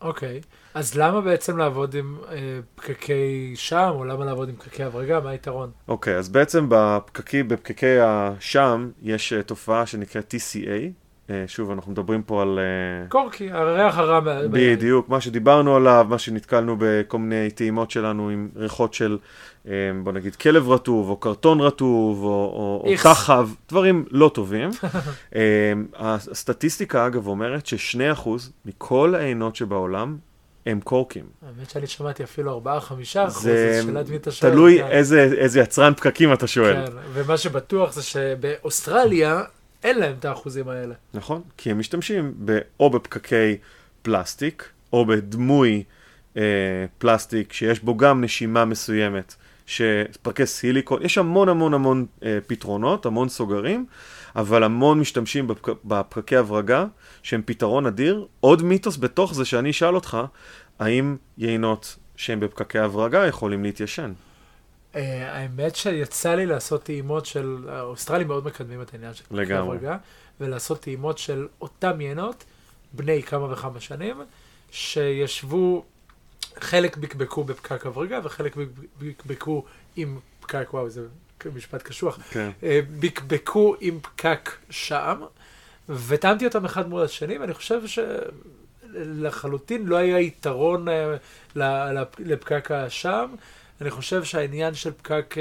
אוקיי, 0.00 0.40
okay. 0.42 0.63
אז 0.74 0.94
למה 0.94 1.20
בעצם 1.20 1.58
לעבוד 1.58 1.94
עם 1.94 2.16
אה, 2.32 2.58
פקקי 2.74 3.52
שם, 3.56 3.90
או 3.94 4.04
למה 4.04 4.24
לעבוד 4.24 4.48
עם 4.48 4.54
פקקי 4.56 4.82
הברגה? 4.82 5.20
מה 5.20 5.30
היתרון? 5.30 5.70
אוקיי, 5.88 6.14
okay, 6.14 6.18
אז 6.18 6.28
בעצם 6.28 6.66
בפקקי, 6.68 7.42
בפקקי 7.42 7.98
השם 8.00 8.90
יש 9.02 9.32
uh, 9.32 9.42
תופעה 9.42 9.86
שנקראת 9.86 10.34
TCA. 10.34 10.92
Uh, 11.26 11.30
שוב, 11.46 11.70
אנחנו 11.70 11.92
מדברים 11.92 12.22
פה 12.22 12.42
על... 12.42 12.58
Uh, 12.58 13.10
קורקי, 13.10 13.50
הריח 13.50 13.98
הרע. 13.98 14.20
בדיוק, 14.50 15.08
מה 15.08 15.20
שדיברנו 15.20 15.76
עליו, 15.76 16.06
מה 16.08 16.18
שנתקלנו 16.18 16.76
בכל 16.78 17.18
מיני 17.18 17.50
טעימות 17.50 17.90
שלנו 17.90 18.28
עם 18.28 18.48
ריחות 18.56 18.94
של, 18.94 19.18
uh, 19.64 19.68
בוא 20.04 20.12
נגיד, 20.12 20.36
כלב 20.36 20.70
רטוב, 20.70 21.08
או 21.08 21.16
קרטון 21.16 21.60
רטוב, 21.60 22.22
או, 22.22 22.28
או, 22.28 22.82
או 22.84 22.94
תחב, 23.02 23.48
דברים 23.68 24.04
לא 24.10 24.30
טובים. 24.34 24.70
הסטטיסטיקה, 25.96 27.06
אגב, 27.06 27.26
אומרת 27.26 27.66
ש-2% 27.66 28.28
מכל 28.64 29.14
העינות 29.14 29.56
שבעולם 29.56 30.16
הם 30.66 30.80
קורקים. 30.80 31.24
האמת 31.42 31.70
שאני 31.70 31.86
שמעתי 31.86 32.24
אפילו 32.24 32.62
4-5 32.64 32.68
אחוז, 32.68 33.42
זה 33.42 33.80
שאלת 33.86 34.08
מי 34.08 34.16
אתה 34.16 34.30
שואל. 34.30 34.52
תלוי 34.52 34.78
כן. 34.78 34.86
איזה, 34.86 35.22
איזה 35.38 35.60
יצרן 35.60 35.94
פקקים 35.94 36.32
אתה 36.32 36.46
שואל. 36.46 36.86
כן, 36.86 36.92
ומה 37.12 37.36
שבטוח 37.36 37.92
זה 37.92 38.02
שבאוסטרליה 38.02 39.42
אין 39.84 39.98
להם 39.98 40.14
את 40.18 40.24
האחוזים 40.24 40.68
האלה. 40.68 40.94
נכון, 41.14 41.42
כי 41.56 41.70
הם 41.70 41.78
משתמשים 41.78 42.34
ב, 42.44 42.58
או 42.80 42.90
בפקקי 42.90 43.56
פלסטיק, 44.02 44.68
או 44.92 45.06
בדמוי 45.06 45.82
אה, 46.36 46.42
פלסטיק 46.98 47.52
שיש 47.52 47.80
בו 47.80 47.96
גם 47.96 48.24
נשימה 48.24 48.64
מסוימת, 48.64 49.34
שפרקי 49.66 50.46
סיליקון, 50.46 51.02
יש 51.02 51.18
המון 51.18 51.48
המון 51.48 51.74
המון 51.74 52.06
אה, 52.22 52.38
פתרונות, 52.46 53.06
המון 53.06 53.28
סוגרים. 53.28 53.86
אבל 54.36 54.64
המון 54.64 55.00
משתמשים 55.00 55.46
בפק... 55.46 55.68
בפקקי 55.84 56.36
הברגה, 56.36 56.86
שהם 57.22 57.42
פתרון 57.44 57.86
אדיר. 57.86 58.26
עוד 58.40 58.62
מיתוס 58.62 58.96
בתוך 58.96 59.34
זה 59.34 59.44
שאני 59.44 59.70
אשאל 59.70 59.94
אותך, 59.94 60.18
האם 60.78 61.16
יינות 61.38 61.96
שהם 62.16 62.40
בפקקי 62.40 62.78
הברגה 62.78 63.26
יכולים 63.26 63.62
להתיישן? 63.62 64.12
Uh, 64.92 64.96
האמת 65.26 65.76
שיצא 65.76 66.34
לי 66.34 66.46
לעשות 66.46 66.82
טעימות 66.82 67.26
של, 67.26 67.66
האוסטרלים 67.68 68.28
מאוד 68.28 68.46
מקדמים 68.46 68.82
את 68.82 68.94
העניין 68.94 69.14
של 69.14 69.24
פקקי 69.24 69.54
הברגה, 69.54 69.96
ולעשות 70.40 70.80
טעימות 70.80 71.18
של 71.18 71.48
אותם 71.60 72.00
יינות, 72.00 72.44
בני 72.92 73.22
כמה 73.22 73.52
וכמה 73.52 73.80
שנים, 73.80 74.16
שישבו, 74.70 75.84
חלק 76.60 76.96
בקבקו 76.96 77.44
בפקק 77.44 77.86
הברגה 77.86 78.20
וחלק 78.24 78.56
בקבקו 79.00 79.64
עם 79.96 80.18
פקק, 80.40 80.68
וואו, 80.72 80.90
זה 80.90 81.06
משפט 81.54 81.82
קשוח, 81.82 82.18
כן. 82.30 82.50
אה, 82.62 82.80
בקבקו 83.00 83.74
עם 83.80 83.98
פקק 84.02 84.50
שם, 84.70 85.22
וטעמתי 85.88 86.46
אותם 86.46 86.64
אחד 86.64 86.88
מול 86.88 87.02
השני, 87.02 87.38
ואני 87.38 87.54
חושב 87.54 87.80
שלחלוטין 88.94 89.86
לא 89.86 89.96
היה 89.96 90.20
יתרון 90.20 90.86
אה, 90.88 91.14
לפקק 92.18 92.70
השם. 92.70 93.34
אני 93.80 93.90
חושב 93.90 94.24
שהעניין 94.24 94.74
של 94.74 94.92
פקק 94.92 95.34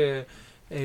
אה, 0.72 0.78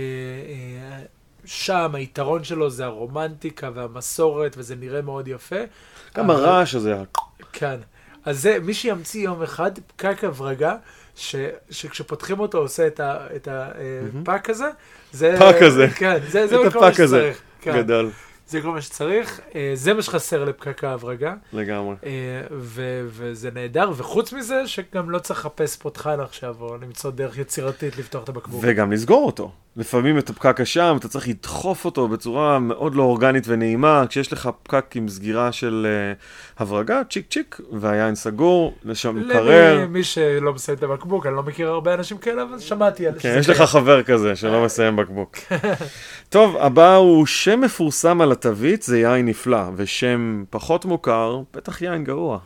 שם, 1.45 1.95
היתרון 1.95 2.45
שלו 2.45 2.71
זה 2.71 2.85
הרומנטיקה 2.85 3.71
והמסורת, 3.75 4.55
וזה 4.59 4.77
נראה 4.77 5.03
מאוד 5.03 5.29
יפה. 5.29 5.61
גם. 6.15 6.31
הרעש 6.31 6.75
הזה. 6.75 6.97
כן. 7.53 7.81
אז 8.25 8.43
זה, 8.43 8.59
מי 8.63 8.75
שימציא 8.75 9.25
יום 9.25 9.43
אחד 9.43 9.71
פקק 9.87 10.25
הברגה, 10.25 10.77
ש, 11.19 11.37
שכשפותחים 11.71 12.41
אותו 12.41 12.59
עושה 12.59 12.87
את, 12.87 13.01
ה, 13.01 13.27
את 13.37 13.49
הפאק 13.51 14.51
הזה, 14.51 14.69
זה... 15.13 15.37
פאק 15.39 15.63
הזה. 15.63 15.89
כן, 15.97 16.19
זה, 16.29 16.47
זה 16.47 16.57
כל 16.73 16.81
מה 16.81 16.93
שצריך. 16.95 17.41
כן. 17.61 17.77
גדול. 17.77 18.11
זה 18.49 18.61
כל 18.61 18.69
מה 18.69 18.81
שצריך, 18.83 19.41
אה, 19.55 19.71
זה 19.75 19.95
מה 19.95 20.03
שחסר 20.03 20.45
לפקק 20.45 20.85
ההברגה. 20.85 21.35
לגמרי. 21.53 21.97
אה, 22.05 22.11
ו- 22.51 23.07
וזה 23.09 23.51
נהדר, 23.55 23.91
וחוץ 23.97 24.33
מזה, 24.33 24.67
שגם 24.67 25.11
לא 25.11 25.19
צריך 25.19 25.41
לחפש 25.41 25.77
פותחן 25.77 26.21
עכשיו, 26.21 26.57
או 26.61 26.77
למצוא 26.77 27.11
דרך 27.11 27.39
יצירתית 27.39 27.99
לפתוח 27.99 28.25
את 28.25 28.29
הבקבוק. 28.29 28.61
וגם 28.65 28.93
לסגור 28.93 29.27
אותו. 29.27 29.53
לפעמים 29.77 30.19
את 30.19 30.31
הפקק 30.31 30.61
השעם, 30.61 30.97
אתה 30.99 31.09
צריך 31.09 31.29
לדחוף 31.29 31.85
אותו 31.85 32.09
בצורה 32.09 32.59
מאוד 32.59 32.95
לא 32.95 33.03
אורגנית 33.03 33.45
ונעימה. 33.47 34.05
כשיש 34.09 34.33
לך 34.33 34.51
פקק 34.63 34.85
עם 34.95 35.09
סגירה 35.09 35.53
של 35.53 35.87
אה, 36.17 36.63
הברגה, 36.63 37.03
צ'יק 37.11 37.27
צ'יק, 37.31 37.61
והיין 37.73 38.15
סגור, 38.15 38.75
לשים 38.85 39.17
במקרר. 39.17 39.85
למי 39.85 40.05
שלא 40.05 40.53
מסיים 40.53 40.79
את 40.79 40.83
הבקבוק, 40.83 41.27
אני 41.27 41.35
לא 41.35 41.43
מכיר 41.43 41.69
הרבה 41.69 41.95
אנשים 41.95 42.19
כאלה, 42.19 42.43
אבל 42.43 42.59
שמעתי 42.59 43.07
על 43.07 43.15
זה. 43.15 43.21
כן, 43.21 43.37
יש 43.39 43.49
לך 43.49 43.63
חבר 43.63 44.03
כזה 44.03 44.37
שלא 44.37 44.65
מסיים 44.65 44.97
בקבוק. 44.97 45.37
טוב, 46.29 46.57
הבא 46.57 46.95
הוא 46.95 47.27
שם 47.27 47.61
מפורסם 47.61 48.21
על 48.21 48.33
התווית, 48.33 48.83
זה 48.83 48.99
יין 48.99 49.27
נפלא, 49.27 49.63
ושם 49.77 50.45
פחות 50.51 50.85
מוכר, 50.85 51.41
בטח 51.55 51.83
יין 51.83 52.05
גרוע. 52.05 52.39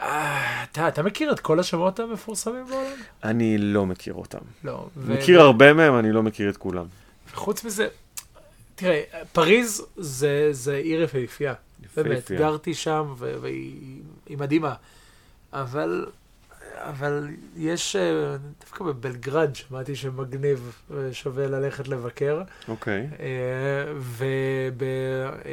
אה, 0.00 0.64
אתה, 0.64 0.88
אתה 0.88 1.02
מכיר 1.02 1.32
את 1.32 1.40
כל 1.40 1.60
השמות 1.60 2.00
המפורסמים 2.00 2.64
בעולם? 2.64 2.96
אני 3.24 3.58
לא 3.58 3.86
מכיר 3.86 4.14
אותם. 4.14 4.38
לא. 4.64 4.88
ו... 4.96 5.12
מכיר 5.12 5.40
ו... 5.40 5.42
הרבה 5.42 5.72
מהם, 5.72 5.98
אני 5.98 6.12
לא 6.12 6.22
מכיר 6.22 6.50
את 6.50 6.56
כולם. 6.56 6.86
וחוץ 7.32 7.64
מזה, 7.64 7.88
תראה, 8.74 9.02
פריז 9.32 9.82
זה, 9.96 10.48
זה 10.50 10.76
עיר 10.76 11.02
יפהפייה. 11.02 11.54
באמת, 11.96 12.30
גרתי 12.30 12.74
שם, 12.74 13.14
והיא 13.18 14.38
מדהימה. 14.38 14.74
אבל, 15.52 16.06
אבל 16.74 17.28
יש, 17.56 17.96
אה, 17.96 18.36
דווקא 18.60 18.84
בבלגרד 18.84 19.54
שמעתי 19.54 19.96
שמגניב 19.96 20.80
ושווה 20.90 21.46
ללכת 21.46 21.88
לבקר. 21.88 22.42
אוקיי. 22.68 23.08
Okay. 23.12 23.22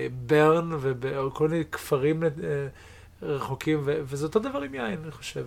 ובברן 0.03 0.69
ובכל 0.81 1.47
מיני 1.47 1.63
כפרים 1.71 2.23
רחוקים, 3.21 3.81
ו- 3.85 3.99
וזה 4.03 4.25
אותו 4.25 4.39
דבר 4.39 4.61
עם 4.61 4.75
יין, 4.75 4.99
אני 5.03 5.11
חושב. 5.11 5.45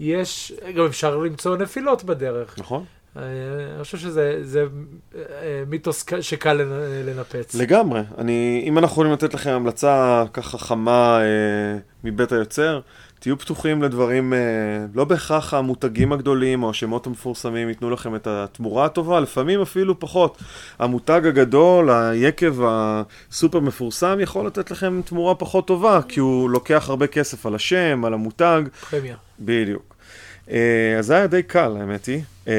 יש, 0.00 0.52
גם 0.76 0.84
אפשר 0.84 1.16
למצוא 1.16 1.56
נפילות 1.56 2.04
בדרך. 2.04 2.58
נכון. 2.58 2.84
אה, 3.16 3.22
אני 3.74 3.84
חושב 3.84 3.98
שזה 3.98 4.38
זה 4.42 4.64
אה, 5.14 5.22
מיתוס 5.66 6.04
שקל 6.20 6.60
לנפץ. 7.06 7.54
לגמרי. 7.54 8.00
אני, 8.18 8.62
אם 8.66 8.78
אנחנו 8.78 8.92
יכולים 8.94 9.12
לתת 9.12 9.34
לכם 9.34 9.50
המלצה 9.50 10.24
ככה 10.32 10.58
חמה 10.58 11.20
אה, 11.20 11.78
מבית 12.04 12.32
היוצר, 12.32 12.80
תהיו 13.20 13.38
פתוחים 13.38 13.82
לדברים, 13.82 14.32
אה, 14.32 14.38
לא 14.94 15.04
בהכרח 15.04 15.54
המותגים 15.54 16.12
הגדולים 16.12 16.62
או 16.62 16.70
השמות 16.70 17.06
המפורסמים 17.06 17.68
ייתנו 17.68 17.90
לכם 17.90 18.14
את 18.14 18.26
התמורה 18.26 18.84
הטובה, 18.84 19.20
לפעמים 19.20 19.62
אפילו 19.62 20.00
פחות. 20.00 20.38
המותג 20.78 21.26
הגדול, 21.26 21.90
היקב 21.90 22.56
הסופר 22.64 23.60
מפורסם, 23.60 24.18
יכול 24.20 24.46
לתת 24.46 24.70
לכם 24.70 25.00
תמורה 25.04 25.34
פחות 25.34 25.66
טובה, 25.66 26.00
כי 26.08 26.20
הוא 26.20 26.50
לוקח 26.50 26.86
הרבה 26.88 27.06
כסף 27.06 27.46
על 27.46 27.54
השם, 27.54 28.04
על 28.04 28.14
המותג. 28.14 28.62
פרמיה. 28.90 29.16
בדיוק. 29.40 29.94
אה, 30.50 30.96
אז 30.98 31.06
זה 31.06 31.14
היה 31.14 31.26
די 31.26 31.42
קל, 31.42 31.76
האמת 31.80 32.06
היא. 32.06 32.22
אה, 32.48 32.54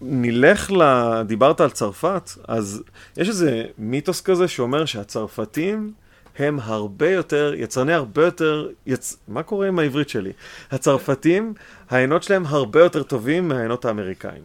נלך 0.00 0.72
ל... 0.72 0.82
דיברת 1.22 1.60
על 1.60 1.70
צרפת, 1.70 2.30
אז 2.48 2.82
יש 3.16 3.28
איזה 3.28 3.64
מיתוס 3.78 4.20
כזה 4.20 4.48
שאומר 4.48 4.84
שהצרפתים... 4.84 5.92
הם 6.38 6.58
הרבה 6.62 7.10
יותר, 7.10 7.54
יצרני 7.56 7.92
הרבה 7.92 8.24
יותר, 8.24 8.68
יצ... 8.86 9.16
מה 9.28 9.42
קורה 9.42 9.68
עם 9.68 9.78
העברית 9.78 10.08
שלי? 10.08 10.32
הצרפתים, 10.70 11.54
העיינות 11.90 12.22
שלהם 12.22 12.46
הרבה 12.46 12.80
יותר 12.80 13.02
טובים 13.02 13.48
מהעיינות 13.48 13.84
האמריקאים. 13.84 14.42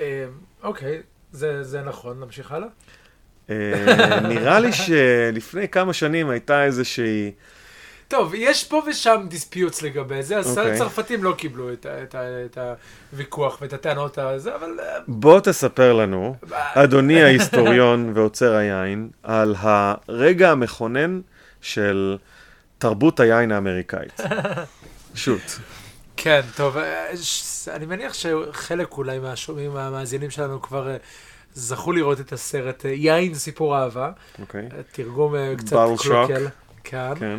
אה, 0.00 0.26
אוקיי, 0.62 1.02
זה, 1.32 1.62
זה 1.64 1.82
נכון, 1.82 2.20
נמשיך 2.20 2.52
הלאה. 2.52 2.68
אה, 3.50 4.20
נראה 4.28 4.60
לי 4.60 4.72
שלפני 4.72 5.68
כמה 5.68 5.92
שנים 5.92 6.30
הייתה 6.30 6.64
איזושהי... 6.64 7.32
טוב, 8.08 8.34
יש 8.34 8.64
פה 8.64 8.82
ושם 8.86 9.26
דיספיוטס 9.28 9.82
לגבי 9.82 10.22
זה, 10.22 10.38
אז 10.38 10.46
okay. 10.46 10.60
אוקיי. 10.60 10.72
הצרפתים 10.72 11.24
לא 11.24 11.32
קיבלו 11.32 11.72
את, 11.72 11.86
את, 11.86 12.14
את 12.14 12.58
הוויכוח 13.12 13.58
ואת 13.60 13.72
הטענות 13.72 14.18
הזה, 14.18 14.54
אבל... 14.54 14.80
אה, 14.80 14.98
בוא 15.08 15.40
תספר 15.40 15.92
לנו, 15.92 16.36
אדוני 16.74 17.22
ההיסטוריון 17.22 18.12
ועוצר 18.14 18.54
היין, 18.54 19.08
על 19.22 19.54
הרגע 19.58 20.50
המכונן 20.50 21.20
של 21.60 22.16
תרבות 22.78 23.20
היין 23.20 23.52
האמריקאית. 23.52 24.20
שוט. 25.14 25.42
כן, 26.16 26.40
טוב, 26.56 26.76
אה, 26.76 27.10
אני 27.68 27.86
מניח 27.86 28.14
שחלק 28.14 28.92
אולי 28.92 29.18
מהשומעים, 29.18 29.76
המאזינים 29.76 30.30
שלנו 30.30 30.62
כבר 30.62 30.88
אה, 30.88 30.96
זכו 31.54 31.92
לראות 31.92 32.20
את 32.20 32.32
הסרט 32.32 32.86
אה, 32.86 32.90
יין 32.90 33.34
סיפור 33.34 33.78
אהבה. 33.78 34.10
אוקיי. 34.38 34.68
תרגום 34.92 35.34
אה, 35.34 35.54
קצת. 35.58 35.76
קלוקל. 35.98 36.46
כן. 36.84 37.12
כן. 37.18 37.38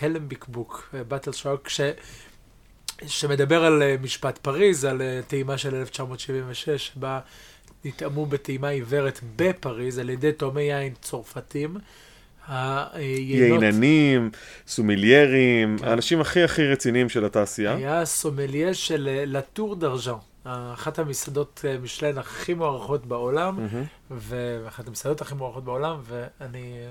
הלמביק 0.00 0.44
בוק, 0.48 0.94
באטל 1.08 1.32
שוק, 1.32 1.68
ש... 1.68 1.80
שמדבר 3.06 3.64
על 3.64 3.82
אה, 3.82 3.96
משפט 4.02 4.38
פריז, 4.38 4.84
על 4.84 5.02
אה, 5.02 5.20
טעימה 5.26 5.58
של 5.58 5.74
1976, 5.74 6.86
שבה 6.86 7.20
נטעמו 7.84 8.26
בטעימה 8.26 8.68
עיוורת 8.68 9.20
בפריז 9.36 9.98
על 9.98 10.10
ידי 10.10 10.32
תאומי 10.32 10.62
יין 10.62 10.94
צרפתים. 11.00 11.76
היינות 12.48 13.62
ייננים, 13.62 14.30
סומיליירים, 14.66 15.78
כן. 15.78 15.88
האנשים 15.88 16.20
הכי 16.20 16.42
הכי 16.42 16.66
רציניים 16.66 17.08
של 17.08 17.24
התעשייה. 17.24 17.74
היה 17.74 18.04
סומליה 18.04 18.74
של 18.74 19.08
אה, 19.08 19.24
לטור 19.26 19.76
דרז'אן, 19.76 20.14
אחת 20.44 20.98
המסעדות 20.98 21.64
משלן 21.82 22.18
הכי 22.18 22.54
מוערכות 22.54 23.06
בעולם, 23.06 23.56
מהמם. 23.56 23.84
ואחת 24.10 24.88
המסעדות 24.88 25.20
הכי 25.20 25.34
מוערכות 25.34 25.64
בעולם, 25.64 26.00
ואני 26.04 26.86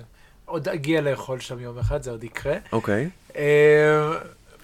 עוד 0.47 0.69
אגיע 0.69 1.01
לאכול 1.01 1.39
שם 1.39 1.59
יום 1.59 1.79
אחד, 1.79 2.03
זה 2.03 2.11
עוד 2.11 2.23
יקרה. 2.23 2.57
אוקיי, 2.71 3.09
אה, 3.35 4.11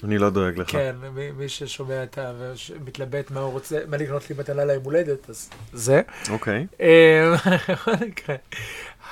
אני 0.03 0.17
לא 0.17 0.29
דואג 0.29 0.59
לך. 0.59 0.71
כן, 0.71 0.95
מי, 1.13 1.31
מי 1.31 1.49
ששומע 1.49 2.03
את 2.03 2.17
ה... 2.17 2.33
ומתלבט 2.69 3.31
מה 3.31 3.39
הוא 3.39 3.51
רוצה, 3.51 3.79
מה 3.87 3.97
לקנות 3.97 4.29
לי 4.29 4.35
מתנה 4.39 4.65
ליום 4.65 4.83
הולדת, 4.83 5.29
אז 5.29 5.49
זה. 5.73 6.01
אוקיי. 6.29 6.67
אה, 6.81 7.33
בכל 7.69 7.91
מקרה, 8.07 8.35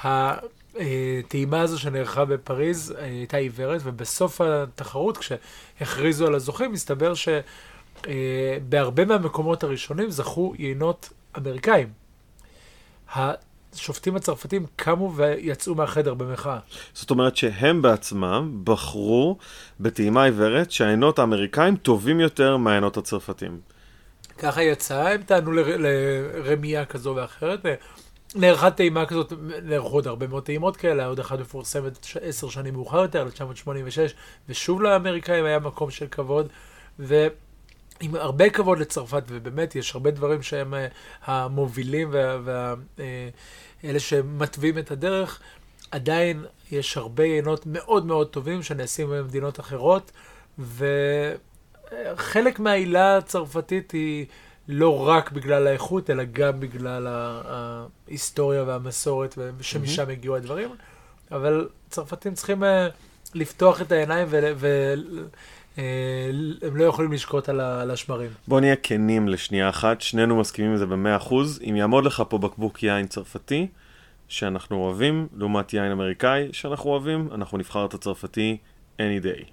הטעימה 0.04 1.62
הזו 1.62 1.80
שנערכה 1.80 2.26
בפריז 2.26 2.96
אה, 2.98 3.06
הייתה 3.06 3.38
עיוורת, 3.38 3.82
ובסוף 3.84 4.42
התחרות, 4.42 5.18
כשהכריזו 5.18 6.28
על 6.28 6.36
הזוכים, 6.36 6.72
מסתבר 6.72 7.14
שבהרבה 8.04 9.06
מהמקומות 9.06 9.64
הראשונים 9.64 10.12
זכו 10.12 10.54
יינות 10.58 11.10
אמריקאים. 11.38 11.88
השופטים 13.74 14.16
הצרפתים 14.16 14.66
קמו 14.76 15.14
ויצאו 15.16 15.76
מהחדר 15.76 16.14
במחאה. 16.14 16.60
זאת 16.94 17.10
אומרת 17.10 17.36
שהם 17.38 17.82
בעצמם 17.82 18.62
בחרו 18.64 19.38
בטעימה 19.80 20.24
עיוורת 20.24 20.72
שהעיינות 20.72 21.20
האמריקאים 21.20 21.76
טובים 21.76 22.20
יותר 22.20 22.58
מהעיינות 22.58 22.98
הצרפתים. 22.98 23.60
ככה 24.38 24.64
יצא, 24.64 25.08
הם 25.08 25.22
טענו 25.24 25.52
לר- 25.52 25.78
לרמייה 25.80 26.86
כזו 26.86 27.14
ואחרת. 27.16 27.60
נערכה 28.36 28.72
טעימה 28.72 29.06
כזאת, 29.06 29.34
נערכו 29.64 29.90
עוד 29.96 30.08
הרבה 30.08 30.28
מאוד 30.28 30.44
טעימות 30.44 30.78
כאלה, 30.78 31.06
עוד 31.06 31.20
אחת 31.20 31.40
מפורסמת 31.40 32.08
עשר 32.22 32.50
שנים 32.50 32.74
מאוחר 32.74 33.02
יותר, 33.02 33.22
1986, 33.22 34.14
ושוב 34.50 34.82
לאמריקאים 34.82 35.46
היה 35.46 35.60
מקום 35.60 35.92
של 35.92 36.08
כבוד, 36.12 36.48
ועם 38.02 38.16
הרבה 38.16 38.50
כבוד 38.50 38.80
לצרפת, 38.80 39.24
ובאמת 39.28 39.76
יש 39.76 39.96
הרבה 39.96 40.12
דברים 40.12 40.42
שהם 40.42 40.74
אה, 40.74 40.88
המובילים 41.26 42.10
ואלה 42.12 42.38
וה, 42.44 42.74
אה, 43.84 44.00
שמתווים 44.00 44.78
את 44.78 44.92
הדרך, 44.92 45.40
עדיין 45.92 46.46
יש 46.72 46.98
הרבה 46.98 47.24
יינות 47.24 47.64
מאוד 47.66 48.06
מאוד 48.06 48.28
טובים 48.28 48.64
שנעשים 48.64 49.10
במדינות 49.10 49.60
אחרות, 49.60 50.12
וחלק 50.60 52.60
מהעילה 52.60 53.18
הצרפתית 53.18 53.92
היא 53.92 54.26
לא 54.68 55.08
רק 55.08 55.32
בגלל 55.32 55.68
האיכות, 55.68 56.10
אלא 56.10 56.24
גם 56.24 56.60
בגלל 56.60 57.08
ההיסטוריה 58.08 58.64
והמסורת, 58.64 59.38
ושמשם 59.58 60.10
הגיעו 60.10 60.36
הדברים. 60.36 60.70
אבל 61.32 61.70
צרפתים 61.90 62.34
צריכים 62.34 62.64
אה, 62.64 62.88
לפתוח 63.34 63.82
את 63.82 63.92
העיניים 63.92 64.28
והם 65.78 66.76
לא 66.76 66.84
יכולים 66.84 67.12
לשקוט 67.12 67.50
על 67.50 67.92
השמרים. 67.92 68.30
בוא 68.48 68.60
נהיה 68.60 68.76
כנים 68.76 69.28
לשנייה 69.28 69.70
אחת, 69.70 70.02
שנינו 70.02 70.40
מסכימים 70.40 70.72
עם 70.72 70.78
זה 70.78 70.86
במאה 70.86 71.16
אחוז. 71.16 71.60
אם 71.70 71.76
יעמוד 71.76 72.06
לך 72.06 72.24
פה 72.30 72.38
בקבוק 72.38 72.84
יין 72.84 73.08
צרפתי, 73.08 73.68
שאנחנו 74.28 74.78
אוהבים, 74.78 75.28
לעומת 75.38 75.74
יין 75.74 75.92
אמריקאי 75.92 76.48
שאנחנו 76.52 76.90
אוהבים, 76.90 77.28
אנחנו 77.34 77.58
נבחר 77.58 77.86
את 77.86 77.94
הצרפתי 77.94 78.58
any 78.98 79.24
day. 79.24 79.44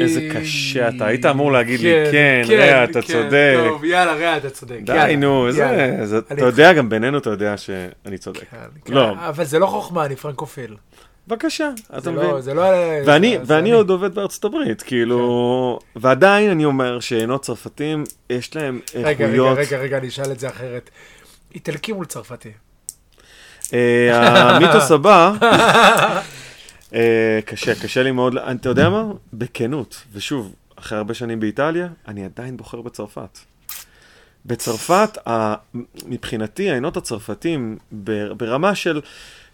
איזה 0.00 0.28
קשה 0.34 0.88
אתה, 0.88 1.06
היית 1.06 1.26
אמור 1.26 1.52
להגיד 1.52 1.80
לי, 1.80 1.92
כן, 2.12 2.42
רע, 2.58 2.84
אתה 2.84 3.02
צודק. 3.02 3.54
טוב, 3.68 3.84
יאללה, 3.84 4.14
רע, 4.14 4.36
אתה 4.36 4.50
צודק. 4.50 4.78
די, 4.84 5.14
נו, 5.18 5.48
אתה 6.32 6.44
יודע, 6.44 6.72
גם 6.72 6.88
בינינו 6.88 7.18
אתה 7.18 7.30
יודע 7.30 7.56
שאני 7.56 8.18
צודק. 8.18 8.44
כן, 8.50 8.56
כן, 8.84 8.92
לא. 8.92 9.12
אבל 9.12 9.44
זה 9.44 9.58
לא 9.58 9.66
חוכמה, 9.66 10.04
אני 10.04 10.16
פרנקופיל. 10.16 10.76
בבקשה, 11.30 11.70
זה 11.88 11.98
אתה 11.98 12.10
לא- 12.10 12.22
מבין. 12.22 12.40
זה 12.40 12.54
לא... 12.54 12.62
ואני, 13.06 13.38
זה 13.42 13.54
ואני 13.54 13.60
אני. 13.60 13.70
עוד 13.70 13.90
עובד 13.90 14.14
בארצות 14.14 14.44
הברית, 14.44 14.82
כאילו, 14.82 15.78
ועדיין 15.96 16.50
אני 16.50 16.64
אומר 16.64 17.00
שעינות 17.00 17.42
צרפתים, 17.42 18.04
יש 18.30 18.56
להם 18.56 18.80
רגע, 18.94 19.08
רגע, 19.08 19.24
איכויות. 19.24 19.58
רגע, 19.58 19.78
רגע, 19.78 19.98
אני 19.98 20.08
אשאל 20.08 20.32
את 20.32 20.40
זה 20.40 20.48
אחרת. 20.48 20.90
איטלקי 21.54 21.92
מול 21.92 22.06
צרפתי. 22.06 22.52
אה, 23.72 24.50
המיתוס 24.50 24.90
הבא, 24.96 25.32
אה, 26.94 27.40
קשה, 27.44 27.74
קשה 27.82 28.02
לי 28.02 28.10
מאוד, 28.10 28.36
אתה 28.36 28.68
יודע 28.68 28.88
מה? 28.88 29.04
בכנות, 29.32 30.02
ושוב, 30.12 30.54
אחרי 30.76 30.98
הרבה 30.98 31.14
שנים 31.14 31.40
באיטליה, 31.40 31.88
אני 32.08 32.24
עדיין 32.24 32.56
בוחר 32.56 32.80
בצרפת. 32.80 33.38
בצרפת, 34.46 35.18
מבחינתי, 36.06 36.70
העינות 36.70 36.96
הצרפתים, 36.96 37.78
ברמה 38.36 38.74
של 38.74 39.00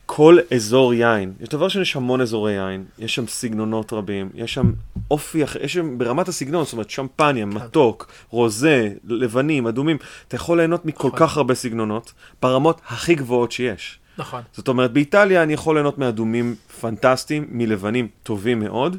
כל 0.07 0.39
אזור 0.55 0.95
יין, 0.95 1.33
יש 1.41 1.49
דבר 1.49 1.69
שיש 1.69 1.97
המון 1.97 2.21
אזורי 2.21 2.53
יין, 2.53 2.85
יש 2.99 3.15
שם 3.15 3.27
סגנונות 3.27 3.93
רבים, 3.93 4.31
יש 4.35 4.55
שם 4.55 4.73
אופי 5.11 5.45
אחר, 5.45 5.65
יש 5.65 5.73
שם 5.73 5.99
ברמת 5.99 6.29
הסגנון, 6.29 6.65
זאת 6.65 6.73
אומרת, 6.73 6.91
שמפניה, 6.91 7.47
מתוק, 7.47 8.09
רוזה, 8.31 8.93
לבנים, 9.05 9.67
אדומים, 9.67 9.97
אתה 10.29 10.37
יכול 10.37 10.59
ליהנות 10.59 10.85
מכל 10.85 11.09
נכון. 11.09 11.19
כך 11.21 11.37
הרבה 11.37 11.55
סגנונות, 11.55 12.13
ברמות 12.43 12.81
הכי 12.87 13.15
גבוהות 13.15 13.53
שיש. 13.53 13.99
נכון. 14.19 14.43
זאת 14.53 14.69
אומרת, 14.69 14.93
באיטליה 14.93 15.43
אני 15.43 15.53
יכול 15.53 15.77
ליהנות 15.77 15.99
מאדומים 15.99 16.55
פנטסטיים, 16.81 17.47
מלבנים 17.51 18.09
טובים 18.23 18.61
מאוד. 18.61 18.97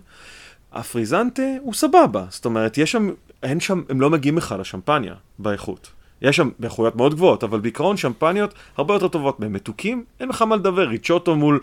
הפריזנטה 0.73 1.41
הוא 1.61 1.73
סבבה, 1.73 2.25
זאת 2.29 2.45
אומרת, 2.45 2.77
יש 2.77 2.91
שם, 2.91 3.09
אין 3.43 3.59
שם, 3.59 3.81
הם 3.89 4.01
לא 4.01 4.09
מגיעים 4.09 4.35
בכלל 4.35 4.59
לשמפניה 4.59 5.13
באיכות. 5.39 5.91
יש 6.21 6.35
שם 6.35 6.49
באיכויות 6.59 6.95
מאוד 6.95 7.15
גבוהות, 7.15 7.43
אבל 7.43 7.59
בעיקרון 7.59 7.97
שמפניות 7.97 8.53
הרבה 8.77 8.93
יותר 8.93 9.07
טובות 9.07 9.39
מהם. 9.39 9.53
מתוקים, 9.53 10.03
אין 10.19 10.29
לך 10.29 10.41
מה 10.41 10.55
לדבר. 10.55 10.87
ריצ'וטו 10.87 11.35
מול 11.35 11.59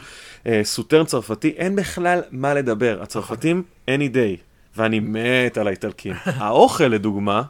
אה, 0.47 0.61
סוטרן 0.65 1.05
צרפתי, 1.05 1.49
אין 1.57 1.77
בכלל 1.77 2.21
מה 2.31 2.55
לדבר. 2.55 2.99
הצרפתים, 3.03 3.63
any 3.87 4.15
day. 4.15 4.41
ואני 4.77 5.01
מת 5.01 5.59
על 5.59 5.67
האיטלקים. 5.67 6.15
האוכל, 6.41 6.85
לדוגמה, 6.85 7.43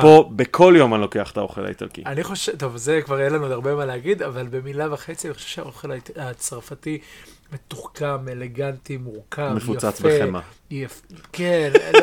פה 0.00 0.30
בכל 0.36 0.74
יום 0.76 0.94
אני 0.94 1.02
לוקח 1.02 1.30
את 1.30 1.36
האוכל 1.36 1.64
האיטלקי. 1.64 2.02
אני 2.06 2.24
חושב, 2.24 2.56
טוב, 2.56 2.76
זה 2.76 3.00
כבר 3.04 3.20
יהיה 3.20 3.30
לנו 3.30 3.42
עוד 3.42 3.52
הרבה 3.52 3.74
מה 3.74 3.84
להגיד, 3.84 4.22
אבל 4.22 4.46
במילה 4.50 4.92
וחצי 4.92 5.28
אני 5.28 5.34
חושב 5.34 5.48
שהאוכל 5.48 5.88
הצרפתי 6.16 6.98
מתוחכם, 7.52 8.28
אלגנטי, 8.28 8.96
מורכב, 8.96 9.42
יפה. 9.42 9.54
מפוצץ 9.54 10.00
בחמאה. 10.00 10.40
יפ... 10.70 11.02
כן, 11.32 11.72
לא, 11.92 12.00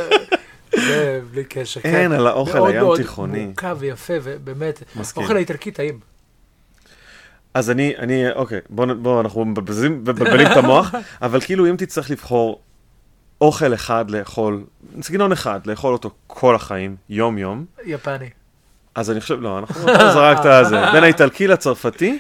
זה 0.76 1.22
בלי 1.32 1.44
קשר. 1.44 1.82
אין, 1.84 1.94
כן. 2.10 2.12
על 2.12 2.28
האוכל 2.28 2.58
מאוד 2.60 2.70
הים 2.70 2.82
מאוד 2.84 2.98
תיכוני. 2.98 3.46
מורכב 3.46 3.78
ויפה, 3.80 4.14
ובאמת. 4.24 4.84
האוכל 5.16 5.36
האיטלקי 5.36 5.72
טעים. 5.72 6.00
אז 7.54 7.70
אני, 7.70 7.94
אני, 7.98 8.32
אוקיי, 8.32 8.60
בוא, 8.70 8.86
נ- 8.86 9.04
בוא 9.04 9.22
אנחנו 9.22 9.46
מבזבזים, 9.46 10.00
מבלבלים 10.00 10.48
את 10.52 10.58
המוח, 10.58 10.92
אבל 11.22 11.42
כאילו 11.42 11.70
אם 11.70 11.76
תצטרך 11.78 12.10
לבחור 12.12 12.62
אוכל 13.42 13.74
אחד 13.74 14.12
לאכול, 14.12 14.64
סגנון 15.02 15.32
אחד, 15.32 15.60
לאכול 15.68 15.94
אותו 15.94 16.12
כל 16.28 16.56
החיים, 16.56 16.96
יום-יום, 17.10 17.66
יפני. 17.86 18.30
אז 18.96 19.12
אני 19.12 19.22
חושב, 19.22 19.42
לא, 19.42 19.58
אנחנו 19.60 19.84
אתה 19.96 20.12
זרקת 20.12 20.46
על 20.46 20.66
זה. 20.66 20.92
בין 20.92 21.04
האיטלקי 21.04 21.48
לצרפתי, 21.48 22.20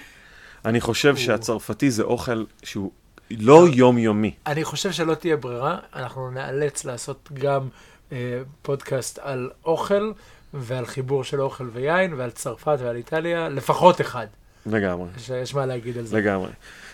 אני 0.65 0.81
חושב 0.81 1.15
שהצרפתי 1.15 1.91
זה 1.91 2.03
אוכל 2.03 2.43
שהוא 2.63 2.91
לא 3.31 3.67
יומיומי. 3.73 4.33
אני 4.47 4.63
חושב 4.63 4.91
שלא 4.91 5.13
תהיה 5.13 5.37
ברירה, 5.37 5.77
אנחנו 5.95 6.31
נאלץ 6.31 6.85
לעשות 6.85 7.29
גם 7.33 7.61
פודקאסט 8.61 9.19
על 9.21 9.49
אוכל, 9.65 10.11
ועל 10.53 10.85
חיבור 10.85 11.23
של 11.23 11.41
אוכל 11.41 11.67
ויין, 11.73 12.13
ועל 12.13 12.31
צרפת 12.31 12.77
ועל 12.79 12.95
איטליה, 12.95 13.49
לפחות 13.49 14.01
אחד. 14.01 14.27
לגמרי, 14.65 15.07
שיש 15.17 15.55
מה 15.55 15.65
להגיד 15.65 15.97
על 15.97 16.05
זה. 16.05 16.17
לגמרי. 16.17 16.49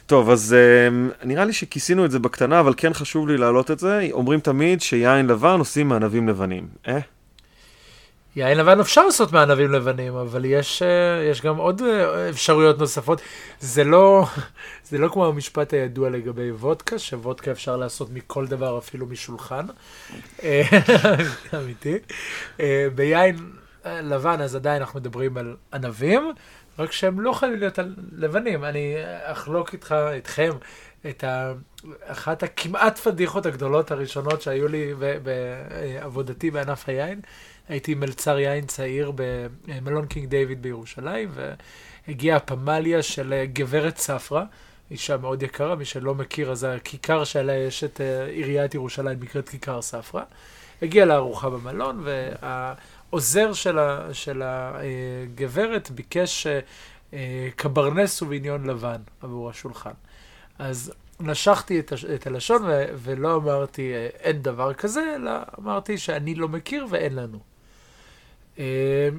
טוב, 0.05 0.29
אז 0.29 0.55
uh, 0.55 1.25
נראה 1.25 1.45
לי 1.45 1.53
שכיסינו 1.53 2.05
את 2.05 2.11
זה 2.11 2.19
בקטנה, 2.19 2.59
אבל 2.59 2.73
כן 2.77 2.93
חשוב 2.93 3.27
לי 3.27 3.37
להעלות 3.37 3.71
את 3.71 3.79
זה. 3.79 4.07
אומרים 4.11 4.39
תמיד 4.39 4.81
שיין 4.81 5.27
לבן 5.27 5.59
עושים 5.59 5.89
מענבים 5.89 6.29
לבנים. 6.29 6.67
אה? 6.87 6.99
יין 8.37 8.57
לבן 8.57 8.79
אפשר 8.79 9.05
לעשות 9.05 9.31
מענבים 9.31 9.71
לבנים, 9.71 10.15
אבל 10.15 10.45
יש, 10.45 10.81
אה, 10.81 11.23
יש 11.31 11.41
גם 11.41 11.57
עוד 11.57 11.81
אה, 11.81 12.29
אפשרויות 12.29 12.79
נוספות. 12.79 13.21
זה 13.59 13.83
לא, 13.83 14.25
זה 14.89 14.97
לא 14.97 15.09
כמו 15.09 15.25
המשפט 15.25 15.73
הידוע 15.73 16.09
לגבי 16.09 16.51
וודקה, 16.51 16.99
שוודקה 16.99 17.51
אפשר 17.51 17.77
לעשות 17.77 18.09
מכל 18.13 18.47
דבר, 18.47 18.77
אפילו 18.77 19.05
משולחן. 19.05 19.65
אה, 20.43 20.61
אמיתי. 21.57 21.97
ביין 22.95 23.37
לבן, 23.85 24.41
אז 24.41 24.55
עדיין 24.55 24.81
אנחנו 24.81 24.99
מדברים 24.99 25.37
על 25.37 25.55
ענבים, 25.73 26.31
רק 26.79 26.91
שהם 26.91 27.19
לא 27.19 27.31
חייבים 27.31 27.59
להיות 27.59 27.79
לבנים. 28.11 28.63
אני 28.63 28.95
אחלוק 29.23 29.73
איתך, 29.73 29.95
איתכם, 30.11 30.51
את 31.09 31.23
ה... 31.23 31.53
אחת 32.03 32.43
הכמעט 32.43 32.97
פדיחות 32.97 33.45
הגדולות 33.45 33.91
הראשונות 33.91 34.41
שהיו 34.41 34.67
לי 34.67 34.93
בעבודתי 35.23 36.51
בענף 36.51 36.89
היין. 36.89 37.21
הייתי 37.69 37.95
מלצר 37.95 38.39
יין 38.39 38.65
צעיר 38.65 39.11
במלון 39.65 40.05
קינג 40.05 40.29
דיוויד 40.29 40.61
בירושלים, 40.61 41.31
והגיעה 42.07 42.37
הפמליה 42.37 43.03
של 43.03 43.43
גברת 43.53 43.97
ספרא, 43.97 44.43
אישה 44.91 45.17
מאוד 45.17 45.43
יקרה, 45.43 45.75
מי 45.75 45.85
שלא 45.85 46.15
מכיר, 46.15 46.51
אז 46.51 46.63
הכיכר 46.63 47.23
שעליה 47.23 47.65
יש 47.65 47.83
את 47.83 48.01
אה, 48.01 48.25
עיריית 48.25 48.73
ירושלים 48.73 49.19
נקראת 49.21 49.49
כיכר 49.49 49.81
ספרא. 49.81 50.21
הגיעה 50.81 51.05
לארוחה 51.05 51.49
במלון, 51.49 52.03
והעוזר 52.03 53.53
של, 53.53 53.79
ה, 53.79 54.13
של 54.13 54.41
הגברת 54.45 55.91
ביקש 55.91 56.47
אה, 57.13 57.49
קברנס 57.55 58.21
וביניון 58.21 58.65
לבן 58.69 59.01
עבור 59.21 59.49
השולחן. 59.49 59.91
אז 60.59 60.93
נשכתי 61.19 61.79
את, 61.79 61.93
את 62.15 62.27
הלשון 62.27 62.63
ו, 62.63 62.85
ולא 62.95 63.35
אמרתי 63.35 63.93
אה, 63.93 64.07
אין 64.19 64.41
דבר 64.41 64.73
כזה, 64.73 65.15
אלא 65.15 65.31
אמרתי 65.59 65.97
שאני 65.97 66.35
לא 66.35 66.47
מכיר 66.47 66.85
ואין 66.89 67.15
לנו. 67.15 67.56
אה, 68.59 69.09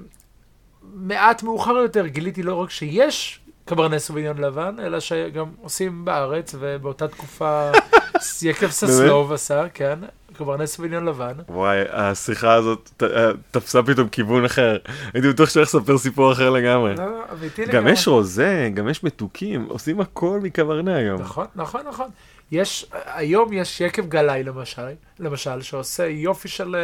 מעט 0.94 1.42
מאוחר 1.42 1.76
יותר 1.76 2.06
גיליתי 2.06 2.42
לא 2.42 2.54
רק 2.54 2.70
שיש 2.70 3.40
קברנס 3.64 4.10
וביניון 4.10 4.38
לבן, 4.38 4.74
אלא 4.82 5.00
שגם 5.00 5.46
עושים 5.62 6.04
בארץ, 6.04 6.54
ובאותה 6.58 7.08
תקופה 7.08 7.70
יקב 8.42 8.70
ססלוב 8.70 9.32
עשה, 9.32 9.66
כן, 9.74 9.98
קברנס 10.32 10.78
וביניון 10.78 11.04
לבן. 11.04 11.32
וואי, 11.48 11.78
השיחה 11.90 12.54
הזאת 12.54 12.90
אה, 13.02 13.30
תפסה 13.50 13.82
פתאום 13.82 14.08
כיוון 14.08 14.44
אחר. 14.44 14.76
הייתי 15.14 15.28
בטוח 15.28 15.48
שאתה 15.48 15.60
לספר 15.60 15.98
סיפור 15.98 16.32
אחר 16.32 16.50
לגמרי. 16.50 16.94
לא, 16.96 17.06
לא, 17.06 17.22
אמיתי 17.32 17.62
לגמרי. 17.62 17.76
גם 17.76 17.88
יש 17.88 18.08
רוזה, 18.08 18.70
גם 18.74 18.88
יש 18.88 19.04
מתוקים, 19.04 19.66
עושים 19.68 20.00
הכל 20.00 20.40
מקברנה 20.42 20.96
היום. 20.96 21.20
נכון, 21.20 21.46
נכון, 21.56 21.80
נכון. 21.88 22.08
יש, 22.50 22.86
היום 22.92 23.52
יש 23.52 23.80
יקב 23.80 24.08
גלאי 24.08 24.42
למשל, 24.42 24.82
למשל, 25.18 25.62
שעושה 25.62 26.06
יופי 26.06 26.48
של 26.48 26.76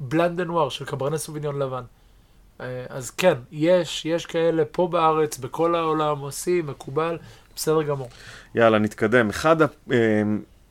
Blanc 0.00 0.40
de 0.40 0.50
Noir, 0.50 0.68
של 0.68 0.84
קברנה 0.84 1.28
סוביניון 1.28 1.58
לבן. 1.58 1.82
אה, 2.60 2.84
אז 2.88 3.10
כן, 3.10 3.34
יש, 3.52 4.04
יש 4.04 4.26
כאלה 4.26 4.64
פה 4.64 4.88
בארץ, 4.88 5.38
בכל 5.38 5.74
העולם, 5.74 6.18
עושים, 6.18 6.66
מקובל, 6.66 7.18
בסדר 7.56 7.82
גמור. 7.82 8.08
יאללה, 8.54 8.78
נתקדם. 8.78 9.28
אחד 9.28 9.56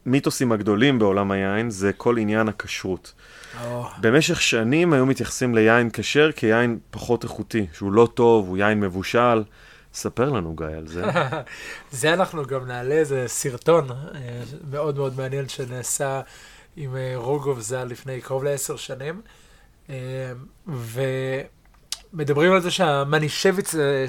המיתוסים 0.05 0.51
הגדולים 0.51 0.99
בעולם 0.99 1.31
היין 1.31 1.69
זה 1.69 1.93
כל 1.93 2.17
עניין 2.17 2.49
הכשרות. 2.49 3.13
Oh. 3.53 3.65
במשך 4.01 4.41
שנים 4.41 4.93
היו 4.93 5.05
מתייחסים 5.05 5.55
ליין 5.55 5.89
כשר 5.93 6.31
כיין 6.31 6.79
פחות 6.91 7.23
איכותי, 7.23 7.65
שהוא 7.73 7.91
לא 7.91 8.07
טוב, 8.13 8.47
הוא 8.47 8.57
יין 8.57 8.79
מבושל. 8.79 9.43
ספר 9.95 10.29
לנו, 10.29 10.55
גיא, 10.55 10.65
על 10.65 10.87
זה. 10.87 11.03
זה 11.91 12.13
אנחנו 12.13 12.45
גם 12.45 12.67
נעלה 12.67 12.95
איזה 12.95 13.23
סרטון 13.27 13.91
אה, 13.91 14.43
מאוד 14.71 14.97
מאוד 14.97 15.17
מעניין 15.17 15.49
שנעשה 15.49 16.21
עם 16.75 16.95
אה, 16.95 17.13
רוגוב 17.15 17.59
ז"ל 17.59 17.83
לפני 17.83 18.21
קרוב 18.21 18.43
לעשר 18.43 18.75
שנים. 18.75 19.21
ו... 20.67 21.01
מדברים 22.15 22.51
על 22.51 22.61
זה 22.61 22.71
שהמנישביץ 22.71 23.75
אה, 23.75 24.05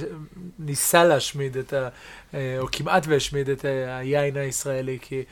ניסה 0.58 1.04
להשמיד 1.04 1.56
את 1.56 1.72
ה... 1.72 1.88
אה, 2.34 2.56
או 2.58 2.66
כמעט 2.72 3.06
והשמיד 3.06 3.48
את 3.48 3.64
אה, 3.64 3.96
היין 3.96 4.36
הישראלי, 4.36 4.98
כי 5.02 5.24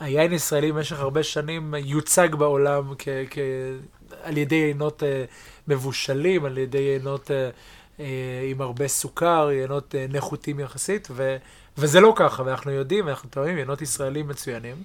היין 0.00 0.32
הישראלי 0.32 0.72
במשך 0.72 1.00
הרבה 1.00 1.22
שנים 1.22 1.74
יוצג 1.84 2.34
בעולם 2.34 2.94
כ... 2.98 3.08
כ... 3.30 3.38
על 4.22 4.38
ידי 4.38 4.54
יינות 4.54 5.02
מבושלים, 5.68 6.44
על 6.44 6.58
ידי 6.58 6.78
יינות 6.78 7.30
עם 8.50 8.60
הרבה 8.60 8.88
סוכר, 8.88 9.50
יינות 9.52 9.94
נחותים 10.08 10.60
יחסית, 10.60 11.08
ו... 11.10 11.36
וזה 11.78 12.00
לא 12.00 12.12
ככה, 12.16 12.42
ואנחנו 12.46 12.70
יודעים, 12.70 13.08
אנחנו 13.08 13.30
טועמים, 13.30 13.58
יינות 13.58 13.82
ישראלים 13.82 14.28
מצוינים, 14.28 14.76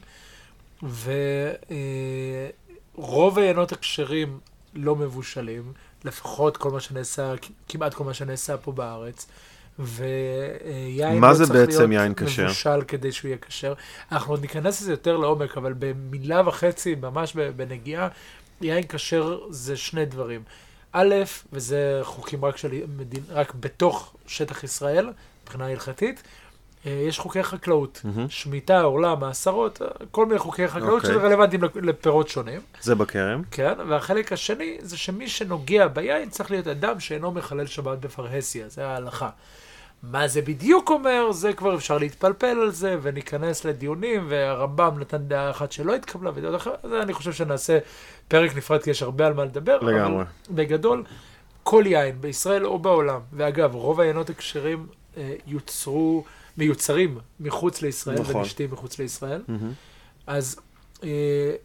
ורוב 2.97 3.39
היינות 3.39 3.71
הכשרים 3.71 4.39
לא 4.73 4.95
מבושלים. 4.95 5.73
לפחות 6.05 6.57
כל 6.57 6.71
מה 6.71 6.79
שנעשה, 6.79 7.33
כמעט 7.69 7.93
כל 7.93 8.03
מה 8.03 8.13
שנעשה 8.13 8.57
פה 8.57 8.71
בארץ. 8.71 9.27
ויין 9.79 11.21
לא 11.21 11.33
צריך 11.33 11.51
להיות 11.51 12.21
מבושל 12.21 12.81
כדי 12.87 13.11
שהוא 13.11 13.29
יהיה 13.29 13.37
כשר. 13.37 13.73
אנחנו 14.11 14.33
עוד 14.33 14.41
ניכנס 14.41 14.81
לזה 14.81 14.91
יותר 14.91 15.17
לעומק, 15.17 15.57
אבל 15.57 15.73
במילה 15.79 16.47
וחצי, 16.47 16.95
ממש 16.95 17.35
בנגיעה, 17.55 18.07
יין 18.61 18.83
כשר 18.89 19.39
זה 19.49 19.77
שני 19.77 20.05
דברים. 20.05 20.41
א', 20.91 21.15
וזה 21.53 21.99
חוקים 22.03 22.45
רק, 22.45 22.57
של, 22.57 22.71
רק 23.29 23.53
בתוך 23.53 24.15
שטח 24.27 24.63
ישראל, 24.63 25.09
מבחינה 25.43 25.67
הלכתית, 25.67 26.23
אה, 26.85 26.91
יש 26.91 27.19
חוקי 27.19 27.43
חקלאות, 27.43 28.01
mm-hmm. 28.03 28.19
שמיטה, 28.29 28.81
עורלה, 28.81 29.15
מעשרות, 29.15 29.81
אה, 29.81 29.87
כל 30.11 30.25
מיני 30.25 30.39
חוקי 30.39 30.67
חקלאות 30.67 31.03
okay. 31.03 31.05
אוקיי. 31.05 31.19
שרלוונטיים 31.19 31.61
לפירות 31.75 32.27
שונים. 32.27 32.61
זה 32.81 32.95
בכרם. 32.95 33.41
כן, 33.51 33.73
והחלק 33.87 34.33
השני 34.33 34.77
זה 34.81 34.97
שמי 34.97 35.29
שנוגע 35.29 35.87
ביין 35.87 36.29
צריך 36.29 36.51
להיות 36.51 36.67
אדם 36.67 36.99
שאינו 36.99 37.31
מחלל 37.31 37.65
שבת 37.65 37.97
בפרהסיה, 37.97 38.69
זה 38.69 38.87
ההלכה. 38.87 39.29
מה 40.03 40.27
זה 40.27 40.41
בדיוק 40.41 40.89
אומר, 40.89 41.31
זה 41.31 41.53
כבר 41.53 41.75
אפשר 41.75 41.97
להתפלפל 41.97 42.59
על 42.61 42.71
זה, 42.71 42.97
וניכנס 43.01 43.65
לדיונים, 43.65 44.25
והרמב"ם 44.29 44.99
נתן 44.99 45.27
דעה 45.27 45.49
אחת 45.49 45.71
שלא 45.71 45.95
התקבלה, 45.95 46.31
ודעה 46.35 46.55
אחרת, 46.55 46.85
אני 47.01 47.13
חושב 47.13 47.33
שנעשה 47.33 47.79
פרק 48.27 48.55
נפרד, 48.55 48.81
כי 48.83 48.89
יש 48.89 49.01
הרבה 49.01 49.27
על 49.27 49.33
מה 49.33 49.45
לדבר. 49.45 49.79
לגמרי. 49.79 50.23
אבל 50.23 50.55
בגדול, 50.55 51.03
כל 51.63 51.83
יין, 51.87 52.21
בישראל 52.21 52.65
או 52.65 52.79
בעולם, 52.79 53.19
ואגב, 53.33 53.75
רוב 53.75 53.99
היינות 53.99 54.29
הכשרים 54.29 54.87
אה, 55.17 55.33
יוצרו... 55.47 56.23
מיוצרים 56.57 57.17
מחוץ 57.39 57.81
לישראל 57.81 58.19
נכון. 58.19 58.35
ונשתים 58.35 58.71
מחוץ 58.71 58.99
לישראל. 58.99 59.41
Mm-hmm. 59.49 59.73
אז 60.27 60.59
אה, 61.03 61.09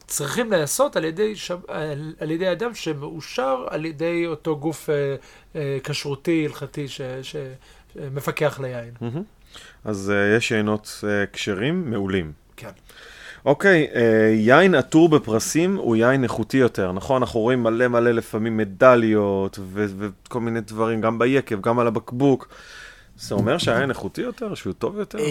צריכים 0.07 0.51
להיעשות 0.51 0.97
על 0.97 1.05
ידי, 1.05 1.37
שב, 1.37 1.59
על, 1.69 2.15
על 2.21 2.31
ידי 2.31 2.53
אדם 2.53 2.75
שמאושר 2.75 3.67
על 3.71 3.85
ידי 3.85 4.27
אותו 4.27 4.57
גוף 4.57 4.91
אה, 4.91 5.15
אה, 5.57 5.79
כשרותי, 5.85 6.47
הלכתי, 6.47 6.87
שמפקח 7.95 8.61
ליין. 8.61 8.91
אז 9.85 10.13
אה, 10.15 10.37
יש 10.37 10.51
יינות 10.51 11.05
אה, 11.09 11.25
כשרים 11.33 11.91
מעולים. 11.91 12.33
כן. 12.57 12.71
אוקיי, 13.45 13.87
אה, 13.95 14.33
יין 14.35 14.75
עטור 14.75 15.09
בפרסים 15.09 15.77
הוא 15.77 15.97
יין 15.97 16.25
איכותי 16.25 16.57
יותר, 16.57 16.93
נכון? 16.93 17.23
אנחנו 17.23 17.41
רואים 17.41 17.63
מלא 17.63 17.89
מלא 17.89 18.11
לפעמים 18.11 18.57
מדליות 18.57 19.59
וכל 19.73 20.41
מיני 20.41 20.61
דברים, 20.61 21.01
גם 21.01 21.19
ביקב, 21.19 21.61
גם 21.61 21.79
על 21.79 21.87
הבקבוק. 21.87 22.49
זה 23.17 23.35
אומר 23.35 23.59
שהיין 23.59 23.91
איכותי 23.91 24.21
יותר, 24.21 24.55
שהוא 24.55 24.73
טוב 24.73 24.99
יותר? 24.99 25.19
אה, 25.19 25.25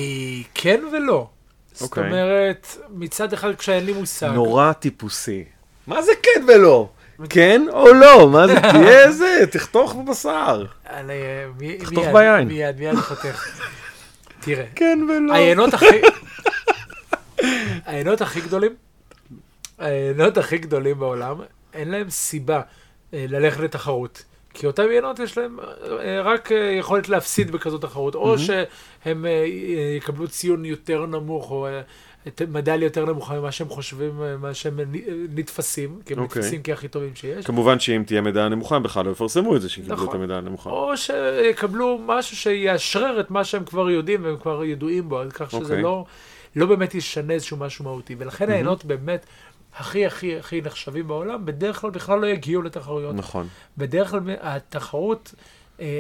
כן 0.53 0.82
ולא. 0.93 1.30
זאת 1.74 1.82
אוקיי. 1.82 2.07
אומרת, 2.07 2.68
מצד 2.89 3.34
אחד 3.34 3.55
כשאין 3.55 3.86
לי 3.86 3.93
מושג... 3.93 4.32
נורא 4.34 4.74
טיפוסי. 4.74 5.43
מה 5.88 6.01
זה 6.01 6.12
כן 6.24 6.45
ולא? 6.47 6.89
כן 7.30 7.61
או 7.74 7.93
לא? 7.93 8.30
מה 8.30 8.47
זה, 8.47 8.59
תהיה 8.72 9.03
איזה, 9.05 9.45
תחתוך 9.51 9.95
בבשר. 9.95 10.65
תחתוך 11.80 12.05
ביין. 12.13 12.47
מיד, 12.47 12.80
מיד 12.80 12.95
חותך. 12.95 13.61
תראה. 14.39 14.65
כן 14.76 14.99
ולא. 15.09 15.34
היינות 15.34 15.74
הכי... 15.74 15.86
היינות 17.86 18.22
הכי 18.22 18.41
גדולים, 18.41 18.76
היינות 19.80 20.38
הכי 20.38 20.57
גדולים 20.57 20.99
בעולם, 20.99 21.41
אין 21.74 21.91
להם 21.91 22.09
סיבה 22.09 22.61
אה, 23.13 23.26
ללכת 23.30 23.59
לתחרות. 23.59 24.24
כי 24.53 24.67
אותם 24.67 24.91
יינות 24.91 25.19
יש 25.19 25.38
להם 25.38 25.59
אה, 25.59 26.22
רק 26.22 26.51
אה, 26.51 26.57
יכולת 26.57 27.09
להפסיד 27.09 27.51
בכזאת 27.51 27.82
תחרות, 27.82 28.15
או 28.15 28.36
שהם 28.38 29.26
יקבלו 29.97 30.28
ציון 30.28 30.65
יותר 30.65 31.05
נמוך, 31.05 31.51
או 31.51 31.67
מדליה 32.47 32.86
יותר 32.86 33.05
נמוכה 33.05 33.39
ממה 33.39 33.51
שהם 33.51 33.69
חושבים, 33.69 34.22
מה 34.39 34.53
שהם 34.53 34.80
נתפסים, 35.30 35.99
כי 36.05 36.13
הם 36.13 36.19
okay. 36.19 36.22
אוקיי. 36.22 36.39
נתפסים 36.39 36.61
כהכי 36.63 36.88
טובים 36.88 37.15
שיש. 37.15 37.45
כמובן 37.45 37.80
שאם 37.80 38.03
תהיה 38.05 38.22
מדליה 38.22 38.49
נמוכה, 38.49 38.76
הם 38.76 38.84
בכלל 38.84 39.05
לא 39.05 39.11
יפרסמו 39.11 39.55
את 39.55 39.61
זה, 39.61 39.69
שקיבלו 39.69 39.95
נכון. 39.95 40.09
את 40.09 40.13
המדליה 40.13 40.38
הנמוכה. 40.38 40.69
או 40.69 40.97
שיקבלו 40.97 41.99
משהו 42.05 42.38
שיאשרר 42.38 43.19
את 43.19 43.32
מה 43.32 43.43
שהם 43.43 43.65
כבר 43.65 43.89
יודעים 43.89 44.24
והם 44.24 44.38
כבר 44.38 44.63
ידועים 44.63 45.09
בו, 45.09 45.22
כך 45.34 45.51
שזה 45.51 45.59
okay. 45.59 45.63
אוקיי. 45.63 45.82
לא, 45.82 46.05
לא 46.55 46.65
באמת 46.65 46.95
ישנה 46.95 47.34
איזשהו 47.34 47.57
משהו 47.57 47.86
מהותי. 47.86 48.15
ולכן 48.17 48.47
mm-hmm. 48.47 48.51
העיינות 48.51 48.86
באמת... 48.86 49.26
הכי 49.78 50.05
הכי 50.05 50.39
הכי 50.39 50.61
נחשבים 50.61 51.07
בעולם, 51.07 51.45
בדרך 51.45 51.82
כלל 51.82 51.89
בכלל 51.89 52.19
לא 52.19 52.28
יגיעו 52.28 52.61
לתחרויות. 52.61 53.15
נכון. 53.15 53.47
בדרך 53.78 54.09
כלל 54.09 54.22
התחרות 54.41 55.34
אה, 55.38 55.43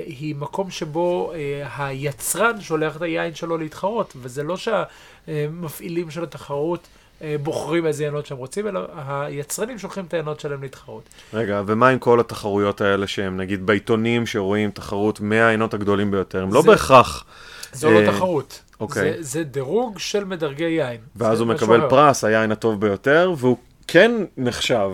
היא 0.05 0.35
מקום 0.35 0.69
שבו 0.69 1.31
אה, 1.33 1.87
היצרן 1.87 2.61
שולח 2.61 2.97
את 2.97 3.01
היין 3.01 3.35
שלו 3.35 3.57
להתחרות, 3.57 4.13
וזה 4.15 4.43
לא 4.43 4.57
שהמפעילים 4.57 6.11
של 6.11 6.23
התחרות 6.23 6.87
אה, 7.21 7.35
בוחרים 7.43 7.85
איזה 7.85 8.03
יינות 8.03 8.25
שהם 8.25 8.37
רוצים, 8.37 8.67
אלא 8.67 8.87
היצרנים 8.95 9.79
שולחים 9.79 10.05
את 10.05 10.13
היינות 10.13 10.39
שלהם 10.39 10.61
להתחרות. 10.61 11.03
רגע, 11.33 11.61
ומה 11.65 11.89
עם 11.89 11.99
כל 11.99 12.19
התחרויות 12.19 12.81
האלה 12.81 13.07
שהם 13.07 13.37
נגיד 13.37 13.65
בעיתונים 13.65 14.25
שרואים 14.25 14.71
תחרות 14.71 15.19
מהיינות 15.19 15.73
הגדולים 15.73 16.11
ביותר? 16.11 16.43
הם 16.43 16.53
לא 16.53 16.61
בהכרח... 16.61 17.25
זו 17.73 17.91
לא 17.91 17.99
אה, 17.99 18.11
תחרות. 18.11 18.61
אוקיי. 18.79 19.13
זה, 19.13 19.23
זה 19.23 19.43
דירוג 19.43 19.99
של 19.99 20.23
מדרגי 20.23 20.63
יין. 20.63 20.99
ואז 21.15 21.39
הוא 21.39 21.47
מקבל 21.47 21.89
פרס, 21.89 22.23
היין 22.23 22.51
הטוב 22.51 22.81
ביותר, 22.81 23.33
והוא 23.37 23.57
כן 23.87 24.11
נחשב. 24.37 24.91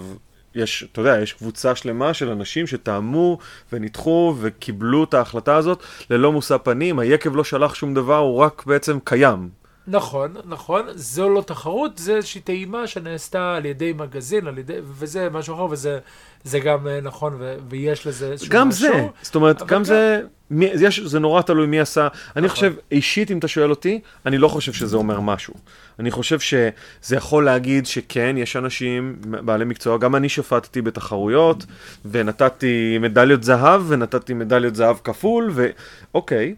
יש, 0.58 0.86
אתה 0.92 1.02
יודע, 1.02 1.20
יש 1.22 1.34
קבוצה 1.34 1.76
שלמה 1.76 2.14
של 2.14 2.30
אנשים 2.30 2.68
שטעמו 2.68 3.38
וניתחו 3.74 4.36
וקיבלו 4.40 5.04
את 5.04 5.14
ההחלטה 5.14 5.56
הזאת 5.56 5.80
ללא 6.10 6.32
מושא 6.32 6.58
פנים, 6.64 7.00
היקב 7.00 7.36
לא 7.36 7.44
שלח 7.44 7.76
שום 7.76 7.94
דבר, 7.94 8.18
הוא 8.18 8.38
רק 8.38 8.64
בעצם 8.66 8.98
קיים. 9.04 9.50
נכון, 9.90 10.34
נכון, 10.46 10.86
זו 10.96 11.30
לא 11.30 11.42
תחרות, 11.42 11.98
זה 11.98 12.16
איזושהי 12.16 12.42
טעימה 12.42 12.88
שנעשתה 12.88 13.56
על 13.56 13.66
ידי 13.66 13.94
מגזין, 13.94 14.48
על 14.48 14.58
ידי, 14.58 14.74
וזה 14.84 15.30
משהו 15.32 15.56
אחר, 15.56 15.68
וזה 15.72 16.00
זה 16.44 16.60
גם 16.60 16.88
אה, 16.88 17.02
נכון, 17.02 17.36
ו, 17.40 17.56
ויש 17.70 18.08
לזה 18.08 18.32
איזשהו 18.32 18.50
גם 18.52 18.68
משהו. 18.70 18.80
זה, 18.80 19.08
זאת 19.22 19.36
אומרת, 19.36 19.60
גם 19.62 19.68
גם- 19.68 19.84
זה, 19.84 20.22
מי, 20.52 20.66
יש, 20.66 21.00
זה 21.00 21.20
נורא 21.20 21.42
תלוי 21.42 21.68
מי 21.68 21.80
עשה. 21.80 22.08
אני 22.36 22.46
נכון. 22.46 22.56
חושב, 22.56 22.74
אישית, 22.92 23.32
אם 23.32 23.38
אתה 23.38 23.48
שואל 23.48 23.70
אותי, 23.70 24.00
אני 24.26 24.38
לא 24.38 24.48
חושב 24.48 24.74
שזה 24.74 24.98
אומר 24.98 25.20
משהו. 25.20 25.54
אני 26.00 26.12
חושב 26.12 26.40
שזה 26.40 27.16
יכול 27.16 27.46
להגיד 27.46 27.86
שכן, 27.86 28.36
יש 28.38 28.56
אנשים, 28.56 29.16
בעלי 29.22 29.66
מקצוע, 29.66 29.98
גם 29.98 30.16
אני 30.16 30.30
שפטתי 30.30 30.82
בתחרויות, 30.82 31.66
ונתתי 32.06 32.98
מדליות 32.98 33.44
זהב, 33.44 33.82
ונתתי 33.88 34.34
מדליות 34.34 34.76
זהב 34.76 34.98
כפול, 35.04 35.52
ואוקיי, 35.54 36.56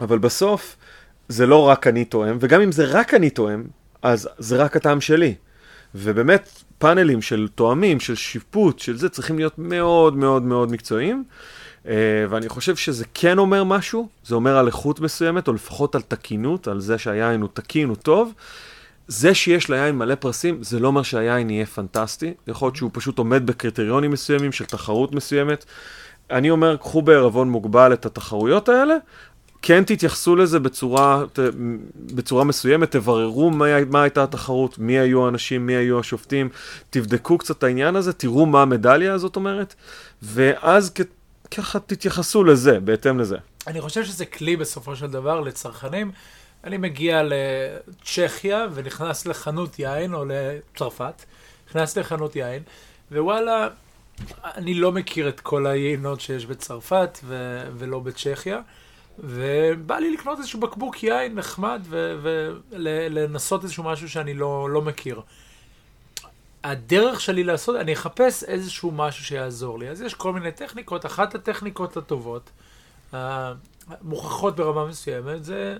אבל 0.00 0.18
בסוף, 0.18 0.76
זה 1.28 1.46
לא 1.46 1.68
רק 1.68 1.86
אני 1.86 2.04
טועם, 2.04 2.36
וגם 2.40 2.60
אם 2.60 2.72
זה 2.72 2.84
רק 2.84 3.14
אני 3.14 3.30
טועם, 3.30 3.64
אז 4.02 4.28
זה 4.38 4.56
רק 4.56 4.76
הטעם 4.76 5.00
שלי. 5.00 5.34
ובאמת, 5.94 6.62
פאנלים 6.78 7.22
של 7.22 7.48
תואמים, 7.54 8.00
של 8.00 8.14
שיפוט, 8.14 8.78
של 8.78 8.96
זה, 8.96 9.08
צריכים 9.08 9.38
להיות 9.38 9.58
מאוד 9.58 10.16
מאוד 10.16 10.42
מאוד 10.42 10.72
מקצועיים. 10.72 11.24
Uh, 11.88 11.90
ואני 12.28 12.48
חושב 12.48 12.76
שזה 12.76 13.04
כן 13.14 13.38
אומר 13.38 13.64
משהו, 13.64 14.08
זה 14.24 14.34
אומר 14.34 14.56
על 14.56 14.66
איכות 14.66 15.00
מסוימת, 15.00 15.48
או 15.48 15.52
לפחות 15.52 15.94
על 15.94 16.02
תקינות, 16.02 16.68
על 16.68 16.80
זה 16.80 16.98
שהיין 16.98 17.40
הוא 17.40 17.48
תקין, 17.52 17.88
הוא 17.88 17.96
טוב. 17.96 18.32
זה 19.06 19.34
שיש 19.34 19.68
ליין 19.68 19.98
מלא 19.98 20.14
פרסים, 20.14 20.62
זה 20.62 20.80
לא 20.80 20.88
אומר 20.88 21.02
שהיין 21.02 21.50
יהיה 21.50 21.66
פנטסטי. 21.66 22.34
יכול 22.46 22.66
להיות 22.66 22.76
שהוא 22.76 22.90
פשוט 22.92 23.18
עומד 23.18 23.46
בקריטריונים 23.46 24.10
מסוימים 24.10 24.52
של 24.52 24.64
תחרות 24.64 25.14
מסוימת. 25.14 25.64
אני 26.30 26.50
אומר, 26.50 26.76
קחו 26.76 27.02
בערבון 27.02 27.50
מוגבל 27.50 27.92
את 27.92 28.06
התחרויות 28.06 28.68
האלה, 28.68 28.94
כן 29.62 29.84
תתייחסו 29.84 30.36
לזה 30.36 30.58
בצורה, 30.58 31.24
ת, 31.32 31.38
בצורה 32.14 32.44
מסוימת, 32.44 32.90
תבררו 32.90 33.50
מה, 33.50 33.84
מה 33.84 34.02
הייתה 34.02 34.22
התחרות, 34.22 34.78
מי 34.78 34.98
היו 34.98 35.24
האנשים, 35.24 35.66
מי 35.66 35.72
היו 35.76 36.00
השופטים, 36.00 36.48
תבדקו 36.90 37.38
קצת 37.38 37.58
את 37.58 37.62
העניין 37.62 37.96
הזה, 37.96 38.12
תראו 38.12 38.46
מה 38.46 38.62
המדליה 38.62 39.14
הזאת 39.14 39.36
אומרת, 39.36 39.74
ואז 40.22 40.92
כ, 40.94 41.00
ככה 41.50 41.80
תתייחסו 41.80 42.44
לזה, 42.44 42.80
בהתאם 42.80 43.18
לזה. 43.18 43.36
אני 43.66 43.80
חושב 43.80 44.04
שזה 44.04 44.26
כלי 44.26 44.56
בסופו 44.56 44.96
של 44.96 45.06
דבר 45.06 45.40
לצרכנים. 45.40 46.12
אני 46.64 46.76
מגיע 46.76 47.22
לצ'כיה 47.24 48.66
ונכנס 48.74 49.26
לחנות 49.26 49.78
יין, 49.78 50.14
או 50.14 50.24
לצרפת, 50.28 51.22
נכנס 51.68 51.98
לחנות 51.98 52.36
יין, 52.36 52.62
ווואלה, 53.12 53.68
אני 54.44 54.74
לא 54.74 54.92
מכיר 54.92 55.28
את 55.28 55.40
כל 55.40 55.66
היינות 55.66 56.20
שיש 56.20 56.46
בצרפת 56.46 57.18
ו- 57.24 57.68
ולא 57.78 57.98
בצ'כיה, 57.98 58.60
ובא 59.18 59.98
לי 59.98 60.12
לקנות 60.12 60.38
איזשהו 60.38 60.60
בקבוק 60.60 61.02
יין 61.02 61.34
נחמד 61.34 61.82
ולנסות 62.70 63.64
איזשהו 63.64 63.84
משהו 63.84 64.08
שאני 64.08 64.34
לא, 64.34 64.70
לא 64.70 64.82
מכיר. 64.82 65.20
הדרך 66.64 67.20
שלי 67.20 67.44
לעשות, 67.44 67.76
אני 67.76 67.92
אחפש 67.92 68.44
איזשהו 68.44 68.90
משהו 68.90 69.24
שיעזור 69.24 69.78
לי. 69.78 69.88
אז 69.88 70.02
יש 70.02 70.14
כל 70.14 70.32
מיני 70.32 70.52
טכניקות, 70.52 71.06
אחת 71.06 71.34
הטכניקות 71.34 71.96
הטובות, 71.96 72.50
המוכחות 73.12 74.56
ברמה 74.56 74.86
מסוימת, 74.86 75.44
זה 75.44 75.76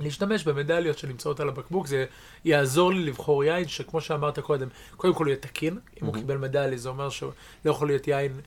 להשתמש 0.00 0.44
במדליות 0.44 0.98
שנמצאות 0.98 1.40
על 1.40 1.48
הבקבוק, 1.48 1.86
זה 1.86 2.04
יעזור 2.44 2.92
לי 2.92 3.04
לבחור 3.04 3.44
יין 3.44 3.68
שכמו 3.68 4.00
שאמרת 4.00 4.38
קודם, 4.38 4.68
קודם 4.96 5.14
כל 5.14 5.24
הוא 5.24 5.30
יהיה 5.30 5.40
תקין, 5.40 5.78
אם 6.02 6.06
הוא. 6.06 6.14
קיבל 6.14 6.36
מדליה 6.36 6.78
זה 6.78 6.88
אומר 6.88 7.10
שהוא 7.10 7.32
לא 7.64 7.70
יכול 7.70 7.86
להיות 7.86 8.08
יין, 8.08 8.40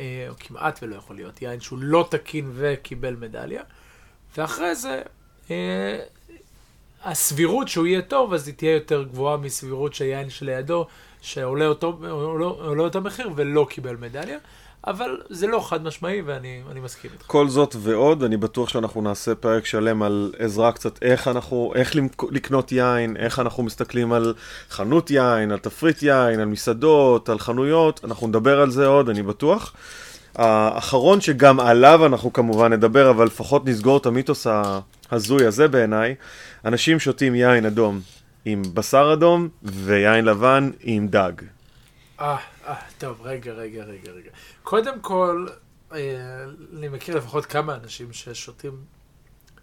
אה, 0.00 0.26
או 0.28 0.34
כמעט 0.38 0.78
ולא 0.82 0.96
יכול 0.96 1.16
להיות 1.16 1.42
יין 1.42 1.60
שהוא 1.60 1.78
לא 1.82 2.08
תקין 2.10 2.50
וקיבל 2.54 3.16
מדליה, 3.16 3.62
ואחרי 4.36 4.74
זה, 4.74 5.02
אה, 5.50 5.98
הסבירות 7.04 7.68
שהוא 7.68 7.86
יהיה 7.86 8.02
טוב, 8.02 8.32
אז 8.32 8.46
היא 8.48 8.54
תהיה 8.54 8.74
יותר 8.74 9.02
גבוהה 9.02 9.36
מסבירות 9.36 9.94
שיין 9.94 10.30
שלידו, 10.30 10.86
שעולה 11.20 11.66
אותו, 11.66 11.98
עולה, 12.10 12.46
עולה 12.46 12.82
אותו 12.82 13.00
מחיר 13.00 13.30
ולא 13.36 13.66
קיבל 13.70 13.96
מדליה, 13.96 14.38
אבל 14.86 15.20
זה 15.30 15.46
לא 15.46 15.60
חד 15.68 15.82
משמעי 15.82 16.22
ואני 16.22 16.62
אני 16.70 16.80
מסכים 16.80 17.10
איתך. 17.12 17.24
כל 17.26 17.48
זאת 17.48 17.76
ועוד, 17.78 18.22
אני 18.22 18.36
בטוח 18.36 18.68
שאנחנו 18.68 19.02
נעשה 19.02 19.34
פרק 19.34 19.66
שלם 19.66 20.02
על 20.02 20.32
עזרה 20.38 20.72
קצת 20.72 21.02
איך 21.02 21.28
אנחנו, 21.28 21.72
איך 21.74 21.92
לקנות 22.30 22.72
יין, 22.72 23.16
איך 23.16 23.38
אנחנו 23.38 23.62
מסתכלים 23.62 24.12
על 24.12 24.34
חנות 24.70 25.10
יין, 25.10 25.50
על 25.50 25.58
תפריט 25.58 26.02
יין, 26.02 26.40
על 26.40 26.46
מסעדות, 26.46 27.28
על 27.28 27.38
חנויות, 27.38 28.00
אנחנו 28.04 28.26
נדבר 28.26 28.60
על 28.60 28.70
זה 28.70 28.86
עוד, 28.86 29.08
אני 29.08 29.22
בטוח. 29.22 29.72
האחרון 30.36 31.20
שגם 31.20 31.60
עליו 31.60 32.06
אנחנו 32.06 32.32
כמובן 32.32 32.72
נדבר, 32.72 33.10
אבל 33.10 33.26
לפחות 33.26 33.66
נסגור 33.66 33.96
את 33.96 34.06
המיתוס 34.06 34.46
ההזוי 35.10 35.46
הזה 35.46 35.68
בעיניי, 35.68 36.14
אנשים 36.64 37.00
שותים 37.00 37.34
יין 37.34 37.66
אדום 37.66 38.00
עם 38.44 38.62
בשר 38.74 39.10
אדום 39.12 39.48
ויין 39.62 40.24
לבן 40.24 40.70
עם 40.80 41.08
דג. 41.08 41.32
אה, 42.20 42.36
אה, 42.66 42.74
טוב, 42.98 43.20
רגע, 43.22 43.52
רגע, 43.52 43.84
רגע, 43.84 44.12
רגע. 44.12 44.30
קודם 44.62 45.00
כל, 45.00 45.46
אה, 45.92 45.98
אני 46.78 46.88
מכיר 46.88 47.16
לפחות 47.16 47.46
כמה 47.46 47.74
אנשים 47.74 48.12
ששותים 48.12 48.72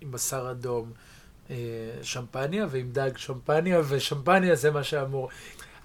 עם 0.01 0.11
בשר 0.11 0.51
אדום 0.51 0.91
אה, 1.49 1.55
שמפניה 2.01 2.65
ועם 2.69 2.91
דג 2.91 3.17
שמפניה, 3.17 3.81
ושמפניה 3.87 4.55
זה 4.55 4.71
מה 4.71 4.83
שאמור. 4.83 5.29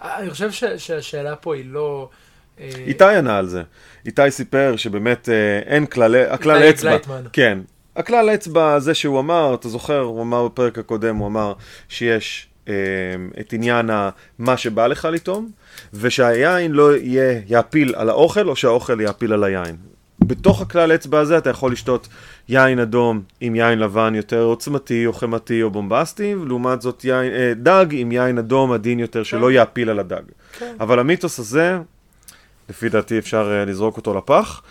אה, 0.02 0.18
אני 0.18 0.30
חושב 0.30 0.50
ש, 0.50 0.64
שהשאלה 0.64 1.36
פה 1.36 1.54
היא 1.54 1.64
לא... 1.64 2.08
אה, 2.12 2.16
איתי 2.60 3.04
ענה 3.04 3.38
על 3.38 3.46
זה. 3.46 3.62
איתי 4.06 4.30
סיפר 4.30 4.74
שבאמת 4.76 5.28
אה, 5.28 5.58
אין 5.66 5.86
כללי, 5.86 6.24
הכלל 6.24 6.62
אצבע. 6.70 6.96
כן. 7.32 7.58
הכלל 7.96 8.30
אצבע 8.34 8.78
זה 8.78 8.94
שהוא 8.94 9.20
אמר, 9.20 9.54
אתה 9.54 9.68
זוכר, 9.68 10.00
הוא 10.00 10.22
אמר 10.22 10.48
בפרק 10.48 10.78
הקודם, 10.78 11.16
הוא 11.16 11.26
אמר 11.26 11.52
שיש 11.88 12.48
אה, 12.68 12.74
את 13.40 13.52
עניין 13.52 13.90
מה 14.38 14.56
שבא 14.56 14.86
לך 14.86 15.08
לטעום, 15.12 15.50
ושהיין 15.94 16.72
לא 16.72 16.96
יהיה, 16.96 17.40
יעפיל 17.46 17.94
על 17.96 18.08
האוכל, 18.08 18.48
או 18.48 18.56
שהאוכל 18.56 19.00
יעפיל 19.00 19.32
על 19.32 19.44
היין. 19.44 19.76
בתוך 20.20 20.62
הכלל 20.62 20.94
אצבע 20.94 21.20
הזה 21.20 21.38
אתה 21.38 21.50
יכול 21.50 21.72
לשתות 21.72 22.08
יין 22.48 22.78
אדום 22.78 23.22
עם 23.40 23.54
יין 23.54 23.78
לבן 23.78 24.14
יותר 24.14 24.42
עוצמתי 24.42 25.06
או 25.06 25.12
חמתי 25.12 25.62
או 25.62 25.70
בומבסטי, 25.70 26.34
ולעומת 26.34 26.82
זאת 26.82 27.04
יין, 27.04 27.32
אה, 27.32 27.52
דג 27.56 27.86
עם 27.90 28.12
יין 28.12 28.38
אדום 28.38 28.72
עדין 28.72 28.98
יותר 28.98 29.22
שלא 29.22 29.52
יעפיל 29.52 29.90
על 29.90 29.98
הדג. 29.98 30.22
כן, 30.58 30.74
אבל 30.80 30.98
המיתוס 30.98 31.38
הזה, 31.38 31.78
לפי 32.68 32.88
דעתי 32.88 33.18
אפשר 33.18 33.52
אה, 33.52 33.64
לזרוק 33.64 33.96
אותו 33.96 34.14
לפח. 34.14 34.62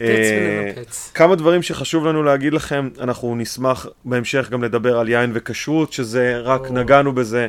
אה. 0.00 0.72
כמה 1.14 1.34
דברים 1.34 1.62
שחשוב 1.62 2.06
לנו 2.06 2.22
להגיד 2.22 2.52
לכם, 2.52 2.88
אנחנו 3.00 3.36
נשמח 3.36 3.86
בהמשך 4.04 4.48
גם 4.50 4.64
לדבר 4.64 4.98
על 4.98 5.08
יין 5.08 5.30
וכשרות, 5.34 5.92
שזה 5.92 6.38
רק 6.38 6.60
או. 6.60 6.74
נגענו 6.74 7.12
בזה, 7.12 7.46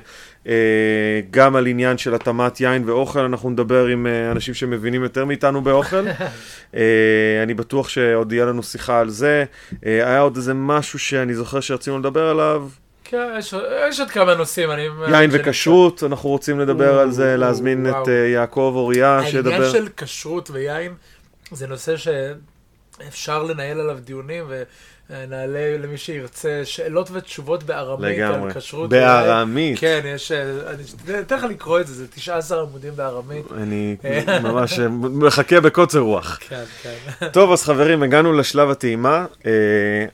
אה, 0.48 0.54
גם 1.32 1.56
על 1.56 1.68
עניין 1.68 1.98
של 1.98 2.14
התאמת 2.14 2.62
יין 2.62 2.90
ואוכל, 2.90 3.20
אנחנו 3.20 3.50
נדבר 3.50 3.86
עם 3.86 4.08
אנשים 4.32 4.54
שמבינים 4.54 5.04
יותר 5.04 5.26
מאיתנו 5.26 5.62
באוכל. 5.62 6.06
אני 7.44 7.54
בטוח 7.54 7.90
שעוד 7.90 8.32
יהיה 8.32 8.46
לנו 8.46 8.64
שיחה 8.64 9.00
על 9.00 9.10
זה. 9.10 9.44
היה 9.82 10.20
עוד 10.20 10.36
איזה 10.36 10.54
משהו 10.54 11.00
שאני 11.00 11.34
זוכר 11.34 11.60
שרצינו 11.60 12.00
לדבר 12.00 12.30
עליו, 12.30 12.68
כן, 13.12 13.36
יש, 13.38 13.54
יש 13.90 14.00
עוד 14.00 14.10
כמה 14.10 14.36
נושאים. 14.36 14.72
אני, 14.72 14.88
יין 15.08 15.30
וכשרות, 15.34 16.04
אנחנו 16.04 16.30
רוצים 16.30 16.60
לדבר 16.60 16.96
או, 16.96 17.00
על 17.00 17.12
זה, 17.12 17.34
או, 17.34 17.40
להזמין 17.40 17.86
וואו. 17.86 18.04
את 18.04 18.10
אה, 18.10 18.14
יעקב 18.14 18.74
אוריה, 18.76 19.10
העניין 19.10 19.32
שידבר. 19.32 19.72
של 19.72 19.88
כשרות 19.98 20.50
ויין 20.52 20.94
זה 21.52 21.68
נושא 21.68 21.96
שאפשר 21.98 23.44
לנהל 23.44 23.80
עליו 23.80 23.98
דיונים 24.00 24.46
ונעלה 25.12 25.78
למי 25.78 25.98
שירצה 25.98 26.62
שאלות 26.64 27.10
ותשובות 27.12 27.64
בארמית 27.64 28.18
לגמרי. 28.18 28.52
על 28.52 28.60
כשרות. 28.60 28.90
בארמית. 28.90 29.80
כן, 29.80 30.02
יש, 30.06 30.32
אה, 30.32 30.44
אני 31.08 31.20
אתן 31.20 31.38
לך 31.38 31.44
לקרוא 31.44 31.80
את 31.80 31.88
זה, 31.88 31.94
זה 31.94 32.08
19 32.08 32.62
עמודים 32.62 32.96
בארמית. 32.96 33.46
אני 33.58 33.96
ממש 34.44 34.80
אה, 34.80 34.88
מחכה 34.90 35.62
בקוצר 35.62 36.00
רוח. 36.00 36.40
כן, 36.42 36.64
כן. 36.82 36.96
טוב, 37.34 37.52
אז 37.52 37.64
חברים, 37.64 38.04
הגענו 38.04 38.34
לשלב 38.34 38.70
הטעימה. 38.70 39.26
אה, 39.46 39.52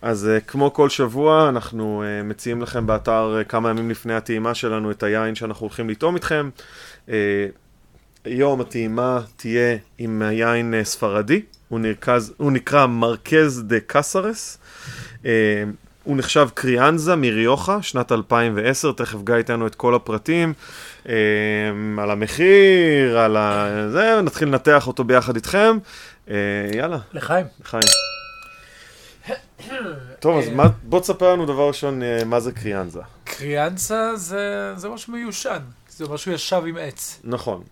אז 0.02 0.28
אה, 0.28 0.40
כמו 0.40 0.74
כל 0.74 0.90
שבוע, 0.90 1.50
אנחנו 1.50 2.04
אה, 2.06 2.24
מציעים 2.24 2.62
לכם 2.62 2.88
באתר 2.88 3.36
אה, 3.38 3.44
כמה 3.44 3.70
ימים 3.70 3.90
לפני 3.90 4.14
הטעימה 4.14 4.56
שלנו 4.56 4.92
את 4.92 5.04
היין 5.04 5.36
שאנחנו 5.36 5.66
הולכים 5.66 5.90
לטעום 5.90 6.16
איתכם. 6.16 6.50
אה, 7.10 7.46
היום 8.26 8.62
הטעימה 8.62 9.20
תהיה 9.36 9.78
עם 9.98 10.22
היין 10.22 10.74
אה, 10.74 10.84
ספרדי, 10.84 11.42
הוא, 11.70 11.80
נרכז, 11.80 12.34
הוא 12.38 12.52
נקרא 12.52 12.86
מרקז 12.86 13.64
דה 13.68 13.80
קסרס. 13.88 14.58
אה, 15.26 15.32
הוא 16.04 16.18
נחשב 16.18 16.48
קריאנזה 16.54 17.16
מריוחה, 17.16 17.82
שנת 17.82 18.12
2010, 18.12 18.92
תכף 18.92 19.18
גיא 19.24 19.36
ייתן 19.36 19.66
את 19.66 19.76
כל 19.76 19.96
הפרטים 19.96 20.54
אה, 21.10 21.16
על 21.98 22.12
המחיר, 22.12 23.20
על 23.20 23.38
ה... 23.38 23.68
זה, 23.92 24.22
נתחיל 24.24 24.48
לנתח 24.48 24.88
אותו 24.88 25.04
ביחד 25.04 25.36
איתכם. 25.36 25.78
אה, 26.30 26.36
יאללה, 26.74 26.98
לחיים. 27.14 27.46
חיים. 27.64 27.84
טוב, 30.20 30.38
אז 30.38 30.50
מה, 30.50 30.64
בוא 30.84 31.00
תספר 31.00 31.34
לנו 31.34 31.46
דבר 31.46 31.68
ראשון, 31.68 32.04
אה, 32.04 32.24
מה 32.26 32.40
זה 32.40 32.52
קריאנזה. 32.52 33.00
קריאנסה 33.24 34.16
זה, 34.16 34.74
זה 34.76 34.90
משהו 34.90 35.14
מיושן, 35.14 35.60
זה 35.90 36.06
משהו 36.10 36.32
ישב 36.32 36.62
עם 36.68 36.78
עץ. 36.78 37.20
נכון. 37.24 37.64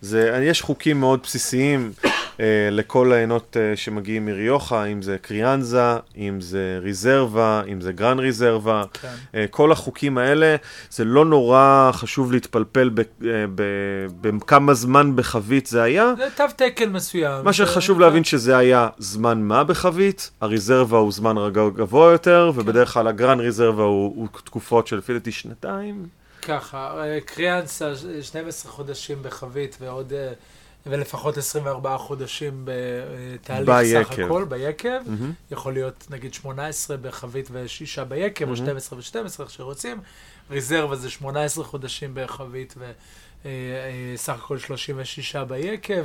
זה, 0.00 0.40
יש 0.42 0.62
חוקים 0.62 1.00
מאוד 1.00 1.20
בסיסיים 1.22 1.92
אה, 2.40 2.44
לכל 2.70 3.12
העיינות 3.12 3.56
אה, 3.60 3.76
שמגיעים 3.76 4.26
מריוחה, 4.26 4.84
אם 4.84 5.02
זה 5.02 5.16
קריאנזה, 5.22 5.82
אם 6.16 6.40
זה 6.40 6.78
ריזרבה, 6.82 7.62
אם 7.72 7.80
זה 7.80 7.92
גרן 7.92 8.18
ריזרבה, 8.18 8.82
כן. 9.02 9.08
אה, 9.34 9.44
כל 9.50 9.72
החוקים 9.72 10.18
האלה, 10.18 10.56
זה 10.90 11.04
לא 11.04 11.24
נורא 11.24 11.90
חשוב 11.92 12.32
להתפלפל 12.32 12.90
אה, 13.24 13.28
בכמה 14.20 14.74
זמן 14.74 15.16
בחבית 15.16 15.66
זה 15.66 15.82
היה. 15.82 16.12
זה 16.16 16.28
תו 16.36 16.44
תקן 16.56 16.88
מסוים. 16.92 17.44
מה 17.44 17.50
זה- 17.50 17.56
שחשוב 17.56 18.00
להבין 18.00 18.24
שזה 18.24 18.56
היה 18.56 18.88
זמן 18.98 19.42
מה 19.42 19.64
בחבית, 19.64 20.30
הריזרבה 20.40 20.98
הוא 20.98 21.12
זמן 21.12 21.38
רגע 21.38 21.62
גבוה 21.76 22.12
יותר, 22.12 22.52
ובדרך 22.54 22.88
כלל 22.94 23.08
הגרן 23.08 23.40
ריזרבה 23.40 23.82
הוא, 23.82 24.12
הוא 24.16 24.28
תקופות 24.44 24.86
של 24.86 24.96
לפי 24.96 25.12
דעתי 25.12 25.32
שנתיים. 25.32 26.06
ככה, 26.48 27.04
אה, 27.04 27.20
קריאנסה, 27.20 27.92
12 28.22 28.72
חודשים 28.72 29.22
בחבית 29.22 29.76
ועוד, 29.80 30.12
אה, 30.12 30.32
ולפחות 30.86 31.36
24 31.36 31.98
חודשים 31.98 32.64
בתהליך 32.64 34.02
סך 34.02 34.08
ביקב. 34.10 34.22
הכל, 34.22 34.44
ביקב. 34.48 34.98
מהמם. 35.06 35.32
יכול 35.50 35.72
להיות 35.72 36.06
נגיד 36.10 36.34
18 36.34 36.96
בחבית 36.96 37.48
ושישה 37.52 38.04
ביקב, 38.04 38.44
או 38.44 38.50
מהמם. 38.50 38.80
12 38.80 38.98
ו-12, 38.98 39.42
איך 39.42 39.50
שרוצים. 39.50 40.00
ריזרבה 40.50 40.96
זה 40.96 41.10
18 41.10 41.64
חודשים 41.64 42.10
בחבית 42.14 42.74
וסך 43.44 44.34
הכל 44.34 44.58
36 44.58 45.36
ביקב. 45.36 46.04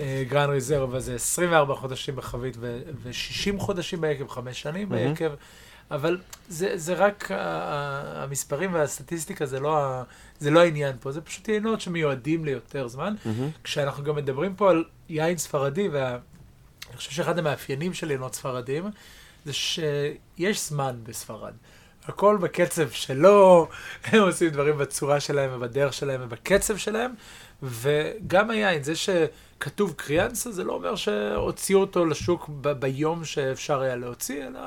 אה, 0.00 0.24
גרן 0.28 0.50
ריזרבה 0.50 1.00
זה 1.00 1.14
24 1.14 1.74
חודשים 1.74 2.16
בחבית 2.16 2.56
ו-60 2.60 3.58
חודשים 3.58 4.00
ביקב, 4.00 4.28
חמש 4.28 4.62
שנים 4.62 4.88
מהמם. 4.88 5.08
ביקב. 5.08 5.30
אבל 5.90 6.18
זה, 6.48 6.72
זה 6.74 6.94
רק 6.94 7.28
המספרים 7.32 8.74
והסטטיסטיקה, 8.74 9.46
זה 9.46 9.60
לא, 9.60 9.78
ה- 9.78 10.02
זה 10.40 10.50
לא 10.50 10.60
העניין 10.60 10.96
פה, 11.00 11.12
זה 11.12 11.20
פשוט 11.20 11.48
יינות 11.48 11.80
שמיועדים 11.80 12.44
ליותר 12.44 12.88
זמן. 12.88 13.14
מהמם. 13.24 13.50
כשאנחנו 13.64 14.04
גם 14.04 14.16
מדברים 14.16 14.54
פה 14.56 14.70
על 14.70 14.84
יין 15.08 15.38
ספרדי, 15.38 15.88
ואני 15.88 16.18
חושב 16.96 17.10
שאחד 17.10 17.38
המאפיינים 17.38 17.94
של 17.94 18.10
יינות 18.10 18.34
ספרדים, 18.34 18.84
זה 19.44 19.52
שיש 19.52 20.68
זמן 20.68 20.96
בספרד. 21.02 21.52
הכל 22.06 22.38
בקצב 22.40 22.90
שלו, 22.90 23.68
הם 24.04 24.22
עושים 24.22 24.48
דברים 24.50 24.78
בצורה 24.78 25.20
שלהם 25.20 25.50
ובדרך 25.54 25.92
שלהם 25.92 26.20
ובקצב 26.24 26.76
שלהם, 26.76 27.10
וגם 27.62 28.50
היין, 28.50 28.82
זה 28.82 28.92
שכתוב 28.96 29.92
קריאנסה, 29.96 30.52
זה 30.52 30.64
לא 30.64 30.72
אומר 30.72 30.96
שהוציאו 30.96 31.80
אותו 31.80 32.04
לשוק 32.06 32.48
ב- 32.60 32.68
ביום 32.72 33.24
שאפשר 33.24 33.80
היה 33.80 33.96
להוציא, 33.96 34.46
אלא 34.46 34.60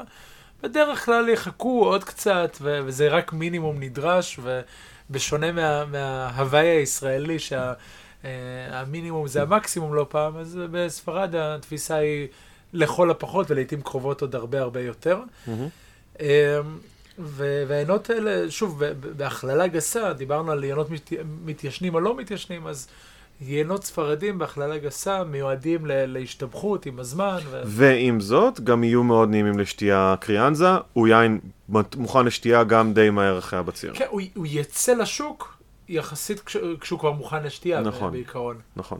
בדרך 0.63 1.05
כלל 1.05 1.29
יחכו 1.29 1.85
עוד 1.85 2.03
קצת, 2.03 2.57
ו- 2.61 2.79
וזה 2.85 3.07
רק 3.07 3.33
מינימום 3.33 3.79
נדרש, 3.79 4.39
ובשונה 5.09 5.51
מה- 5.51 5.85
מההוואי 5.85 6.67
הישראלי, 6.67 7.39
שה... 7.39 7.73
אה, 8.25 8.83
זה 9.25 9.41
המקסימום 9.41 9.93
לא 9.95 10.05
פעם, 10.09 10.37
אז 10.37 10.59
בספרד 10.71 11.35
התפיסה 11.35 11.95
היא 11.95 12.27
לכל 12.73 13.11
הפחות, 13.11 13.51
ולעיתים 13.51 13.81
קרובות 13.81 14.21
עוד 14.21 14.35
הרבה 14.35 14.61
הרבה 14.61 14.81
יותר. 14.81 15.19
מהמם. 15.47 15.67
אה, 16.21 16.59
ו- 17.19 17.63
והעיינות 17.67 18.09
האלה, 18.09 18.51
שוב, 18.51 18.83
בהכללה 19.17 19.67
גסה, 19.67 20.13
דיברנו 20.13 20.51
על 20.51 20.63
עיינות 20.63 20.89
מת- 20.89 21.11
מתיישנים 21.45 21.93
או 21.93 21.99
לא 21.99 22.17
מתיישנים, 22.17 22.67
אז 22.67 22.87
יינות 23.41 23.83
ספרדים 23.83 24.37
בהכללה 24.37 24.77
גסה 24.77 25.23
מיועדים 25.23 25.81
להשתבחות 25.85 26.85
עם 26.85 26.99
הזמן. 26.99 27.37
ו- 27.51 27.61
ועם 27.65 28.19
זאת, 28.19 28.59
גם 28.59 28.83
יהיו 28.83 29.03
מאוד 29.03 29.29
נעימים 29.29 29.59
לשתייה 29.59 30.15
קריאנזה, 30.19 30.67
הוא 30.93 31.07
יין 31.07 31.39
מוכן 31.95 32.25
לשתייה 32.25 32.63
גם 32.63 32.93
די 32.93 33.09
מהר 33.09 33.37
אחרי 33.39 33.59
הבציר. 33.59 33.93
כן, 33.95 34.05
הוא, 34.09 34.21
הוא 34.35 34.45
יצא 34.49 34.93
לשוק 34.93 35.57
יחסית 35.89 36.39
כש, 36.39 36.57
כשהוא 36.81 36.99
כבר 36.99 37.11
מוכן 37.11 37.43
לשתייה, 37.43 37.81
נכון. 37.81 38.11
בעיקרון. 38.11 38.57
נכון. 38.75 38.99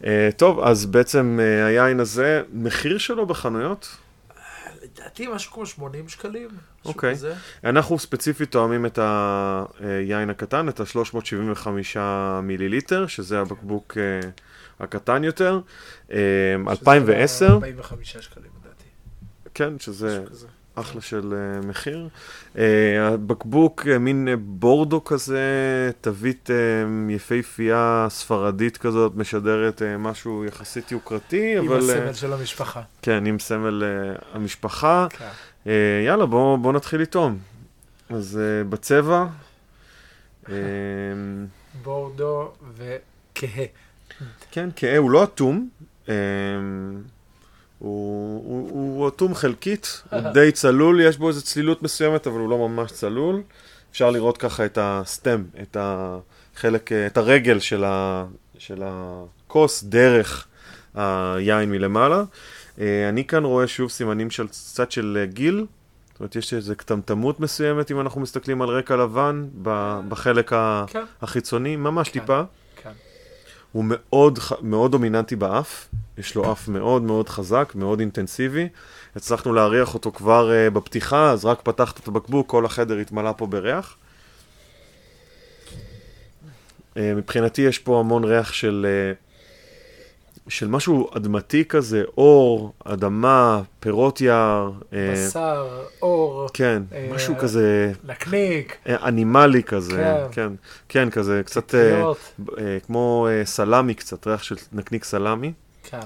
Uh, 0.00 0.04
טוב, 0.36 0.60
אז 0.60 0.86
בעצם 0.86 1.38
uh, 1.40 1.66
היין 1.66 2.00
הזה, 2.00 2.42
מחיר 2.52 2.98
שלו 2.98 3.26
בחנויות? 3.26 3.96
לדעתי 4.94 5.26
משהו 5.28 5.52
כמו 5.52 5.66
80 5.66 6.08
שקלים. 6.08 6.48
אוקיי. 6.84 7.14
כזה. 7.14 7.34
אנחנו 7.64 7.98
ספציפית 7.98 8.50
תואמים 8.50 8.86
את 8.86 8.98
היין 8.98 10.30
הקטן, 10.30 10.68
את 10.68 10.80
ה-375 10.80 11.68
מיליליטר, 12.42 13.06
שזה 13.06 13.40
הבקבוק 13.40 13.92
uh, 13.92 14.26
הקטן 14.80 15.24
יותר. 15.24 15.60
Uh, 16.08 16.10
שזה 16.10 16.70
2010, 16.70 17.46
45 17.46 18.16
שקלים 18.16 18.50
לדעתי. 18.60 18.84
כן, 19.54 19.78
שזה. 19.78 20.24
אחלה 20.74 21.00
של 21.00 21.34
uh, 21.62 21.66
מחיר. 21.66 22.08
Uh, 22.54 22.58
הבקבוק, 23.00 23.82
uh, 23.82 23.98
מין 23.98 24.28
uh, 24.28 24.36
בורדו 24.40 25.04
כזה, 25.04 25.40
תווית 26.00 26.50
uh, 26.50 27.12
יפהפייה 27.12 28.06
ספרדית 28.10 28.76
כזאת, 28.76 29.12
משדרת 29.16 29.82
uh, 29.82 29.98
משהו 29.98 30.44
יחסית 30.44 30.92
יוקרתי, 30.92 31.58
עם 31.58 31.68
אבל... 31.68 31.78
הסמל 31.78 32.10
uh, 32.10 32.14
של 32.14 32.32
המשפחה. 32.32 32.82
כן, 33.02 33.26
עם 33.26 33.38
סמל 33.38 33.82
uh, 33.82 34.24
המשפחה. 34.32 35.06
כן. 35.10 35.28
Uh, 35.64 35.68
יאללה, 36.06 36.26
בואו 36.26 36.58
בוא 36.58 36.72
נתחיל 36.72 37.00
לטעום. 37.00 37.38
אז 38.10 38.40
uh, 38.40 38.68
בצבע, 38.68 39.26
uh, 40.44 40.48
בורדו 41.82 42.52
וכהה. 42.76 43.64
כן, 44.50 44.68
כהה 44.76 44.96
הוא 44.96 45.10
לא 45.10 45.24
אטום, 45.24 45.68
um, 46.06 46.08
הוא, 47.84 48.42
הוא, 48.44 48.70
הוא 48.72 49.08
אטום 49.08 49.34
חלקית, 49.34 50.02
הוא 50.10 50.20
די 50.20 50.52
צלול, 50.52 51.00
יש 51.00 51.16
בו 51.16 51.28
איזו 51.28 51.42
צלילות 51.42 51.82
מסוימת, 51.82 52.26
אבל 52.26 52.40
הוא 52.40 52.48
לא 52.48 52.68
ממש 52.68 52.92
צלול. 52.92 53.42
אפשר 53.90 54.10
לראות 54.10 54.38
ככה 54.38 54.64
את 54.64 54.78
הסטם, 54.80 55.42
את 55.62 55.76
החלק, 55.80 56.92
את 56.92 57.16
הרגל 57.16 57.58
של, 57.58 57.84
ה, 57.84 58.24
של 58.58 58.82
הכוס 58.84 59.84
דרך 59.84 60.46
היין 60.94 61.70
מלמעלה. 61.70 62.24
אה, 62.80 63.08
אני 63.08 63.24
כאן 63.24 63.44
רואה 63.44 63.66
שוב 63.66 63.90
סימנים 63.90 64.30
של 64.30 64.46
קצת 64.48 64.90
של 64.90 65.24
גיל, 65.28 65.66
זאת 66.12 66.20
אומרת, 66.20 66.36
יש 66.36 66.54
איזו 66.54 66.74
קטמטמות 66.76 67.40
מסוימת 67.40 67.90
אם 67.90 68.00
אנחנו 68.00 68.20
מסתכלים 68.20 68.62
על 68.62 68.68
רקע 68.68 68.96
לבן 68.96 69.46
בחלק 70.08 70.50
כן, 70.86 71.04
החיצוני, 71.22 71.76
ממש 71.76 72.08
כן. 72.08 72.20
טיפה. 72.20 72.42
הוא 73.74 73.84
מאוד, 73.88 74.38
מאוד 74.62 74.90
דומיננטי 74.90 75.36
באף, 75.36 75.88
יש 76.18 76.34
לו 76.34 76.52
אף 76.52 76.68
מאוד 76.68 77.02
מאוד 77.02 77.28
חזק, 77.28 77.72
מאוד 77.74 78.00
אינטנסיבי. 78.00 78.68
הצלחנו 79.16 79.52
להריח 79.52 79.94
אותו 79.94 80.12
כבר 80.12 80.50
uh, 80.50 80.70
בפתיחה, 80.70 81.30
אז 81.30 81.44
רק 81.44 81.60
פתחת 81.62 81.98
את 81.98 82.08
הבקבוק, 82.08 82.50
כל 82.50 82.64
החדר 82.64 82.96
התמלא 82.96 83.32
פה 83.36 83.46
בריח. 83.46 83.96
Uh, 86.94 86.98
מבחינתי 87.16 87.62
יש 87.62 87.78
פה 87.78 88.00
המון 88.00 88.24
ריח 88.24 88.52
של, 88.52 88.86
uh, 88.86 89.23
של 90.48 90.68
משהו 90.68 91.10
אדמתי 91.16 91.64
כזה, 91.64 92.04
אור, 92.18 92.72
אדמה, 92.84 93.62
פירות 93.80 94.20
יער. 94.20 94.72
uh, 94.80 94.94
בשר, 95.14 95.82
אור, 96.02 96.48
כן, 96.54 96.82
אה, 96.92 97.10
משהו 97.14 97.34
כזה 97.38 97.92
נקניק, 98.04 98.76
אה, 98.88 99.08
אנימלי 99.08 99.62
כזה, 99.62 100.24
כן. 100.32 100.32
כן, 100.32 100.52
כן, 100.88 101.10
כזה 101.10 101.42
קצת 101.44 101.74
אה. 101.74 102.02
אה, 102.58 102.78
כמו 102.86 103.28
אה, 103.30 103.44
סלמי 103.44 103.94
קצת, 103.94 104.26
ריח 104.26 104.42
של 104.42 104.56
נקניק 104.72 105.04
סלמי, 105.04 105.52
כן. 105.82 105.98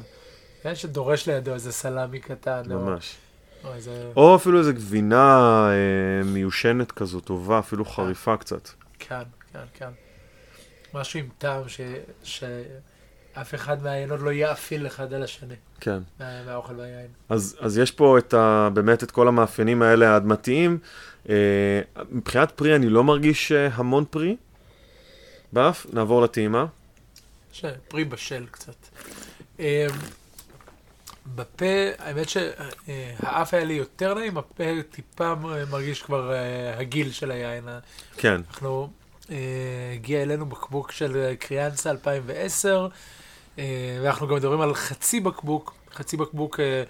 כן, 0.63 0.75
שדורש 0.75 1.29
לידו 1.29 1.55
איזה 1.55 1.73
סלמי 1.73 2.21
קטן. 2.21 2.63
או- 2.73 2.79
ממש. 2.79 3.17
או 3.65 3.75
איזה... 3.75 4.11
או 4.17 4.37
אפילו 4.37 4.59
איזה 4.59 4.73
גבינה 4.73 5.69
אה, 5.71 6.25
מיושנת 6.25 6.93
כזו, 6.93 7.21
טובה, 7.21 7.59
אפילו 7.59 7.85
חריפה 7.85 8.37
קצת. 8.37 8.69
כן, 8.99 9.23
כן, 9.53 9.59
כן. 9.75 9.91
משהו 10.95 11.21
עם 11.21 11.29
טעם 11.39 11.63
ש... 12.23 12.45
שאף 13.39 13.55
אחד 13.55 13.83
מהעיינות 13.83 14.21
לא 14.21 14.33
יאפיל 14.33 14.87
אחד 14.87 15.13
על 15.15 15.23
השני, 15.23 15.55
כן. 15.81 15.99
מה- 16.21 16.43
מהאוכל 16.45 16.75
והיין. 16.77 17.07
אז, 17.29 17.57
אז 17.61 17.79
יש 17.79 17.91
פה 17.91 18.19
את 18.19 18.35
ה, 18.35 18.69
באמת 18.75 19.03
את 19.03 19.11
כל 19.11 19.29
המאפיינים 19.29 19.83
האלה 19.83 20.11
האדמתיים. 20.15 20.79
אה, 21.29 21.35
מבחינת 22.11 22.51
פרי 22.51 22.77
אני 22.77 22.89
לא 22.89 23.05
מרגיש 23.05 23.53
אה, 23.53 23.69
המון 23.73 24.05
פרי 24.11 24.37
באף, 25.53 25.87
נעבור 25.93 26.23
לטעימה. 26.23 26.67
פרי 27.89 28.05
בשל 28.05 28.47
קצת. 28.51 28.75
אמ, 29.59 29.65
בפה, 31.35 31.65
האמת 31.99 32.27
שהאף 32.29 33.55
היה 33.55 33.65
לי 33.65 33.75
יותר 33.75 34.15
נעים, 34.15 34.39
הפה 34.39 34.65
טיפה 34.91 35.35
מרגיש 35.71 36.03
כבר 36.03 36.33
אה, 36.33 36.79
הגיל 36.79 37.13
של 37.13 37.31
היין. 37.31 37.65
כן, 38.17 38.41
אנחנו, 38.51 38.91
אה, 39.31 39.37
הגיע 39.95 40.23
אלינו 40.23 40.47
בקבוק 40.47 40.93
של 40.93 41.17
אה, 41.17 41.37
קריאנסה 41.37 41.91
2010, 41.91 42.83
אה, 42.83 42.89
ואנחנו 44.03 44.27
גם 44.27 44.37
מדברים 44.37 44.61
על 44.61 44.75
חצי 44.75 45.21
בקבוק, 45.21 45.75
חצי 45.95 46.17
בקבוק, 46.17 46.61
אה, 46.61 46.83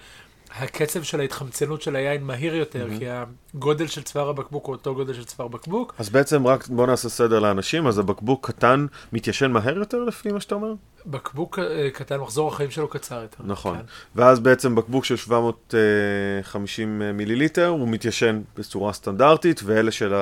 הקצב 0.51 1.03
של 1.03 1.19
ההתחמצנות 1.19 1.81
של 1.81 1.95
היין 1.95 2.23
מהיר 2.23 2.55
יותר, 2.55 2.85
מהמם. 2.85 2.99
כי 2.99 3.05
הגודל 3.53 3.87
של 3.87 4.01
צוואר 4.01 4.29
הבקבוק 4.29 4.65
הוא 4.65 4.75
אותו 4.75 4.95
גודל 4.95 5.13
של 5.13 5.23
צוואר 5.23 5.47
בקבוק. 5.47 5.93
אז 5.97 6.09
בעצם 6.09 6.47
רק 6.47 6.67
בוא 6.67 6.87
נעשה 6.87 7.09
סדר 7.09 7.39
לאנשים, 7.39 7.87
אז 7.87 7.97
הבקבוק 7.97 8.47
קטן 8.47 8.85
מתיישן 9.13 9.51
מהר 9.51 9.77
יותר 9.77 10.03
לפי 10.03 10.31
מה 10.31 10.39
שאתה 10.39 10.55
אומר? 10.55 10.73
בקבוק 11.05 11.59
אה, 11.59 11.89
קטן, 11.93 12.17
מחזור 12.17 12.47
החיים 12.47 12.71
שלו 12.71 12.87
קצר 12.87 13.21
יותר. 13.21 13.43
נכון. 13.43 13.77
כן. 13.77 13.83
ואז 14.15 14.39
בעצם 14.39 14.75
בקבוק 14.75 15.05
של 15.05 15.15
750 15.15 17.01
מיליליטר, 17.13 17.67
הוא 17.67 17.87
מתיישן 17.87 18.41
בצורה 18.57 18.93
סטנדרטית, 18.93 19.61
ואלה 19.63 19.91
של 19.91 20.13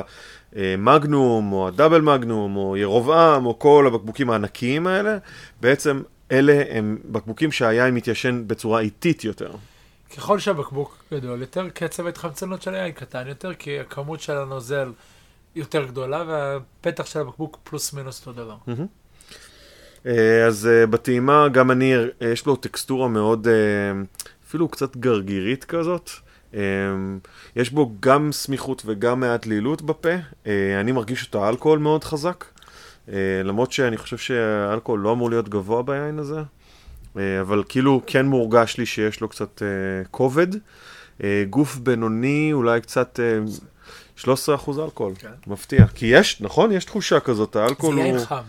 המגנום, 0.56 1.52
או 1.54 1.68
הדאבל 1.68 2.02
מגנום, 2.02 2.56
או 2.56 2.78
ירובעם, 2.78 3.46
או 3.46 3.60
כל 3.60 3.86
הבקבוקים 3.88 4.30
הענקיים 4.30 4.88
האלה, 4.88 5.18
בעצם 5.62 6.02
אלה 6.32 6.64
הם 6.70 6.98
בקבוקים 7.06 7.52
שהיין 7.52 7.94
מתיישן 7.94 8.44
בצורה 8.48 8.80
איטית 8.80 9.24
יותר. 9.24 9.52
ככל 10.18 10.40
שהבקבוק 10.40 11.04
גדול 11.14 11.42
יותר, 11.42 11.70
קצב 11.70 12.06
ההתחמצנות 12.06 12.62
של 12.62 12.76
היין 12.76 12.92
קטן 12.92 13.28
יותר, 13.28 13.54
כי 13.54 13.80
הכמות 13.80 14.20
של 14.22 14.38
הנוזל 14.38 14.92
יותר 15.56 15.86
גדולה, 15.86 16.24
והפתח 16.28 17.06
של 17.06 17.20
הבקבוק 17.20 17.58
פלוס 17.64 17.94
מינוס 17.94 18.20
אותו 18.20 18.34
דבר. 18.34 18.56
אה, 20.06 20.46
אז 20.46 20.68
אה, 20.68 20.86
בטעימה 20.86 21.48
גם 21.50 21.72
אני, 21.72 21.96
אה, 21.96 22.08
יש 22.22 22.46
לו 22.46 22.56
טקסטורה 22.56 23.08
מאוד, 23.08 23.48
אפילו 24.48 24.68
קצת 24.68 24.98
גרגירית 24.98 25.64
כזאת. 25.64 26.10
יש 27.56 27.70
בו 27.70 27.92
גם 28.00 28.32
סמיכות 28.32 28.84
וגם 28.86 29.20
מעט 29.20 29.46
דלילות 29.46 29.82
בפה. 29.82 30.10
אני 30.82 30.92
מרגיש 30.92 31.28
את 31.28 31.36
האלכוהול 31.36 31.80
מאוד 31.80 32.04
חזק, 32.04 32.46
למרות 33.44 33.72
שאני 33.72 33.98
חושב 33.98 34.18
שהאלכוהול 34.18 35.00
לא 35.00 35.12
אמור 35.12 35.30
להיות 35.30 35.50
גבוה 35.50 35.84
ביין 35.84 36.20
הזה, 36.20 36.42
אבל 37.16 37.64
כאילו 37.70 38.02
כן 38.08 38.26
מורגש 38.26 38.78
לי 38.78 38.86
שיש 38.86 39.22
לו 39.22 39.30
קצת 39.30 39.62
כובד. 40.12 40.48
גוף 41.50 41.76
בינוני, 41.76 42.50
אולי 42.54 42.82
קצת 42.82 43.20
13% 44.18 44.28
אלכוהול, 44.84 45.14
כן. 45.20 45.32
מפתיע. 45.48 45.88
כי 45.88 46.06
יש, 46.06 46.42
נכון? 46.42 46.72
יש 46.72 46.86
תחושה 46.86 47.20
כזאת, 47.20 47.56
האלכוהול 47.56 47.96
הוא... 47.96 48.04
זה 48.04 48.10
יין 48.10 48.26
חם. 48.26 48.44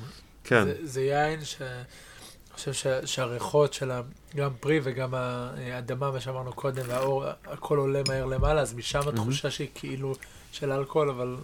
כן. 0.45 0.65
זה, 0.65 0.75
זה 0.83 1.01
יין 1.01 1.45
ש... 1.45 1.63
אני 1.63 2.73
חושב 2.73 3.01
שהריחות 3.05 3.73
של 3.73 3.91
גם 4.37 4.51
פרי 4.61 4.81
וגם 4.83 5.15
האדמה, 5.15 6.11
מה 6.11 6.21
שאמרנו 6.21 6.53
קודם, 6.53 6.83
והאור, 6.87 7.25
הכל 7.47 7.79
עולה 7.79 8.03
מהר 8.09 8.25
למעלה, 8.25 8.61
אז 8.61 8.75
משם 8.75 9.01
התחושה 9.09 9.51
שהיא 9.51 9.69
כאילו 9.75 10.15
של 10.53 10.73
אלכוהול, 10.73 11.11
אבל 11.11 11.37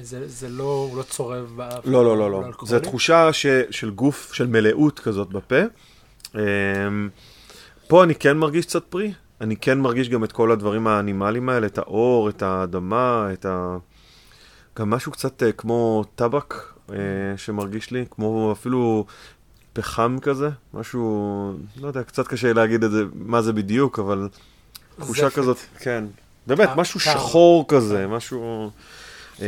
זה, 0.00 0.28
זה 0.28 0.48
לא, 0.48 0.88
הוא 0.90 0.98
לא 0.98 1.02
צורב 1.02 1.52
באף. 1.56 1.86
לא, 1.86 2.04
לא, 2.04 2.18
לא, 2.18 2.30
לא. 2.30 2.42
זו 2.62 2.80
תחושה 2.80 3.32
ש, 3.32 3.46
של 3.70 3.90
גוף, 3.90 4.32
של 4.32 4.46
מלאות 4.46 5.00
כזאת 5.00 5.28
בפה. 5.28 5.60
אמ, 6.34 7.08
פה 7.88 8.04
אני 8.04 8.14
כן 8.14 8.36
מרגיש 8.36 8.66
קצת 8.66 8.84
פרי, 8.84 9.12
אני 9.40 9.56
כן 9.56 9.78
מרגיש 9.80 10.08
גם 10.08 10.24
את 10.24 10.32
כל 10.32 10.52
הדברים 10.52 10.86
האנימליים 10.86 11.48
האלה, 11.48 11.66
את 11.66 11.78
האור, 11.78 12.28
את 12.28 12.42
האדמה, 12.42 13.28
את 13.32 13.46
ה... 13.46 13.76
גם 14.78 14.90
משהו 14.90 15.12
קצת 15.12 15.42
אה, 15.42 15.52
כמו 15.52 16.04
טבק, 16.14 16.54
אה, 16.90 16.96
שמרגיש 17.36 17.90
לי, 17.90 18.04
כמו 18.10 18.52
אפילו 18.52 19.06
פחם 19.72 20.16
כזה, 20.22 20.48
משהו, 20.74 21.54
לא 21.80 21.86
יודע, 21.86 22.02
קצת 22.02 22.26
קשה 22.26 22.52
להגיד 22.52 22.84
את 22.84 22.90
זה, 22.90 23.02
מה 23.14 23.42
זה 23.42 23.52
בדיוק, 23.52 23.98
אבל 23.98 24.28
תחושה 24.98 25.30
כזאת, 25.30 25.56
כן, 25.78 26.04
באמת, 26.46 26.68
משהו 26.76 27.00
שחור 27.00 27.64
כזה, 27.68 28.06
משהו... 28.06 28.70
אמ, 29.40 29.44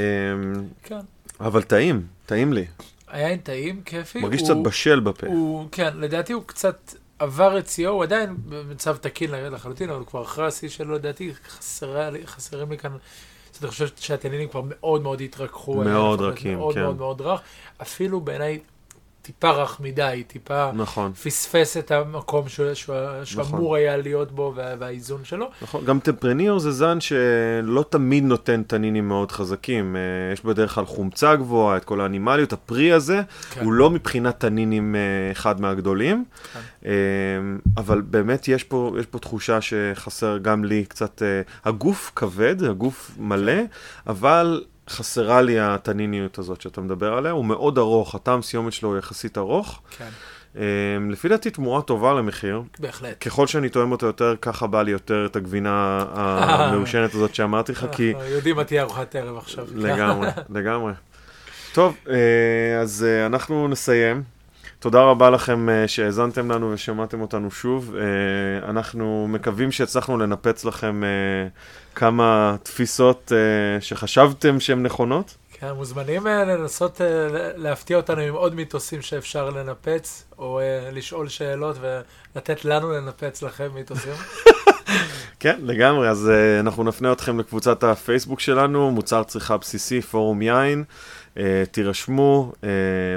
כן. 0.82 1.00
אבל 1.40 1.62
טעים, 1.62 2.06
טעים 2.26 2.52
לי. 2.52 2.66
היין 3.08 3.38
טעים, 3.38 3.82
כיפי. 3.82 4.20
מרגיש 4.20 4.42
קצת 4.42 4.56
בשל 4.56 5.00
בפה. 5.00 5.26
כן, 5.72 5.96
לדעתי 5.96 6.32
הוא 6.32 6.42
קצת 6.46 6.94
עבר 7.18 7.58
את 7.58 7.68
שיאו, 7.68 7.92
הוא 7.92 8.02
עדיין 8.02 8.36
במצב 8.48 8.96
תקין 8.96 9.30
לחלוטין, 9.30 9.90
אבל 9.90 9.98
הוא 9.98 10.06
כבר 10.06 10.22
אחרי 10.22 10.46
השיא 10.46 10.68
שלו, 10.68 10.94
לדעתי 10.94 11.32
חסרים 12.26 12.70
לי 12.70 12.78
כאן 12.78 12.96
אני 13.62 13.70
חושב 13.70 13.88
שהתנינים 13.96 14.48
כבר 14.48 14.62
מאוד 14.64 15.02
מאוד 15.02 15.20
התרככו. 15.20 15.74
מאוד 15.74 16.20
רכים, 16.20 16.58
מאוד 16.58 16.74
כן. 16.74 16.80
מאוד 16.82 16.96
מאוד 16.96 17.20
רך. 17.20 17.40
אפילו 17.82 18.20
בעיניי 18.20 18.58
טיפה 19.24 19.50
רך 19.50 19.80
מדי, 19.80 20.22
טיפה 20.26 20.70
נכון. 20.74 21.12
פספס 21.12 21.76
את 21.76 21.90
המקום 21.90 22.48
שהוא, 22.48 22.74
שהוא, 22.74 22.96
שהוא 23.24 23.42
נכון. 23.42 23.58
אמור 23.58 23.76
היה 23.76 23.96
להיות 23.96 24.32
בו 24.32 24.52
וה, 24.56 24.74
והאיזון 24.78 25.24
שלו. 25.24 25.50
נכון, 25.62 25.84
גם 25.84 25.98
טמפרניור 25.98 26.58
זה 26.58 26.72
זן 26.72 27.00
שלא 27.00 27.84
תמיד 27.88 28.24
נותן 28.24 28.62
תנינים 28.62 29.08
מאוד 29.08 29.32
חזקים. 29.32 29.96
אה, 29.96 30.32
יש 30.32 30.44
בדרך 30.44 30.74
כלל 30.74 30.86
חומצה 30.86 31.36
גבוהה, 31.36 31.76
את 31.76 31.84
כל 31.84 32.00
האנימליות. 32.00 32.52
הפרי 32.52 32.92
הזה 32.92 33.22
כן. 33.50 33.64
הוא 33.64 33.72
לא 33.72 33.90
מבחינת 33.90 34.40
תנינים 34.40 34.94
אה, 34.94 35.32
אחד 35.32 35.60
מהגדולים, 35.60 36.24
כן. 36.52 36.60
אה, 36.86 36.92
אבל 37.76 38.00
באמת 38.00 38.48
יש 38.48 38.64
פה, 38.64 38.96
יש 39.00 39.06
פה 39.06 39.18
תחושה 39.18 39.58
שחסר 39.60 40.38
גם 40.38 40.64
לי 40.64 40.84
קצת, 40.84 41.22
הגוף 41.64 42.12
כבד, 42.16 42.62
הגוף 42.62 43.10
מלא, 43.18 43.62
אבל... 44.06 44.64
חסרה 44.88 45.42
לי 45.42 45.60
הטניניות 45.60 46.38
הזאת 46.38 46.60
שאתה 46.60 46.80
מדבר 46.80 47.12
עליה, 47.12 47.32
הוא 47.32 47.44
מאוד 47.44 47.78
ארוך, 47.78 48.14
הטעם 48.14 48.42
סיומת 48.42 48.72
שלו 48.72 48.88
הוא 48.88 48.98
יחסית 48.98 49.38
ארוך. 49.38 49.82
כן. 49.98 50.08
Um, 50.54 50.56
לפי 51.10 51.28
דעתי 51.28 51.50
תמורה 51.50 51.82
טובה 51.82 52.14
למחיר. 52.14 52.62
בהחלט. 52.78 53.24
ככל 53.24 53.46
שאני 53.46 53.68
תואם 53.68 53.92
אותו 53.92 54.06
יותר, 54.06 54.34
ככה 54.42 54.66
בא 54.66 54.82
לי 54.82 54.90
יותר 54.90 55.26
את 55.26 55.36
הגבינה 55.36 56.04
המעושנת 56.14 57.14
הזאת 57.14 57.34
שאמרתי 57.34 57.72
לך, 57.72 57.86
כי... 57.92 58.12
יודעים 58.28 58.56
מה 58.56 58.64
תהיה 58.64 58.82
ארוחת 58.82 59.16
ערב 59.16 59.36
עכשיו. 59.36 59.66
לגמרי, 59.74 60.28
לגמרי. 60.50 60.92
טוב, 61.74 61.96
אה, 62.08 62.80
אז 62.80 63.06
אה, 63.08 63.26
אנחנו 63.26 63.68
נסיים. 63.68 64.33
תודה 64.84 65.02
רבה 65.02 65.30
לכם 65.30 65.68
אה, 65.68 65.88
שהאזנתם 65.88 66.50
לנו 66.50 66.72
ושמעתם 66.72 67.20
אותנו 67.20 67.50
שוב. 67.50 67.94
אנחנו 68.68 69.26
מקווים 69.28 69.72
שהצלחנו 69.72 70.18
לנפץ 70.18 70.64
לכם 70.64 71.02
כמה 71.94 72.56
תפיסות 72.62 73.32
שחשבתם 73.80 74.60
שהן 74.60 74.82
נכונות. 74.82 75.36
כן, 75.52 75.70
מוזמנים 75.70 76.26
לנסות 76.26 77.00
להפתיע 77.56 77.96
אותנו 77.96 78.20
עם 78.20 78.34
עוד 78.34 78.54
מיתוסים 78.54 79.02
שאפשר 79.02 79.50
לנפץ, 79.50 80.24
או 80.38 80.60
לשאול 80.92 81.28
שאלות 81.28 81.76
ולתת 81.80 82.64
לנו 82.64 82.92
לנפץ 82.92 83.42
לכם 83.42 83.68
מיתוסים. 83.74 84.12
כן, 85.40 85.60
לגמרי, 85.62 86.08
אז 86.08 86.30
אנחנו 86.60 86.84
נפנה 86.84 87.12
אתכם 87.12 87.38
לקבוצת 87.40 87.84
הפייסבוק 87.84 88.40
שלנו, 88.40 88.90
מוצר 88.90 89.22
צריכה 89.22 89.56
בסיסי, 89.56 90.02
פורום 90.02 90.42
יין. 90.42 90.84
Uh, 91.34 91.36
תירשמו, 91.70 92.52
uh, 92.60 92.64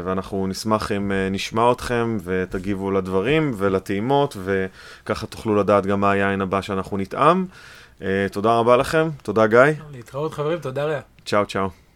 ואנחנו 0.03 0.47
נשמח 0.47 0.91
אם 0.91 1.11
uh, 1.11 1.33
נשמע 1.33 1.71
אתכם 1.71 2.17
ותגיבו 2.23 2.91
לדברים 2.91 3.51
ולטעימות, 3.57 4.37
וככה 4.43 5.27
תוכלו 5.27 5.55
לדעת 5.55 5.85
גם 5.85 5.99
מה 5.99 6.11
היין 6.11 6.41
הבא 6.41 6.61
שאנחנו 6.61 6.97
נטעם. 6.97 7.45
תודה 8.31 8.59
רבה 8.59 8.77
לכם, 8.77 9.09
תודה 9.23 9.47
גיא. 9.47 9.59
להתראות 9.91 10.33
חברים, 10.33 10.59
תודה 10.59 10.85
רע. 10.85 10.99
צ'או 11.25 11.45
צ'או. 11.45 11.86